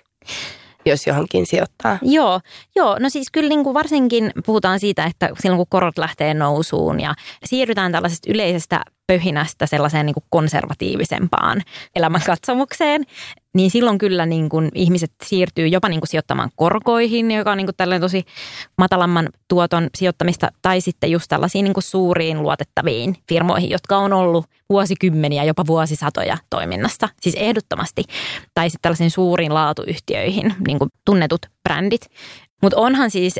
jos 0.86 1.08
johonkin 1.08 1.45
sijoittaa? 1.45 1.97
Joo, 2.01 2.41
joo, 2.76 2.99
no 2.99 3.10
siis 3.10 3.28
kyllä 3.32 3.49
niin 3.49 3.64
kuin 3.64 3.74
varsinkin 3.74 4.32
puhutaan 4.45 4.80
siitä, 4.80 5.06
että 5.06 5.30
silloin 5.39 5.58
kun 5.58 5.68
korot 5.70 5.97
lähtee 5.97 6.34
nousuun 6.34 6.99
ja 6.99 7.16
siirrytään 7.45 7.91
tällaisesta 7.91 8.32
yleisestä 8.32 8.82
pöhinästä 9.08 9.66
sellaiseen 9.66 10.06
niin 10.06 10.14
kuin 10.14 10.24
konservatiivisempaan 10.30 11.62
elämänkatsomukseen, 11.95 13.03
niin 13.53 13.72
silloin 13.72 13.97
kyllä 13.97 14.26
niin 14.26 14.49
kuin 14.49 14.72
ihmiset 14.76 15.12
siirtyy 15.24 15.68
jopa 15.68 15.89
niin 15.89 15.99
kuin 15.99 16.08
sijoittamaan 16.08 16.49
korkoihin, 16.56 17.32
joka 17.32 17.51
on 17.51 17.58
niin 17.58 17.68
kuin 17.68 17.76
tällainen 17.76 18.01
tosi 18.01 18.26
matalamman 18.78 19.30
tuoton 19.47 19.89
sijoittamista, 19.97 20.49
tai 20.62 20.82
sitten 20.82 21.12
just 21.12 21.26
tällaisiin 21.30 21.64
niin 21.64 21.74
kuin 21.74 21.84
suuriin 21.84 22.43
luotettaviin 22.43 23.16
firmoihin, 23.30 23.70
jotka 23.70 23.97
on 23.97 24.14
ollut 24.14 24.45
vuosikymmeniä, 24.70 25.43
jopa 25.43 25.68
vuosisatoja 25.68 26.38
toiminnassa, 26.49 27.10
siis 27.22 27.36
ehdottomasti, 27.36 28.03
tai 28.53 28.70
sitten 28.70 28.82
tällaisiin 28.82 29.12
suuriin 29.12 29.53
laatuyhtiöihin, 29.53 30.56
niin 30.68 30.80
kuin 30.80 30.89
tunnetut 31.06 31.41
brändit. 31.64 32.10
Mutta 32.62 32.78
onhan 32.78 33.12
siis 33.12 33.36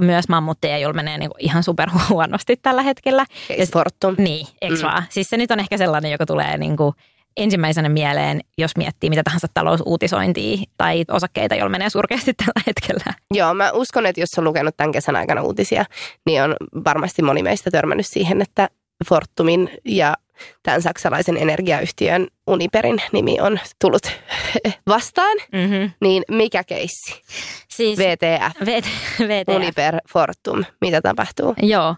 myös 0.00 0.28
mammutteja, 0.28 0.78
joilla 0.78 0.96
menee 0.96 1.18
niinku 1.18 1.36
ihan 1.38 1.62
super 1.62 1.90
huonosti 2.08 2.56
tällä 2.56 2.82
hetkellä. 2.82 3.24
Case 3.48 3.72
Fortum. 3.72 4.14
Niin, 4.18 4.46
eikö 4.62 4.74
Mm. 4.74 4.80
mm. 4.80 4.86
vaan? 4.86 5.02
Siis 5.10 5.30
se 5.30 5.36
nyt 5.36 5.50
on 5.50 5.60
ehkä 5.60 5.76
sellainen, 5.78 6.12
joka 6.12 6.26
tulee 6.26 6.58
niinku 6.58 6.94
ensimmäisenä 7.36 7.88
mieleen, 7.88 8.40
jos 8.58 8.76
miettii 8.76 9.10
mitä 9.10 9.22
tahansa 9.24 9.46
talousuutisointia 9.54 10.58
tai 10.76 11.04
osakkeita, 11.10 11.54
joilla 11.54 11.68
menee 11.68 11.90
surkeasti 11.90 12.34
tällä 12.44 12.62
hetkellä. 12.66 13.14
Joo, 13.34 13.54
mä 13.54 13.70
uskon, 13.72 14.06
että 14.06 14.20
jos 14.20 14.38
on 14.38 14.44
lukenut 14.44 14.76
tämän 14.76 14.92
kesän 14.92 15.16
aikana 15.16 15.42
uutisia, 15.42 15.84
niin 16.26 16.42
on 16.42 16.56
varmasti 16.84 17.22
moni 17.22 17.42
meistä 17.42 17.70
törmännyt 17.70 18.06
siihen, 18.06 18.42
että 18.42 18.68
Fortumin 19.08 19.70
ja 19.84 20.14
tämän 20.62 20.82
saksalaisen 20.82 21.36
energiayhtiön 21.36 22.26
Uniperin 22.46 23.02
nimi 23.12 23.40
on 23.40 23.60
tullut 23.80 24.02
vastaan. 24.88 25.36
Mm-hmm. 25.52 25.90
Niin 26.00 26.22
mikä 26.30 26.64
keissi? 26.64 27.22
Siis 27.76 27.98
VTF, 27.98 28.60
VT, 28.60 28.86
VTF. 29.20 29.56
Uniper, 29.56 29.98
Fortum. 30.12 30.64
Mitä 30.80 31.00
tapahtuu? 31.00 31.54
Joo. 31.62 31.96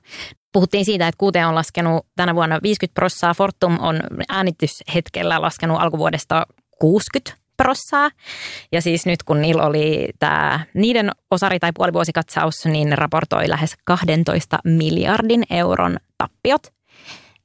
Puhuttiin 0.52 0.84
siitä, 0.84 1.08
että 1.08 1.18
Qt 1.18 1.46
on 1.48 1.54
laskenut 1.54 2.06
tänä 2.16 2.34
vuonna 2.34 2.60
50 2.62 2.94
prossaa, 2.94 3.34
Fortum 3.34 3.78
on 3.80 4.00
äänityshetkellä 4.28 5.42
laskenut 5.42 5.80
alkuvuodesta 5.80 6.46
60 6.80 7.46
prossaa. 7.56 8.10
Ja 8.72 8.82
siis 8.82 9.06
nyt 9.06 9.22
kun 9.22 9.42
niillä 9.42 9.66
oli 9.66 10.08
tämä 10.18 10.60
niiden 10.74 11.10
osari- 11.30 11.58
tai 11.58 11.70
puolivuosikatsaus, 11.74 12.54
niin 12.64 12.98
raportoi 12.98 13.48
lähes 13.48 13.74
12 13.84 14.58
miljardin 14.64 15.44
euron 15.50 15.96
tappiot. 16.18 16.75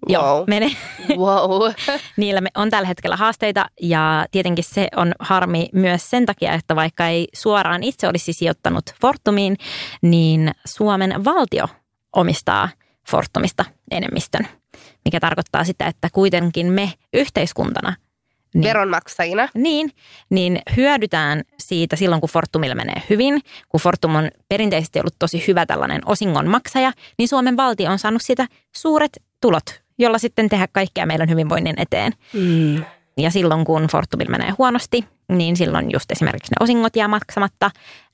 Joo, 0.08 0.38
Wow. 0.38 0.44
mene, 0.48 0.72
Wow. 1.18 1.72
niillä 2.18 2.42
on 2.56 2.70
tällä 2.70 2.88
hetkellä 2.88 3.16
haasteita 3.16 3.66
ja 3.82 4.26
tietenkin 4.32 4.64
se 4.64 4.88
on 4.96 5.12
harmi 5.20 5.70
myös 5.74 6.10
sen 6.10 6.26
takia, 6.26 6.54
että 6.54 6.76
vaikka 6.76 7.08
ei 7.08 7.28
suoraan 7.34 7.84
itse 7.84 8.08
olisi 8.08 8.34
sijoittanut 8.34 8.84
Fortumiin, 9.02 9.58
niin 10.02 10.52
Suomen 10.66 11.26
valtio 11.26 11.66
omistaa 12.16 12.70
Fortumista 13.10 13.66
enemmistön, 13.92 14.48
mikä 15.06 15.20
tarkoittaa 15.20 15.64
sitä, 15.64 15.86
että 15.88 16.08
kuitenkin 16.14 16.68
me 16.68 16.94
yhteiskuntana 17.14 17.96
niin, 18.54 18.64
Veronmaksajina. 18.64 19.48
niin, 19.56 19.92
niin 20.30 20.62
hyödytään 20.78 21.42
siitä 21.60 21.96
silloin, 21.96 22.22
kun 22.22 22.30
Fortumilla 22.30 22.76
menee 22.76 23.04
hyvin. 23.10 23.42
Kun 23.70 23.82
Fortum 23.82 24.16
on 24.16 24.30
perinteisesti 24.50 25.00
ollut 25.00 25.16
tosi 25.20 25.44
hyvä 25.48 25.66
tällainen 25.66 26.02
osingon 26.06 26.48
maksaja, 26.48 26.92
niin 27.18 27.28
Suomen 27.28 27.58
valtio 27.58 27.92
on 27.92 28.00
saanut 28.00 28.22
sitä 28.22 28.48
suuret 28.76 29.22
tulot, 29.42 29.81
jolla 30.02 30.18
sitten 30.18 30.50
tehdä 30.50 30.68
kaikkea 30.72 31.06
meidän 31.06 31.30
hyvinvoinnin 31.30 31.76
eteen. 31.78 32.14
Mm. 32.34 32.86
Ja 33.18 33.32
silloin, 33.32 33.66
kun 33.66 33.88
Fortumilla 33.92 34.32
menee 34.32 34.54
huonosti, 34.58 35.06
niin 35.30 35.56
silloin 35.56 35.92
just 35.94 36.12
esimerkiksi 36.12 36.52
ne 36.52 36.64
osingot 36.64 36.96
jää 36.96 37.08
maksamatta. 37.08 37.72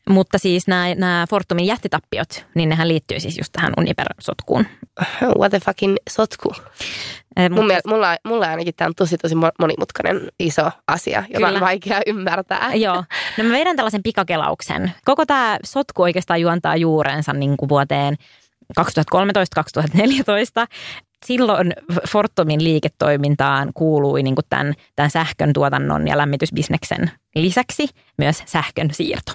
Mutta 0.10 0.38
siis 0.38 0.68
nämä, 0.68 0.96
nämä 0.96 1.26
Fortumin 1.30 1.66
jättitappiot, 1.66 2.46
niin 2.56 2.70
nehän 2.70 2.88
liittyy 2.88 3.20
siis 3.20 3.38
just 3.38 3.52
tähän 3.54 3.74
Uniper-sotkuun. 3.78 4.66
What 5.40 5.50
the 5.52 5.60
fucking 5.60 5.96
sotku. 6.10 6.54
Eh, 7.38 7.50
mutta- 7.50 7.80
mulla, 7.88 8.16
mulla 8.28 8.46
ainakin 8.48 8.74
tämä 8.76 8.88
on 8.88 8.96
tosi 8.96 9.18
tosi 9.18 9.36
mo- 9.36 9.56
monimutkainen 9.60 10.22
iso 10.40 10.72
asia, 10.88 11.20
jota 11.20 11.34
Kyllä. 11.34 11.48
on 11.48 11.60
vaikea 11.60 12.02
ymmärtää. 12.08 12.74
Joo, 12.86 13.04
no 13.38 13.44
mä 13.44 13.52
vedän 13.52 13.76
tällaisen 13.76 14.04
pikakelauksen. 14.04 14.92
Koko 15.06 15.26
tämä 15.26 15.58
sotku 15.66 16.02
oikeastaan 16.02 16.42
juontaa 16.42 16.76
juurensa 16.76 17.34
niin 17.34 17.58
kuin 17.58 17.70
vuoteen 17.70 18.16
2013-2014. 18.80 18.82
Silloin 21.26 21.74
Fortumin 22.10 22.64
liiketoimintaan 22.64 23.72
kuului 23.74 24.24
niin 24.24 24.36
kuin 24.36 24.46
tämän, 24.50 24.74
tämän 24.96 25.12
sähkön 25.12 25.54
tuotannon 25.54 26.08
ja 26.08 26.18
lämmitysbisneksen 26.18 27.12
lisäksi 27.36 27.88
myös 28.18 28.44
sähkön 28.46 28.90
siirto. 28.92 29.32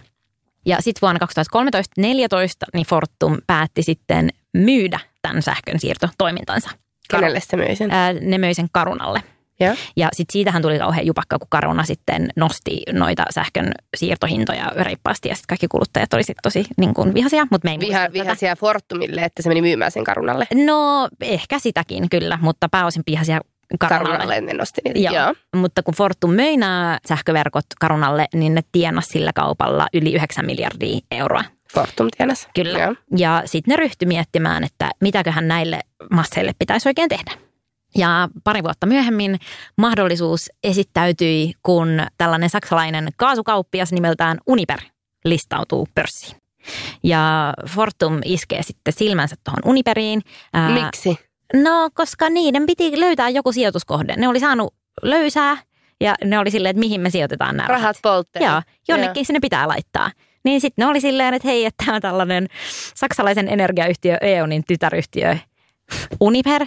Ja 0.67 0.77
sitten 0.81 1.01
vuonna 1.03 1.27
2013-2014 1.27 2.71
niin 2.75 2.87
Fortum 2.87 3.37
päätti 3.47 3.83
sitten 3.83 4.29
myydä 4.55 5.01
tämän 5.23 5.43
sähkön 5.43 5.81
siirtotoimintansa. 5.81 6.71
Kenelle 7.11 7.41
se 7.41 7.57
möi 7.57 7.77
sen? 7.77 7.91
Ää, 7.91 8.13
ne 8.13 8.39
möi 8.39 8.55
sen 8.55 8.69
Karunalle. 8.73 9.23
Joo. 9.63 9.75
Ja 9.97 10.09
sitten 10.13 10.33
siitähän 10.33 10.63
tuli 10.63 10.79
kauhean 10.79 11.07
jupakka, 11.07 11.39
kun 11.39 11.49
Caruna 11.53 11.85
sitten 11.85 12.29
nosti 12.37 12.83
noita 12.93 13.25
sähkön 13.31 13.73
siirtohintoja 13.97 14.73
reippaasti 14.77 15.29
ja 15.29 15.35
sitten 15.35 15.49
kaikki 15.49 15.69
kuluttajat 15.69 16.15
oli 16.15 16.23
sitten 16.23 16.43
tosi 16.43 16.65
niin 16.77 16.95
kuin 16.95 17.15
vihaisia, 17.15 17.47
mutta 17.51 17.69
me 17.69 17.73
ei 17.73 17.79
Viha, 17.79 17.99
muista 17.99 17.99
tätä. 18.01 18.13
vihaisia 18.13 18.57
Fortumille, 18.57 19.21
että 19.21 19.43
se 19.43 19.49
meni 19.49 19.63
myymään 19.63 19.91
sen 19.91 20.05
Karunalle. 20.05 20.47
No 20.55 21.09
ehkä 21.21 21.59
sitäkin 21.59 22.11
kyllä, 22.11 22.39
mutta 22.43 22.69
pääosin 22.69 23.03
vihaisia. 23.07 23.41
Karunalle 23.79 24.41
ne 24.41 24.53
nosti 24.53 24.81
niitä. 24.85 24.99
Joo. 24.99 25.15
Joo. 25.15 25.35
Mutta 25.57 25.83
kun 25.83 25.95
Fortum 25.95 26.31
möi 26.31 26.57
nämä 26.57 26.99
sähköverkot 27.09 27.65
Carunalle, 27.81 28.27
niin 28.35 28.55
ne 28.55 28.61
tienasi 28.73 29.09
sillä 29.09 29.31
kaupalla 29.35 29.87
yli 29.95 30.13
9 30.15 30.47
miljardia 30.47 31.01
euroa. 31.11 31.45
Fortum 31.75 32.09
tienas. 32.17 32.49
Kyllä. 32.55 32.79
Joo. 32.79 32.95
Ja 33.17 33.43
sitten 33.45 33.73
ne 33.73 33.77
ryhtyi 33.77 34.07
miettimään, 34.07 34.65
että 34.65 34.91
mitäköhän 35.01 35.49
näille 35.49 35.81
masseille 36.11 36.53
pitäisi 36.59 36.89
oikein 36.89 37.09
tehdä. 37.09 37.33
Ja 37.97 38.29
pari 38.45 38.63
vuotta 38.63 38.87
myöhemmin 38.87 39.39
mahdollisuus 39.79 40.51
esittäytyi, 40.65 41.53
kun 41.63 41.89
tällainen 42.19 42.51
saksalainen 42.51 43.09
kaasukauppias 43.17 43.93
nimeltään 43.93 44.39
Uniper 44.47 44.79
listautuu 45.25 45.89
pörssiin. 45.95 46.37
Ja 47.03 47.55
Fortum 47.69 48.21
iskee 48.25 48.63
sitten 48.63 48.93
silmänsä 48.93 49.37
tuohon 49.45 49.63
Uniperiin. 49.65 50.23
Miksi? 50.83 51.19
No, 51.55 51.91
koska 51.95 52.31
niiden 52.31 52.67
piti 52.67 53.01
löytää 53.01 53.29
joku 53.29 53.53
sijoituskohde. 53.53 54.15
Ne 54.17 54.29
oli 54.29 54.41
saanut 54.41 54.75
löysää 55.03 55.57
ja 56.01 56.15
ne 56.25 56.39
oli 56.39 56.51
silleen, 56.51 56.71
että 56.71 56.81
mihin 56.81 57.01
me 57.01 57.11
sijoitetaan 57.11 57.57
nämä 57.57 57.67
Rahat 57.67 57.97
poltteen. 58.03 58.45
Joo, 58.45 58.63
jonnekin 58.89 59.27
sinne 59.27 59.41
pitää 59.41 59.69
laittaa. 59.69 60.11
Niin 60.45 60.61
sitten 60.61 60.83
ne 60.83 60.87
oli 60.87 61.01
silleen, 61.01 61.35
että 61.35 61.49
hei, 61.49 61.65
että 61.65 61.85
tämä 61.85 61.97
on 61.97 62.03
tällainen 62.03 62.49
saksalaisen 62.95 63.49
energiayhtiö 63.49 64.17
EONin 64.21 64.63
tytäryhtiö 64.67 65.37
Uniper. 66.21 66.67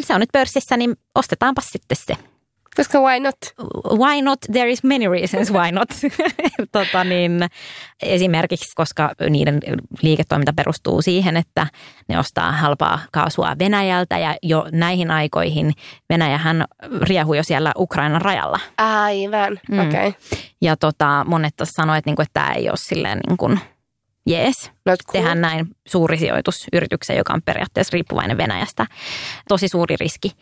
Se 0.00 0.14
on 0.14 0.20
nyt 0.20 0.32
pörssissä, 0.32 0.76
niin 0.76 0.94
ostetaanpa 1.14 1.62
sitten 1.64 1.96
se. 2.00 2.16
Koska 2.76 3.00
why 3.00 3.20
not? 3.20 3.36
Why 3.98 4.22
not? 4.22 4.38
There 4.52 4.70
is 4.70 4.84
many 4.84 5.08
reasons 5.08 5.52
why 5.52 5.72
not. 5.72 5.88
tota 6.72 7.04
niin, 7.04 7.40
esimerkiksi, 8.02 8.72
koska 8.74 9.10
niiden 9.30 9.60
liiketoiminta 10.02 10.52
perustuu 10.52 11.02
siihen, 11.02 11.36
että 11.36 11.66
ne 12.08 12.18
ostaa 12.18 12.52
halpaa 12.52 12.98
kaasua 13.12 13.56
Venäjältä 13.58 14.18
ja 14.18 14.36
jo 14.42 14.66
näihin 14.72 15.10
aikoihin 15.10 15.72
Venäjähän 16.10 16.64
riehui 17.02 17.36
jo 17.36 17.42
siellä 17.42 17.72
Ukrainan 17.76 18.22
rajalla. 18.22 18.58
Aivan, 18.78 19.60
Mm. 19.70 19.78
okei. 19.78 20.08
Okay. 20.08 20.12
Ja 20.60 20.76
tota, 20.76 21.24
monet 21.28 21.56
tuossa 21.56 21.82
sanoi, 21.82 21.98
että, 21.98 22.08
niinku, 22.08 22.22
että 22.22 22.40
tämä 22.40 22.52
ei 22.52 22.68
ole 22.68 22.76
silleen 22.76 23.20
niin 23.28 23.36
kuin 23.36 23.60
jees. 24.26 24.70
Not 24.86 25.00
cool. 25.06 25.12
Tehdään 25.12 25.40
näin 25.40 25.66
suuri 25.88 26.18
sijoitus 26.18 26.66
yritykseen, 26.72 27.16
joka 27.16 27.32
on 27.32 27.42
periaatteessa 27.42 27.94
riippuvainen 27.94 28.36
Venäjästä. 28.36 28.86
Tosi 29.48 29.68
suuri 29.68 29.96
riski, 30.00 30.32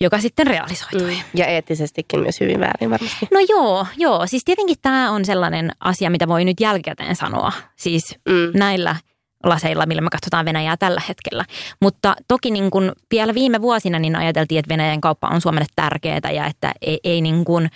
joka 0.00 0.18
sitten 0.18 0.46
realisoitui. 0.46 1.14
Mm. 1.14 1.22
Ja 1.34 1.46
eettisestikin 1.46 2.20
myös 2.20 2.40
hyvin 2.40 2.60
väärin 2.60 2.90
varmasti. 2.90 3.28
No 3.32 3.40
joo, 3.48 3.86
joo. 3.96 4.26
Siis 4.26 4.44
tietenkin 4.44 4.76
tämä 4.82 5.10
on 5.10 5.24
sellainen 5.24 5.70
asia, 5.80 6.10
mitä 6.10 6.28
voi 6.28 6.44
nyt 6.44 6.60
jälkikäteen 6.60 7.16
sanoa. 7.16 7.52
Siis 7.76 8.18
Mm. 8.28 8.58
näillä 8.58 8.96
laseilla, 9.44 9.86
millä 9.86 10.02
me 10.02 10.10
katsotaan 10.10 10.44
Venäjää 10.44 10.76
tällä 10.76 11.02
hetkellä. 11.08 11.44
Mutta 11.80 12.14
toki 12.28 12.50
niin 12.50 12.70
kuin 12.70 12.92
vielä 13.10 13.34
viime 13.34 13.62
vuosina 13.62 13.98
niin 13.98 14.16
ajateltiin, 14.16 14.58
että 14.58 14.68
Venäjän 14.72 15.00
kauppa 15.00 15.28
on 15.28 15.40
Suomelle 15.40 15.66
tärkeää 15.76 16.30
ja 16.34 16.46
että 16.46 16.72
ei, 16.80 17.00
ei 17.04 17.20
niin 17.20 17.44
kuin 17.44 17.70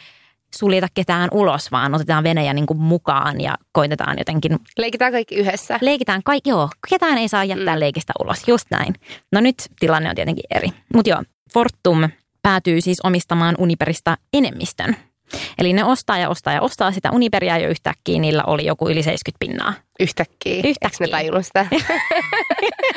suljeta 0.56 0.86
ketään 0.94 1.28
ulos, 1.32 1.72
vaan 1.72 1.94
otetaan 1.94 2.24
Venäjä 2.24 2.52
niin 2.54 2.66
kuin 2.66 2.80
mukaan 2.80 3.40
ja 3.40 3.54
koitetaan 3.72 4.18
jotenkin, 4.18 4.58
Leikitään 4.78 5.12
kaikki 5.12 5.34
yhdessä. 5.34 5.78
leikitään 5.82 6.22
kaikki, 6.24 6.50
joo, 6.50 6.68
ketään 6.88 7.18
ei 7.18 7.28
saa 7.28 7.44
jättää 7.44 7.74
Mm. 7.76 7.80
leikistä 7.80 8.12
ulos, 8.22 8.48
just 8.48 8.66
näin. 8.70 8.94
No 9.32 9.40
nyt 9.40 9.54
tilanne 9.80 10.08
on 10.08 10.14
tietenkin 10.14 10.44
eri. 10.54 10.68
Mutta 10.94 11.10
joo, 11.10 11.22
Fortum 11.54 12.08
päätyy 12.42 12.80
siis 12.80 13.00
omistamaan 13.04 13.54
Uniperista 13.58 14.16
enemmistön. 14.32 14.96
Eli 15.58 15.72
ne 15.72 15.84
ostaa 15.84 16.18
ja 16.18 16.28
ostaa 16.28 16.52
ja 16.52 16.60
ostaa 16.60 16.92
sitä 16.92 17.10
Uniperia 17.12 17.58
jo 17.58 17.68
yhtäkkiä 17.68 18.18
niillä 18.20 18.44
oli 18.46 18.64
joku 18.66 18.88
yli 18.88 19.02
70 19.02 19.36
pinnaa. 19.38 19.74
Yhtäkkiä. 20.00 20.62
Yhtäkkiä. 20.64 21.18
Eikö 21.18 21.36
ne 21.36 21.42
sitä? 21.42 21.66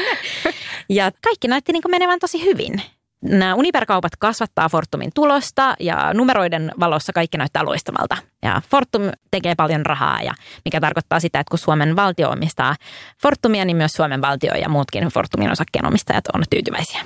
ja 0.90 1.12
kaikki 1.24 1.48
näytti 1.48 1.74
niin 1.74 1.84
menevän 1.90 2.20
tosi 2.20 2.46
hyvin. 2.46 2.82
Nämä 3.22 3.56
Uniper-kaupat 3.56 4.12
kasvattaa 4.20 4.70
Fortumin 4.70 5.12
tulosta 5.16 5.76
ja 5.80 6.14
numeroiden 6.14 6.72
valossa 6.80 7.14
kaikki 7.14 7.38
näyttää 7.38 7.66
loistavalta. 7.66 8.18
Ja 8.44 8.62
Fortum 8.70 9.02
tekee 9.32 9.56
paljon 9.56 9.86
rahaa, 9.86 10.22
ja 10.22 10.34
mikä 10.66 10.80
tarkoittaa 10.82 11.20
sitä, 11.20 11.40
että 11.40 11.50
kun 11.52 11.60
Suomen 11.60 11.96
valtio 11.96 12.30
omistaa 12.30 12.76
Fortumia, 13.22 13.66
niin 13.66 13.78
myös 13.78 13.92
Suomen 13.92 14.22
valtio 14.22 14.56
ja 14.56 14.70
muutkin 14.70 15.04
Fortumin 15.04 15.52
osakkeenomistajat 15.52 16.24
on 16.34 16.44
tyytyväisiä. 16.50 17.02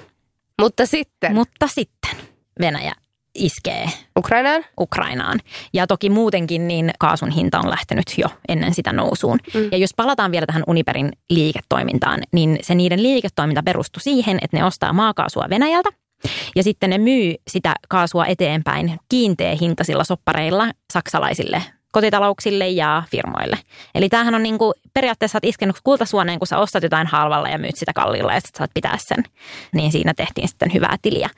Mutta 0.61 0.85
sitten? 0.85 1.33
Mutta 1.33 1.67
sitten 1.67 2.17
Venäjä 2.59 2.93
iskee 3.35 3.89
Ukrainaan? 4.17 4.63
Ukrainaan. 4.79 5.39
Ja 5.73 5.87
toki 5.87 6.09
muutenkin 6.09 6.67
niin 6.67 6.91
kaasun 6.99 7.29
hinta 7.29 7.59
on 7.59 7.69
lähtenyt 7.69 8.05
jo 8.17 8.27
ennen 8.47 8.73
sitä 8.73 8.93
nousuun. 8.93 9.39
Mm. 9.53 9.69
Ja 9.71 9.77
jos 9.77 9.93
palataan 9.95 10.31
vielä 10.31 10.45
tähän 10.45 10.63
Uniperin 10.67 11.11
liiketoimintaan, 11.29 12.19
niin 12.31 12.57
se 12.61 12.75
niiden 12.75 13.03
liiketoiminta 13.03 13.63
perustui 13.63 14.01
siihen, 14.01 14.37
että 14.41 14.57
ne 14.57 14.63
ostaa 14.63 14.93
maakaasua 14.93 15.45
Venäjältä– 15.49 15.89
ja 16.55 16.63
sitten 16.63 16.89
ne 16.89 16.97
myy 16.97 17.35
sitä 17.47 17.75
kaasua 17.89 18.25
eteenpäin 18.25 18.99
kiinteä 19.09 19.55
hintaisilla 19.61 20.03
soppareilla 20.03 20.71
saksalaisille 20.93 21.63
kotitalouksille 21.95 22.69
ja 22.69 23.03
firmoille. 23.11 23.57
Eli 23.95 24.09
tämähän 24.09 24.35
on 24.35 24.43
niin 24.43 24.57
kuin, 24.57 24.73
periaatteessa 24.93 25.35
olet 25.35 25.45
iskenut 25.45 25.75
kultasuoneen, 25.83 26.39
kun 26.39 26.47
sä 26.47 26.57
ostat 26.57 26.83
jotain 26.83 27.07
halvalla 27.07 27.49
ja 27.49 27.57
myyt 27.57 27.75
sitä 27.75 27.91
kalliilla 27.95 28.33
ja 28.33 28.39
sitten 28.39 28.57
saat 28.57 28.71
pitää 28.73 28.97
sen. 28.97 29.23
Niin 29.73 29.91
siinä 29.91 30.13
tehtiin 30.13 30.47
sitten 30.47 30.73
hyvää 30.73 30.95
tiliä. 31.01 31.29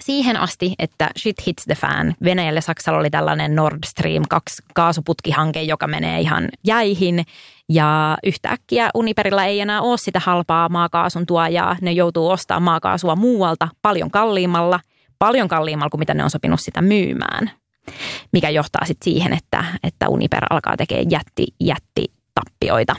Siihen 0.00 0.36
asti, 0.36 0.74
että 0.78 1.10
shit 1.18 1.36
hits 1.46 1.64
the 1.64 1.74
fan. 1.74 2.14
Venäjälle 2.24 2.60
Saksalla 2.60 2.98
oli 2.98 3.10
tällainen 3.10 3.54
Nord 3.54 3.78
Stream 3.86 4.22
2 4.28 4.62
kaasuputkihanke, 4.74 5.62
joka 5.62 5.86
menee 5.86 6.20
ihan 6.20 6.48
jäihin. 6.66 7.24
Ja 7.68 8.18
yhtäkkiä 8.24 8.90
Uniperilla 8.94 9.44
ei 9.44 9.60
enää 9.60 9.80
ole 9.80 9.98
sitä 9.98 10.20
halpaa 10.20 10.68
maakaasun 10.68 11.26
tuojaa. 11.26 11.76
Ne 11.80 11.92
joutuu 11.92 12.28
ostamaan 12.28 12.62
maakaasua 12.62 13.16
muualta 13.16 13.68
paljon 13.82 14.10
kalliimmalla, 14.10 14.80
paljon 15.18 15.48
kalliimmalla 15.48 15.90
kuin 15.90 15.98
mitä 15.98 16.14
ne 16.14 16.24
on 16.24 16.30
sopinut 16.30 16.60
sitä 16.60 16.82
myymään 16.82 17.50
mikä 18.32 18.50
johtaa 18.50 18.84
sitten 18.84 19.04
siihen, 19.04 19.32
että, 19.32 19.64
että 19.82 20.08
Uniper 20.08 20.44
alkaa 20.50 20.76
tekemään 20.76 21.10
jätti, 21.10 21.46
jätti 21.60 22.04
tappioita. 22.34 22.96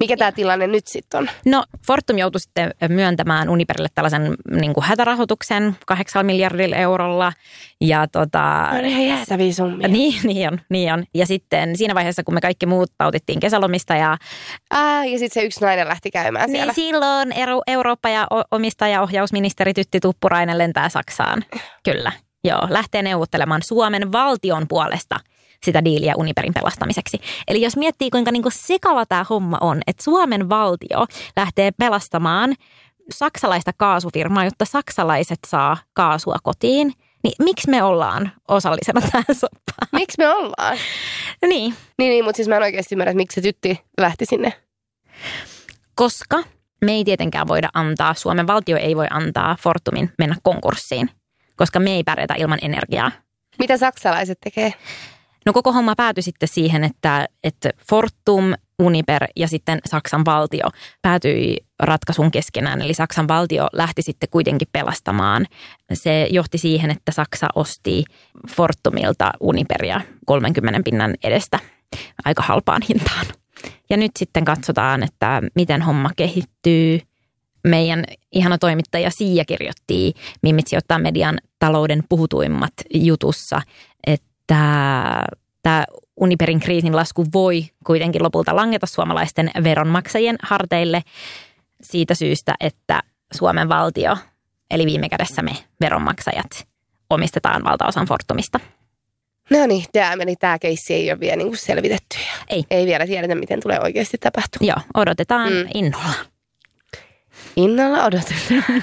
Mikä 0.00 0.16
tämä 0.16 0.32
tilanne 0.32 0.66
nyt 0.66 0.86
sitten 0.86 1.18
on? 1.18 1.30
No 1.46 1.64
Fortum 1.86 2.18
joutui 2.18 2.40
sitten 2.40 2.74
myöntämään 2.88 3.48
Uniperille 3.48 3.88
tällaisen 3.94 4.34
niin 4.50 4.74
kuin 4.74 4.84
hätärahoituksen 4.84 5.76
8 5.86 6.26
miljardilla 6.26 6.76
eurolla. 6.76 7.32
Ja 7.80 8.06
tota, 8.06 8.68
no 8.72 8.88
ihan 8.88 9.06
jäätäviä 9.06 9.52
summia. 9.52 9.88
Niin, 9.88 10.20
niin 10.22 10.48
on, 10.48 10.60
niin 10.70 10.92
on. 10.92 11.04
Ja 11.14 11.26
sitten 11.26 11.76
siinä 11.76 11.94
vaiheessa, 11.94 12.24
kun 12.24 12.34
me 12.34 12.40
kaikki 12.40 12.66
muut 12.66 12.90
pautittiin 12.98 13.40
kesälomista 13.40 13.96
ja... 13.96 14.16
Ää, 14.70 15.04
ja 15.04 15.18
sitten 15.18 15.42
se 15.42 15.46
yksi 15.46 15.60
nainen 15.60 15.88
lähti 15.88 16.10
käymään 16.10 16.46
niin 16.46 16.56
siellä. 16.56 16.72
Niin 16.76 16.86
silloin 16.86 17.32
Eurooppa- 17.66 18.08
ja 18.08 18.26
omistajaohjausministeri 18.50 19.74
Tytti 19.74 20.00
Tuppurainen 20.00 20.58
lentää 20.58 20.88
Saksaan. 20.88 21.44
Kyllä. 21.84 22.12
Joo, 22.48 22.66
lähtee 22.70 23.02
neuvottelemaan 23.02 23.62
Suomen 23.62 24.12
valtion 24.12 24.68
puolesta 24.68 25.20
sitä 25.64 25.84
diiliä 25.84 26.14
Uniperin 26.16 26.54
pelastamiseksi. 26.54 27.20
Eli 27.48 27.62
jos 27.62 27.76
miettii, 27.76 28.10
kuinka 28.10 28.32
niin 28.32 28.42
kuin 28.42 28.52
sekava 28.52 29.06
tämä 29.06 29.24
homma 29.30 29.58
on, 29.60 29.80
että 29.86 30.04
Suomen 30.04 30.48
valtio 30.48 31.06
lähtee 31.36 31.70
pelastamaan 31.70 32.54
saksalaista 33.10 33.72
kaasufirmaa, 33.76 34.44
jotta 34.44 34.64
saksalaiset 34.64 35.38
saa 35.46 35.76
kaasua 35.92 36.36
kotiin, 36.42 36.92
niin 37.22 37.34
miksi 37.38 37.70
me 37.70 37.82
ollaan 37.82 38.32
osallisena 38.48 39.00
tähän 39.12 39.24
soppaan? 39.32 39.88
Miksi 39.92 40.18
me 40.18 40.28
ollaan? 40.28 40.76
niin. 41.48 41.74
Niin, 41.98 42.10
niin 42.10 42.24
mutta 42.24 42.36
siis 42.36 42.48
mä 42.48 42.56
en 42.56 42.62
oikeasti 42.62 42.94
ymmärrä, 42.94 43.10
että 43.10 43.16
miksi 43.16 43.34
se 43.34 43.40
tytti 43.40 43.80
lähti 44.00 44.26
sinne. 44.26 44.52
Koska 45.94 46.42
me 46.84 46.92
ei 46.92 47.04
tietenkään 47.04 47.48
voida 47.48 47.68
antaa, 47.74 48.14
Suomen 48.14 48.46
valtio 48.46 48.76
ei 48.76 48.96
voi 48.96 49.06
antaa 49.10 49.56
Fortumin 49.60 50.12
mennä 50.18 50.36
konkurssiin 50.42 51.10
koska 51.58 51.80
me 51.80 51.90
ei 51.90 52.04
pärjätä 52.04 52.34
ilman 52.38 52.58
energiaa. 52.62 53.10
Mitä 53.58 53.76
saksalaiset 53.76 54.38
tekee? 54.44 54.74
No 55.46 55.52
koko 55.52 55.72
homma 55.72 55.94
päätyi 55.96 56.22
sitten 56.22 56.48
siihen, 56.48 56.84
että, 56.84 57.26
että 57.44 57.70
Fortum, 57.90 58.54
Uniper 58.82 59.24
ja 59.36 59.48
sitten 59.48 59.78
Saksan 59.86 60.24
valtio 60.24 60.68
päätyi 61.02 61.56
ratkaisun 61.82 62.30
keskenään. 62.30 62.82
Eli 62.82 62.94
Saksan 62.94 63.28
valtio 63.28 63.68
lähti 63.72 64.02
sitten 64.02 64.28
kuitenkin 64.28 64.68
pelastamaan. 64.72 65.46
Se 65.92 66.26
johti 66.30 66.58
siihen, 66.58 66.90
että 66.90 67.12
Saksa 67.12 67.48
osti 67.54 68.04
Fortumilta 68.50 69.32
Uniperia 69.40 70.00
30 70.26 70.80
pinnan 70.84 71.14
edestä 71.22 71.58
aika 72.24 72.42
halpaan 72.42 72.82
hintaan. 72.88 73.26
Ja 73.90 73.96
nyt 73.96 74.10
sitten 74.18 74.44
katsotaan, 74.44 75.02
että 75.02 75.42
miten 75.54 75.82
homma 75.82 76.10
kehittyy 76.16 77.00
meidän 77.68 78.04
ihana 78.32 78.58
toimittaja 78.58 79.10
Siia 79.10 79.44
kirjoitti 79.44 80.14
Mimmit 80.42 80.66
sijoittaa 80.66 80.98
median 80.98 81.38
talouden 81.58 82.04
puhutuimmat 82.08 82.72
jutussa, 82.94 83.62
että 84.06 84.56
tämä 85.62 85.84
Uniperin 86.16 86.60
kriisin 86.60 86.96
lasku 86.96 87.26
voi 87.34 87.66
kuitenkin 87.86 88.22
lopulta 88.22 88.56
langeta 88.56 88.86
suomalaisten 88.86 89.50
veronmaksajien 89.64 90.36
harteille 90.42 91.02
siitä 91.82 92.14
syystä, 92.14 92.54
että 92.60 93.00
Suomen 93.34 93.68
valtio, 93.68 94.16
eli 94.70 94.86
viime 94.86 95.08
kädessä 95.08 95.42
me 95.42 95.56
veronmaksajat, 95.80 96.66
omistetaan 97.10 97.64
valtaosan 97.64 98.06
Fortumista. 98.06 98.60
No 99.50 99.66
niin, 99.66 99.84
tämä 99.92 100.16
meni, 100.16 100.36
tämä 100.36 100.58
keissi 100.58 100.94
ei 100.94 101.10
ole 101.10 101.20
vielä 101.20 101.36
niin 101.36 101.56
selvitetty. 101.56 102.18
Ei. 102.48 102.64
Ei 102.70 102.86
vielä 102.86 103.06
tiedetä, 103.06 103.34
miten 103.34 103.60
tulee 103.62 103.80
oikeasti 103.80 104.18
tapahtumaan. 104.18 104.66
Joo, 104.68 105.02
odotetaan 105.02 105.52
mm. 105.52 105.68
innolla. 105.74 106.14
Innolla 107.58 108.04
odotetaan. 108.04 108.82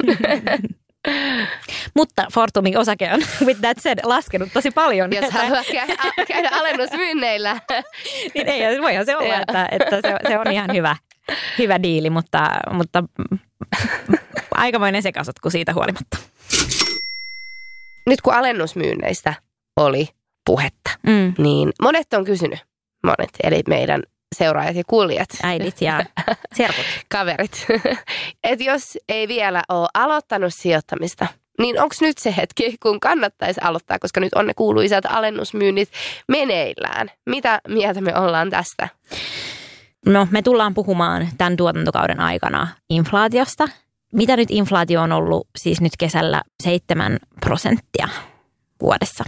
Mutta 1.96 2.26
Fortumin 2.34 2.78
osake 2.78 3.14
on, 3.14 3.22
with 3.46 3.62
that 3.62 3.78
said, 3.80 4.00
laskenut 4.04 4.50
tosi 4.54 4.72
paljon. 4.72 5.14
Jos 5.14 5.32
haluaa 5.32 5.64
käydä, 5.72 5.96
käydä 6.28 6.50
alennusmyynneillä. 6.54 7.62
niin 8.36 8.48
ei, 8.48 8.82
voihan 8.82 9.06
se 9.06 9.18
olla, 9.18 9.36
että, 9.36 9.68
että 9.72 10.02
se, 10.02 10.16
se, 10.28 10.40
on 10.40 10.52
ihan 10.52 10.74
hyvä, 10.74 10.96
hyvä 11.58 11.84
diili, 11.84 12.10
mutta, 12.10 12.50
mutta 12.72 13.04
aikamoinen 14.52 15.02
sekasotku 15.02 15.50
siitä 15.50 15.74
huolimatta. 15.74 16.18
Nyt 18.06 18.22
kun 18.22 18.34
alennusmyynneistä 18.34 19.34
oli 19.78 20.08
puhetta, 20.46 20.92
mm. 21.08 21.34
niin 21.38 21.72
monet 21.82 22.14
on 22.14 22.26
kysynyt, 22.26 22.60
monet, 23.04 23.30
eli 23.44 23.62
meidän 23.68 24.04
seuraajat 24.36 24.76
ja 24.76 24.84
kuulijat. 24.88 25.30
Äidit 25.44 25.82
ja 25.82 26.06
serkut. 26.58 26.86
Kaverit. 27.12 27.66
että 28.44 28.64
jos 28.64 28.98
ei 29.10 29.28
vielä 29.28 29.64
ole 29.70 29.88
aloittanut 29.94 30.54
sijoittamista, 30.54 31.28
niin 31.60 31.82
onko 31.82 31.96
nyt 32.02 32.18
se 32.18 32.36
hetki, 32.38 32.78
kun 32.84 33.00
kannattaisi 33.00 33.62
aloittaa, 33.64 34.00
koska 34.00 34.20
nyt 34.20 34.34
on 34.34 34.48
ne 34.48 34.54
kuuluisat 34.54 35.06
alennusmyynnit 35.06 35.90
meneillään. 36.28 37.12
Mitä 37.26 37.62
mieltä 37.68 38.02
me 38.02 38.16
ollaan 38.16 38.50
tästä? 38.50 38.90
No, 40.06 40.28
me 40.32 40.42
tullaan 40.42 40.74
puhumaan 40.74 41.28
tämän 41.38 41.58
tuotantokauden 41.58 42.20
aikana 42.20 42.68
inflaatiosta. 42.90 43.68
Mitä 44.14 44.38
nyt 44.38 44.52
inflaatio 44.52 45.02
on 45.02 45.12
ollut 45.12 45.48
siis 45.58 45.82
nyt 45.82 45.94
kesällä 46.00 46.42
7 46.64 47.18
prosenttia 47.42 48.08
vuodessa 48.82 49.24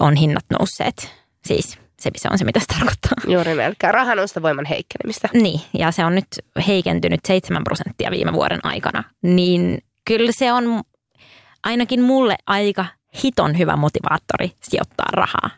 on 0.00 0.16
hinnat 0.16 0.44
nousseet. 0.50 1.14
Siis 1.44 1.78
se, 2.00 2.10
se 2.16 2.28
on 2.32 2.38
se, 2.38 2.44
mitä 2.44 2.60
se 2.60 2.66
tarkoittaa. 2.66 3.32
Juuri 3.34 3.54
melkein. 3.54 3.94
Rahan 3.94 4.18
voiman 4.42 4.64
heikkenemistä. 4.64 5.28
Niin, 5.32 5.60
ja 5.78 5.90
se 5.90 6.04
on 6.04 6.14
nyt 6.14 6.26
heikentynyt 6.66 7.20
7 7.26 7.64
prosenttia 7.64 8.10
viime 8.10 8.32
vuoden 8.32 8.60
aikana. 8.62 9.04
Niin 9.22 9.78
kyllä 10.04 10.32
se 10.32 10.52
on 10.52 10.82
ainakin 11.64 12.02
mulle 12.02 12.36
aika 12.46 12.86
hiton 13.24 13.58
hyvä 13.58 13.76
motivaattori 13.76 14.52
sijoittaa 14.62 15.08
rahaa. 15.12 15.50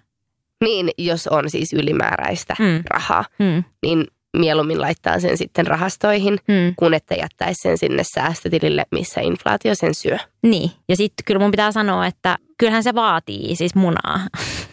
Niin, 0.64 0.90
jos 0.98 1.26
on 1.26 1.50
siis 1.50 1.72
ylimääräistä 1.72 2.56
mm. 2.58 2.82
rahaa, 2.90 3.24
mm. 3.38 3.64
niin 3.82 4.06
mieluummin 4.36 4.80
laittaa 4.80 5.20
sen 5.20 5.38
sitten 5.38 5.66
rahastoihin, 5.66 6.38
mm. 6.48 6.74
kun 6.76 6.94
että 6.94 7.14
jättäisi 7.14 7.62
sen 7.62 7.78
sinne 7.78 8.02
säästötilille, 8.14 8.84
missä 8.90 9.20
inflaatio 9.20 9.74
sen 9.74 9.94
syö. 9.94 10.18
Niin, 10.42 10.70
ja 10.88 10.96
sitten 10.96 11.24
kyllä 11.24 11.40
mun 11.40 11.50
pitää 11.50 11.72
sanoa, 11.72 12.06
että 12.06 12.38
kyllähän 12.58 12.82
se 12.82 12.94
vaatii 12.94 13.56
siis 13.56 13.74
munaa 13.74 14.20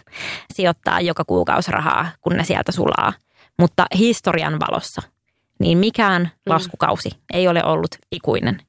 sijoittaa 0.55 1.01
joka 1.01 1.25
kuukausi 1.25 1.71
rahaa, 1.71 2.09
kun 2.21 2.33
ne 2.33 2.43
sieltä 2.43 2.71
sulaa. 2.71 3.13
Mutta 3.59 3.85
historian 3.97 4.59
valossa, 4.59 5.01
niin 5.59 5.77
mikään 5.77 6.21
mm. 6.21 6.29
laskukausi 6.45 7.09
ei 7.33 7.47
ole 7.47 7.63
ollut 7.63 7.95
ikuinen. 8.11 8.61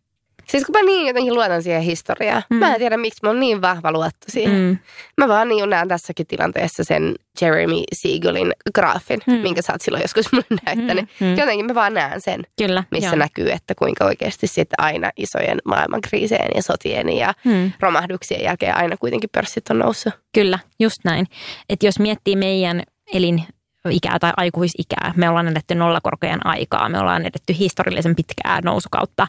Siis 0.51 0.65
kun 0.65 0.73
mä 0.73 0.83
niin 0.83 1.07
jotenkin 1.07 1.35
luotan 1.35 1.63
siihen 1.63 1.83
historiaan. 1.83 2.43
Mm. 2.51 2.57
Mä 2.57 2.73
en 2.75 2.79
tiedä, 2.79 2.97
miksi 2.97 3.19
mä 3.23 3.29
oon 3.29 3.41
niin 3.41 3.63
vahva 3.63 3.93
luotto 3.93 4.27
siihen. 4.29 4.55
Mm. 4.55 4.79
Mä 5.17 5.29
vaan 5.29 5.49
niin 5.49 5.71
näen 5.71 5.89
tässäkin 5.89 6.27
tilanteessa 6.27 6.85
sen 6.85 7.15
Jeremy 7.41 7.83
Siegelin 7.93 8.53
graafin, 8.75 9.21
mm. 9.27 9.33
minkä 9.33 9.63
sä 9.63 9.73
oot 9.73 9.81
silloin 9.81 10.03
joskus 10.03 10.33
mulle 10.33 10.61
näyttänyt. 10.67 11.05
Mm. 11.21 11.27
Mm. 11.27 11.37
Jotenkin 11.37 11.67
mä 11.67 11.75
vaan 11.75 11.95
näen 11.95 12.21
sen, 12.21 12.47
Kyllä, 12.59 12.85
missä 12.91 13.09
joo. 13.09 13.17
näkyy, 13.17 13.51
että 13.51 13.75
kuinka 13.75 14.05
oikeasti 14.05 14.47
sitten 14.47 14.85
aina 14.85 15.11
isojen 15.17 15.59
maailmankriiseen 15.65 16.51
ja 16.55 16.63
sotien 16.63 17.17
ja 17.17 17.35
mm. 17.45 17.73
romahduksien 17.81 18.45
jälkeen 18.45 18.77
aina 18.77 18.97
kuitenkin 18.97 19.31
pörssit 19.33 19.71
on 19.71 19.79
noussut. 19.79 20.13
Kyllä, 20.35 20.59
just 20.81 20.99
näin. 21.05 21.27
Että 21.69 21.87
jos 21.87 21.99
miettii 21.99 22.37
meidän 22.37 22.83
elin 23.13 23.45
ikää 23.89 24.18
tai 24.18 24.33
aikuisikää. 24.37 25.12
Me 25.16 25.28
ollaan 25.28 25.49
edetty 25.49 25.74
nollakorkojen 25.74 26.47
aikaa, 26.47 26.89
me 26.89 26.99
ollaan 26.99 27.22
edetty 27.22 27.59
historiallisen 27.59 28.16
pitkää 28.16 28.61
nousukautta. 28.64 29.26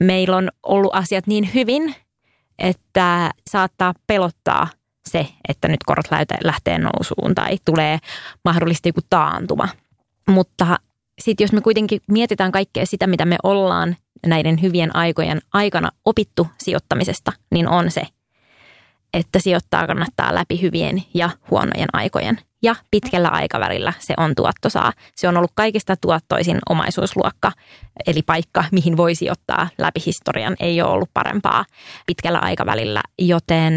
Meillä 0.00 0.36
on 0.36 0.50
ollut 0.62 0.94
asiat 0.94 1.26
niin 1.26 1.50
hyvin, 1.54 1.94
että 2.58 3.30
saattaa 3.50 3.94
pelottaa 4.06 4.68
se, 5.08 5.28
että 5.48 5.68
nyt 5.68 5.84
korot 5.86 6.06
lähtee 6.44 6.78
nousuun 6.78 7.34
tai 7.34 7.58
tulee 7.64 7.98
mahdollisesti 8.44 8.88
joku 8.88 9.00
taantuma. 9.10 9.68
Mutta 10.28 10.78
sitten 11.20 11.44
jos 11.44 11.52
me 11.52 11.60
kuitenkin 11.60 12.00
mietitään 12.08 12.52
kaikkea 12.52 12.86
sitä, 12.86 13.06
mitä 13.06 13.24
me 13.24 13.36
ollaan 13.42 13.96
näiden 14.26 14.62
hyvien 14.62 14.96
aikojen 14.96 15.40
aikana 15.52 15.90
opittu 16.04 16.46
sijoittamisesta, 16.58 17.32
niin 17.50 17.68
on 17.68 17.90
se, 17.90 18.02
että 19.14 19.38
sijoittaa 19.38 19.86
kannattaa 19.86 20.34
läpi 20.34 20.60
hyvien 20.62 21.02
ja 21.14 21.30
huonojen 21.50 21.88
aikojen– 21.92 22.40
ja 22.62 22.76
pitkällä 22.90 23.28
aikavälillä 23.28 23.92
se 23.98 24.14
on 24.16 24.34
tuottosaa. 24.34 24.92
Se 25.16 25.28
on 25.28 25.36
ollut 25.36 25.52
kaikista 25.54 25.96
tuottoisin 25.96 26.58
omaisuusluokka, 26.68 27.52
eli 28.06 28.22
paikka, 28.22 28.64
mihin 28.72 28.96
voi 28.96 29.14
sijoittaa 29.14 29.68
läpi 29.78 30.00
historian, 30.06 30.56
ei 30.60 30.82
ole 30.82 30.90
ollut 30.90 31.10
parempaa 31.14 31.64
pitkällä 32.06 32.38
aikavälillä. 32.38 33.00
Joten 33.18 33.74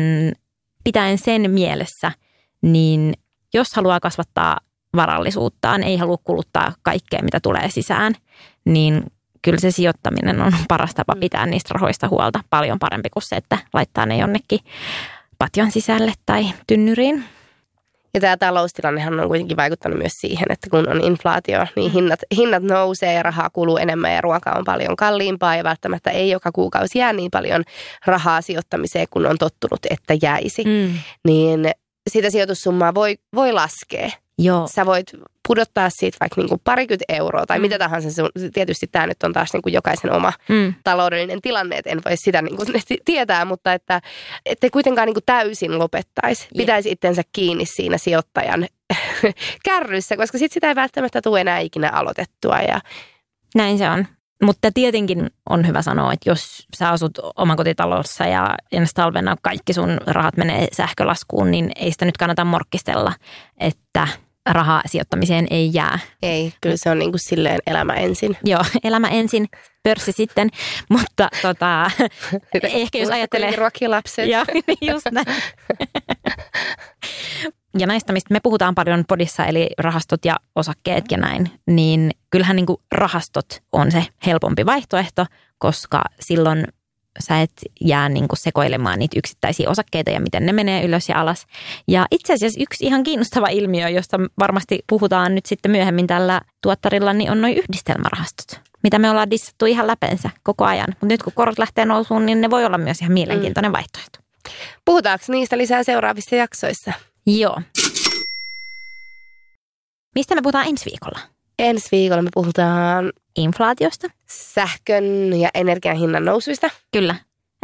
pitäen 0.83 1.17
sen 1.17 1.51
mielessä, 1.51 2.11
niin 2.61 3.13
jos 3.53 3.73
haluaa 3.73 3.99
kasvattaa 3.99 4.59
varallisuuttaan, 4.95 5.83
ei 5.83 5.97
halua 5.97 6.17
kuluttaa 6.23 6.73
kaikkea, 6.83 7.21
mitä 7.23 7.39
tulee 7.39 7.69
sisään, 7.69 8.13
niin 8.65 9.03
kyllä 9.41 9.59
se 9.59 9.71
sijoittaminen 9.71 10.41
on 10.41 10.53
paras 10.67 10.93
tapa 10.93 11.15
mm. 11.15 11.19
pitää 11.19 11.45
niistä 11.45 11.73
rahoista 11.73 12.07
huolta. 12.07 12.39
Paljon 12.49 12.79
parempi 12.79 13.09
kuin 13.09 13.23
se, 13.23 13.36
että 13.36 13.57
laittaa 13.73 14.05
ne 14.05 14.17
jonnekin 14.17 14.59
patjan 15.38 15.71
sisälle 15.71 16.13
tai 16.25 16.45
tynnyriin. 16.67 17.23
Ja 18.16 18.22
tämä 18.22 18.38
taloustilannehan 18.38 19.20
on 19.20 19.28
kuitenkin 19.28 19.57
vaikuttanut 19.57 19.97
myös 19.97 20.13
siihen, 20.13 20.45
että 20.49 20.70
kun 20.70 20.89
on 20.89 21.01
inflaatio, 21.01 21.66
niin 21.76 21.91
mm. 21.91 21.93
hinnat, 21.93 22.20
hinnat 22.38 22.63
nousee 22.63 23.13
ja 23.13 23.24
rahaa 23.24 23.49
kuluu 23.49 23.78
enemmän 23.78 24.13
ja 24.13 24.22
ruoka 24.22 24.51
on 24.51 24.63
paljon 24.63 24.95
kalliimpaa 24.95 25.55
ja 25.55 25.63
välttämättä 25.63 26.09
ei 26.09 26.30
joka 26.30 26.51
kuukausi 26.51 26.99
jää 26.99 27.13
niin 27.13 27.32
paljon 27.32 27.63
rahaa 28.05 28.41
sijoittamiseen, 28.41 29.07
kun 29.09 29.26
on 29.26 29.38
tottunut, 29.38 29.80
että 29.89 30.13
jäisi. 30.22 30.63
Mm. 30.63 30.93
Niin 31.28 31.72
sitä 32.09 32.30
sijoitussummaa 32.30 32.93
voi, 32.93 33.16
voi 33.36 33.51
laskea. 33.51 34.09
Joo. 34.38 34.68
Sä 34.68 34.86
voit 34.86 35.11
pudottaa 35.48 35.89
siitä 35.89 36.18
vaikka 36.20 36.41
niin 36.41 36.50
kuin 36.50 36.62
parikymmentä 36.64 37.06
euroa 37.10 37.46
tai 37.46 37.60
mm. 37.60 37.62
mitä 37.62 37.80
tahansa. 37.80 38.12
Se 38.12 38.50
tietysti 38.54 38.88
tämä 38.88 39.08
nyt 39.08 39.24
on 39.24 39.34
taas 39.34 39.54
niin 39.54 39.62
kuin 39.62 39.74
jokaisen 39.74 40.12
oma 40.12 40.34
mm. 40.50 40.74
taloudellinen 40.84 41.41
tilanne, 41.41 41.78
että 41.78 41.89
en 41.89 42.02
voi 42.06 42.18
sitä 42.18 42.41
niin 42.41 42.56
kuin 42.56 42.68
tietää, 43.06 43.46
mutta 43.46 43.74
että 43.74 44.02
ettei 44.46 44.70
kuitenkaan 44.70 45.06
niin 45.06 45.16
kuin 45.16 45.24
täysin 45.26 45.80
lopettaisi. 45.80 46.41
Yeah. 46.43 46.58
Pitäisi 46.58 46.91
itsensä 46.91 47.22
kiinni 47.34 47.66
siinä 47.66 47.98
sijoittajan 47.98 48.68
kärryssä, 49.66 50.18
koska 50.18 50.38
sitten 50.38 50.54
sitä 50.54 50.68
ei 50.68 50.76
välttämättä 50.76 51.22
tule 51.22 51.41
enää 51.41 51.60
ikinä 51.60 51.89
aloitettua. 51.89 52.60
Ja... 52.60 52.82
Näin 53.56 53.78
se 53.78 53.89
on. 53.89 54.06
Mutta 54.43 54.72
tietenkin 54.74 55.30
on 55.50 55.68
hyvä 55.68 55.82
sanoa, 55.82 56.14
että 56.14 56.30
jos 56.30 56.68
sä 56.76 56.89
asut 56.89 57.12
omakotitalossa 57.36 58.26
ja 58.26 58.56
ensi 58.72 58.93
talvena 58.96 59.36
kaikki 59.41 59.74
sun 59.74 59.98
rahat 60.08 60.38
menee 60.38 60.68
sähkölaskuun, 60.72 61.52
niin 61.52 61.72
ei 61.76 61.91
sitä 61.91 62.06
nyt 62.06 62.18
kannata 62.18 62.46
morkkistella, 62.46 63.14
että 63.58 64.08
rahaa 64.46 64.82
sijoittamiseen 64.86 65.48
ei 65.50 65.70
jää. 65.74 66.00
Ei, 66.22 66.54
kyllä 66.62 66.78
se 66.78 66.89
on 66.89 67.00
niin 67.00 67.12
kuin 67.12 67.20
silleen 67.20 67.60
elämä 67.68 67.93
ensin. 67.93 68.38
Joo, 68.43 68.66
elämä 68.84 69.08
ensin, 69.08 69.48
pörssi 69.84 70.12
sitten, 70.12 70.50
mutta 70.89 71.30
tota, 71.41 71.91
ehkä 72.64 72.98
jos 72.98 73.10
ajattelee... 73.10 73.56
Ruokilapset. 73.56 74.30
Joo, 74.30 74.46
just 74.93 75.06
näin. 75.12 75.28
ja 77.78 77.88
näistä, 77.88 78.14
mistä 78.14 78.34
me 78.34 78.39
puhutaan 78.43 78.76
paljon 78.76 79.04
podissa, 79.08 79.46
eli 79.46 79.70
rahastot 79.78 80.26
ja 80.26 80.36
osakkeet 80.56 81.06
ja 81.12 81.18
näin, 81.18 81.52
niin 81.68 82.12
kyllähän 82.30 82.56
niin 82.56 82.66
kuin 82.66 82.78
rahastot 82.91 83.46
on 83.72 83.91
se 83.91 84.06
helpompi 84.26 84.66
vaihtoehto, 84.66 85.26
koska 85.58 86.02
silloin 86.20 86.68
sä 87.20 87.41
et 87.41 87.51
jää 87.82 88.09
niin 88.09 88.28
kuin 88.28 88.39
sekoilemaan 88.39 88.99
niitä 88.99 89.20
yksittäisiä 89.20 89.70
osakkeita 89.70 90.11
ja 90.11 90.20
miten 90.20 90.45
ne 90.45 90.53
menee 90.53 90.86
ylös 90.86 91.09
ja 91.09 91.22
alas. 91.22 91.45
Ja 91.88 92.05
itse 92.11 92.34
asiassa 92.34 92.59
yksi 92.63 92.86
ihan 92.86 93.03
kiinnostava 93.03 93.47
ilmiö, 93.47 93.89
josta 93.89 94.18
varmasti 94.39 94.80
puhutaan 94.89 95.36
nyt 95.36 95.45
sitten 95.45 95.72
myöhemmin 95.72 96.07
tällä 96.07 96.41
tuottarilla, 96.61 97.13
niin 97.13 97.32
on 97.32 97.41
noin 97.41 97.57
yhdistelmärahastot, 97.57 98.61
mitä 98.84 98.99
me 98.99 99.09
ollaan 99.09 99.32
dissattu 99.32 99.66
ihan 99.66 99.88
läpensä 99.88 100.30
koko 100.43 100.66
ajan. 100.66 100.88
Mutta 100.89 101.05
nyt 101.05 101.24
kun 101.24 101.34
korot 101.36 101.59
lähtee 101.59 101.86
nousuun, 101.86 102.26
niin 102.26 102.41
ne 102.41 102.49
voi 102.49 102.66
olla 102.66 102.78
myös 102.78 103.01
ihan 103.01 103.13
mielenkiintoinen 103.13 103.72
mm. 103.72 103.74
vaihtoehto. 103.74 104.20
Puhutaanko 104.86 105.26
niistä 105.28 105.57
lisää 105.57 105.84
seuraavissa 105.84 106.36
jaksoissa? 106.36 106.93
Joo. 107.26 107.61
Mistä 110.16 110.36
me 110.36 110.41
puhutaan 110.41 110.68
ensi 110.68 110.86
viikolla? 110.86 111.20
Ensi 111.59 111.88
viikolla 111.91 112.22
me 112.22 112.30
puhutaan 112.34 113.11
inflaatiosta, 113.36 114.07
sähkön 114.29 115.33
ja 115.39 115.49
energian 115.53 115.97
hinnan 115.97 116.25
nousuista. 116.25 116.69
Kyllä. 116.93 117.15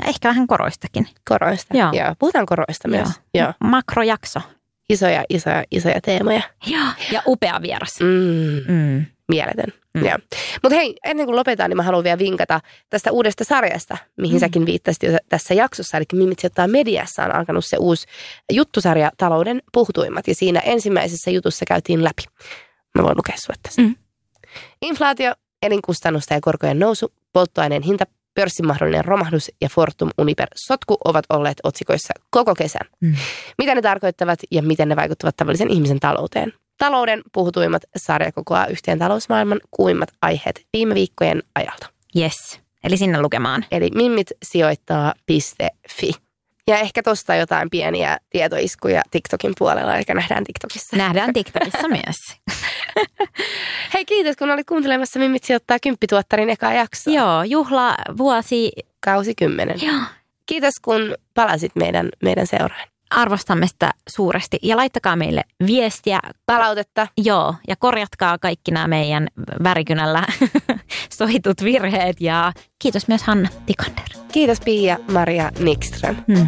Ja 0.01 0.07
ehkä 0.07 0.29
vähän 0.29 0.47
koroistakin. 0.47 1.07
Koroista, 1.29 1.77
joo. 1.77 1.91
joo. 1.93 2.15
Puhutaan 2.19 2.45
koroista 2.45 2.87
myös. 2.87 3.09
Joo. 3.33 3.45
joo. 3.45 3.53
Makrojakso. 3.63 4.41
Isoja, 4.89 5.23
isoja, 5.29 5.63
isoja 5.71 6.01
teemoja. 6.01 6.41
Joo, 6.67 6.87
ja 7.11 7.21
upea 7.27 7.61
vieras. 7.61 7.99
Mm. 7.99 8.73
Mm. 8.73 9.05
Mieletön. 9.29 9.73
Mm. 9.93 10.01
Mutta 10.63 10.75
hei, 10.75 10.95
ennen 11.03 11.25
kuin 11.25 11.35
lopetaan, 11.35 11.69
niin 11.69 11.77
mä 11.77 11.83
haluan 11.83 12.03
vielä 12.03 12.19
vinkata 12.19 12.61
tästä 12.89 13.11
uudesta 13.11 13.43
sarjasta, 13.43 13.97
mihin 14.17 14.35
mm. 14.35 14.39
säkin 14.39 14.65
viittasit 14.65 15.03
jo 15.03 15.17
tässä 15.29 15.53
jaksossa. 15.53 15.97
Eli 15.97 16.05
Mimit 16.13 16.39
sijoittaa 16.39 16.67
mediassa 16.67 17.23
on 17.23 17.35
alkanut 17.35 17.65
se 17.65 17.77
uusi 17.77 18.07
juttusarja 18.51 19.11
Talouden 19.17 19.61
puhtuimmat. 19.73 20.27
Ja 20.27 20.35
siinä 20.35 20.59
ensimmäisessä 20.59 21.31
jutussa 21.31 21.65
käytiin 21.67 22.03
läpi. 22.03 22.23
Mä 22.95 23.03
voin 23.03 23.17
lukea 23.17 23.35
sulle 23.37 23.59
tästä. 23.63 23.81
Mm. 23.81 23.95
Inflaatio, 24.81 25.33
elinkustannusta 25.61 26.33
ja 26.33 26.41
korkojen 26.41 26.79
nousu, 26.79 27.13
polttoaineen 27.33 27.81
hinta, 27.81 28.05
pörssin 28.33 28.67
mahdollinen 28.67 29.05
romahdus 29.05 29.51
ja 29.61 29.69
Fortum 29.69 30.09
Uniper 30.17 30.47
sotku 30.55 30.97
ovat 31.05 31.25
olleet 31.29 31.57
otsikoissa 31.63 32.13
koko 32.29 32.55
kesän. 32.55 32.87
Mm. 32.99 33.15
Mitä 33.57 33.75
ne 33.75 33.81
tarkoittavat 33.81 34.39
ja 34.51 34.61
miten 34.61 34.89
ne 34.89 34.95
vaikuttavat 34.95 35.35
tavallisen 35.35 35.69
ihmisen 35.69 35.99
talouteen? 35.99 36.53
Talouden 36.77 37.21
puhutuimmat 37.33 37.83
sarja 37.97 38.31
kokoaa 38.31 38.67
yhteen 38.67 38.99
talousmaailman 38.99 39.61
kuimmat 39.71 40.09
aiheet 40.21 40.65
viime 40.73 40.95
viikkojen 40.95 41.43
ajalta. 41.55 41.87
Yes, 42.17 42.59
eli 42.83 42.97
sinne 42.97 43.21
lukemaan. 43.21 43.65
Eli 43.71 43.89
mimmitsijoittaa.fi. 43.95 46.11
Ja 46.67 46.77
ehkä 46.77 47.03
tosta 47.03 47.35
jotain 47.35 47.69
pieniä 47.69 48.17
tietoiskuja 48.29 49.01
TikTokin 49.11 49.53
puolella, 49.59 49.95
eli 49.95 50.03
nähdään 50.13 50.43
TikTokissa. 50.43 50.97
Nähdään 50.97 51.33
TikTokissa 51.33 51.87
myös. 51.97 52.17
Hei 53.93 54.05
kiitos, 54.05 54.35
kun 54.35 54.49
olit 54.49 54.67
kuuntelemassa 54.67 55.19
Mimmit 55.19 55.43
sijoittaa 55.43 55.79
kymppituottarin 55.79 56.49
eka 56.49 56.73
jakso. 56.73 57.11
Joo, 57.11 57.43
juhla 57.43 57.95
vuosi. 58.17 58.71
Kausi 58.99 59.35
kymmenen. 59.35 59.77
Joo. 59.81 60.01
Kiitos, 60.45 60.73
kun 60.81 61.15
palasit 61.33 61.71
meidän, 61.75 62.09
meidän 62.23 62.47
seuraan. 62.47 62.87
Arvostamme 63.09 63.67
sitä 63.67 63.91
suuresti 64.09 64.59
ja 64.61 64.77
laittakaa 64.77 65.15
meille 65.15 65.43
viestiä. 65.67 66.19
Palautetta. 66.45 67.07
Joo, 67.17 67.55
ja 67.67 67.75
korjatkaa 67.75 68.37
kaikki 68.37 68.71
nämä 68.71 68.87
meidän 68.87 69.27
värikynällä 69.63 70.23
sohitut 71.21 71.63
virheet 71.63 72.21
ja 72.21 72.53
kiitos 72.79 73.07
myös 73.07 73.23
Hanna 73.23 73.49
Tikander. 73.65 74.05
Kiitos 74.31 74.61
Pia 74.61 74.97
Maria 75.11 75.51
Nikström. 75.59 76.15
Hmm. 76.27 76.47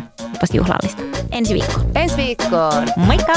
Juhlallista. 0.54 1.02
Ensi 1.32 1.54
viikkoon. 1.54 1.92
Ensi 1.96 2.18
viikkoon. 2.18 2.88
Moikka! 2.96 3.34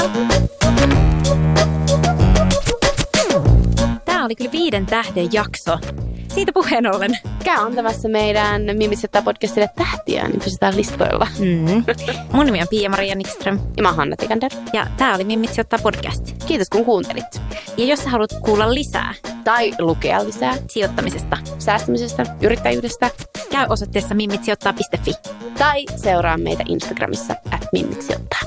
Oli 4.27 4.35
kyllä 4.35 4.51
viiden 4.51 4.85
tähden 4.85 5.33
jakso. 5.33 5.79
Siitä 6.27 6.51
puheen 6.53 6.95
ollen. 6.95 7.17
Käy 7.43 7.65
antamassa 7.65 8.09
meidän 8.09 8.61
Mimisetta 8.77 9.21
podcastille 9.21 9.69
tähtiä, 9.75 10.27
niin 10.27 10.39
pysytään 10.39 10.77
listoilla. 10.77 11.27
Mm. 11.39 11.83
Mun 12.31 12.45
nimi 12.45 12.61
on 12.61 12.67
Pia-Maria 12.67 13.15
Nikström. 13.15 13.59
Ja 13.77 13.83
mä 13.83 13.91
Hanna 13.91 14.15
Tikander. 14.15 14.51
Ja 14.73 14.87
tää 14.97 15.15
oli 15.15 15.23
Mimitsi 15.23 15.61
ottaa 15.61 15.79
podcast. 15.83 16.45
Kiitos 16.45 16.69
kun 16.69 16.85
kuuntelit. 16.85 17.41
Ja 17.77 17.85
jos 17.85 17.99
sä 17.99 18.09
haluat 18.09 18.33
kuulla 18.41 18.73
lisää. 18.73 19.13
Tai 19.43 19.73
lukea 19.79 20.25
lisää. 20.25 20.53
Sijoittamisesta. 20.69 21.37
Säästämisestä. 21.59 22.23
Yrittäjyydestä. 22.41 23.11
Käy 23.51 23.65
osoitteessa 23.69 24.15
mimmitsiottaa.fi. 24.15 25.11
Tai 25.57 25.85
seuraa 25.95 26.37
meitä 26.37 26.63
Instagramissa 26.67 27.35
at 27.51 27.65
mimmitsiottaa. 27.73 28.41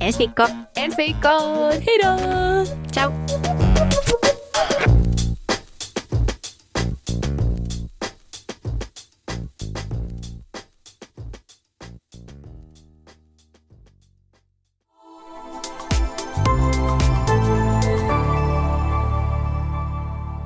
Ensi 0.00 0.18
viikko. 0.18 0.48
Ensi 0.76 0.96
viikkoon. 0.96 1.72
Heidoo. 1.86 2.16
Ciao. 2.92 3.12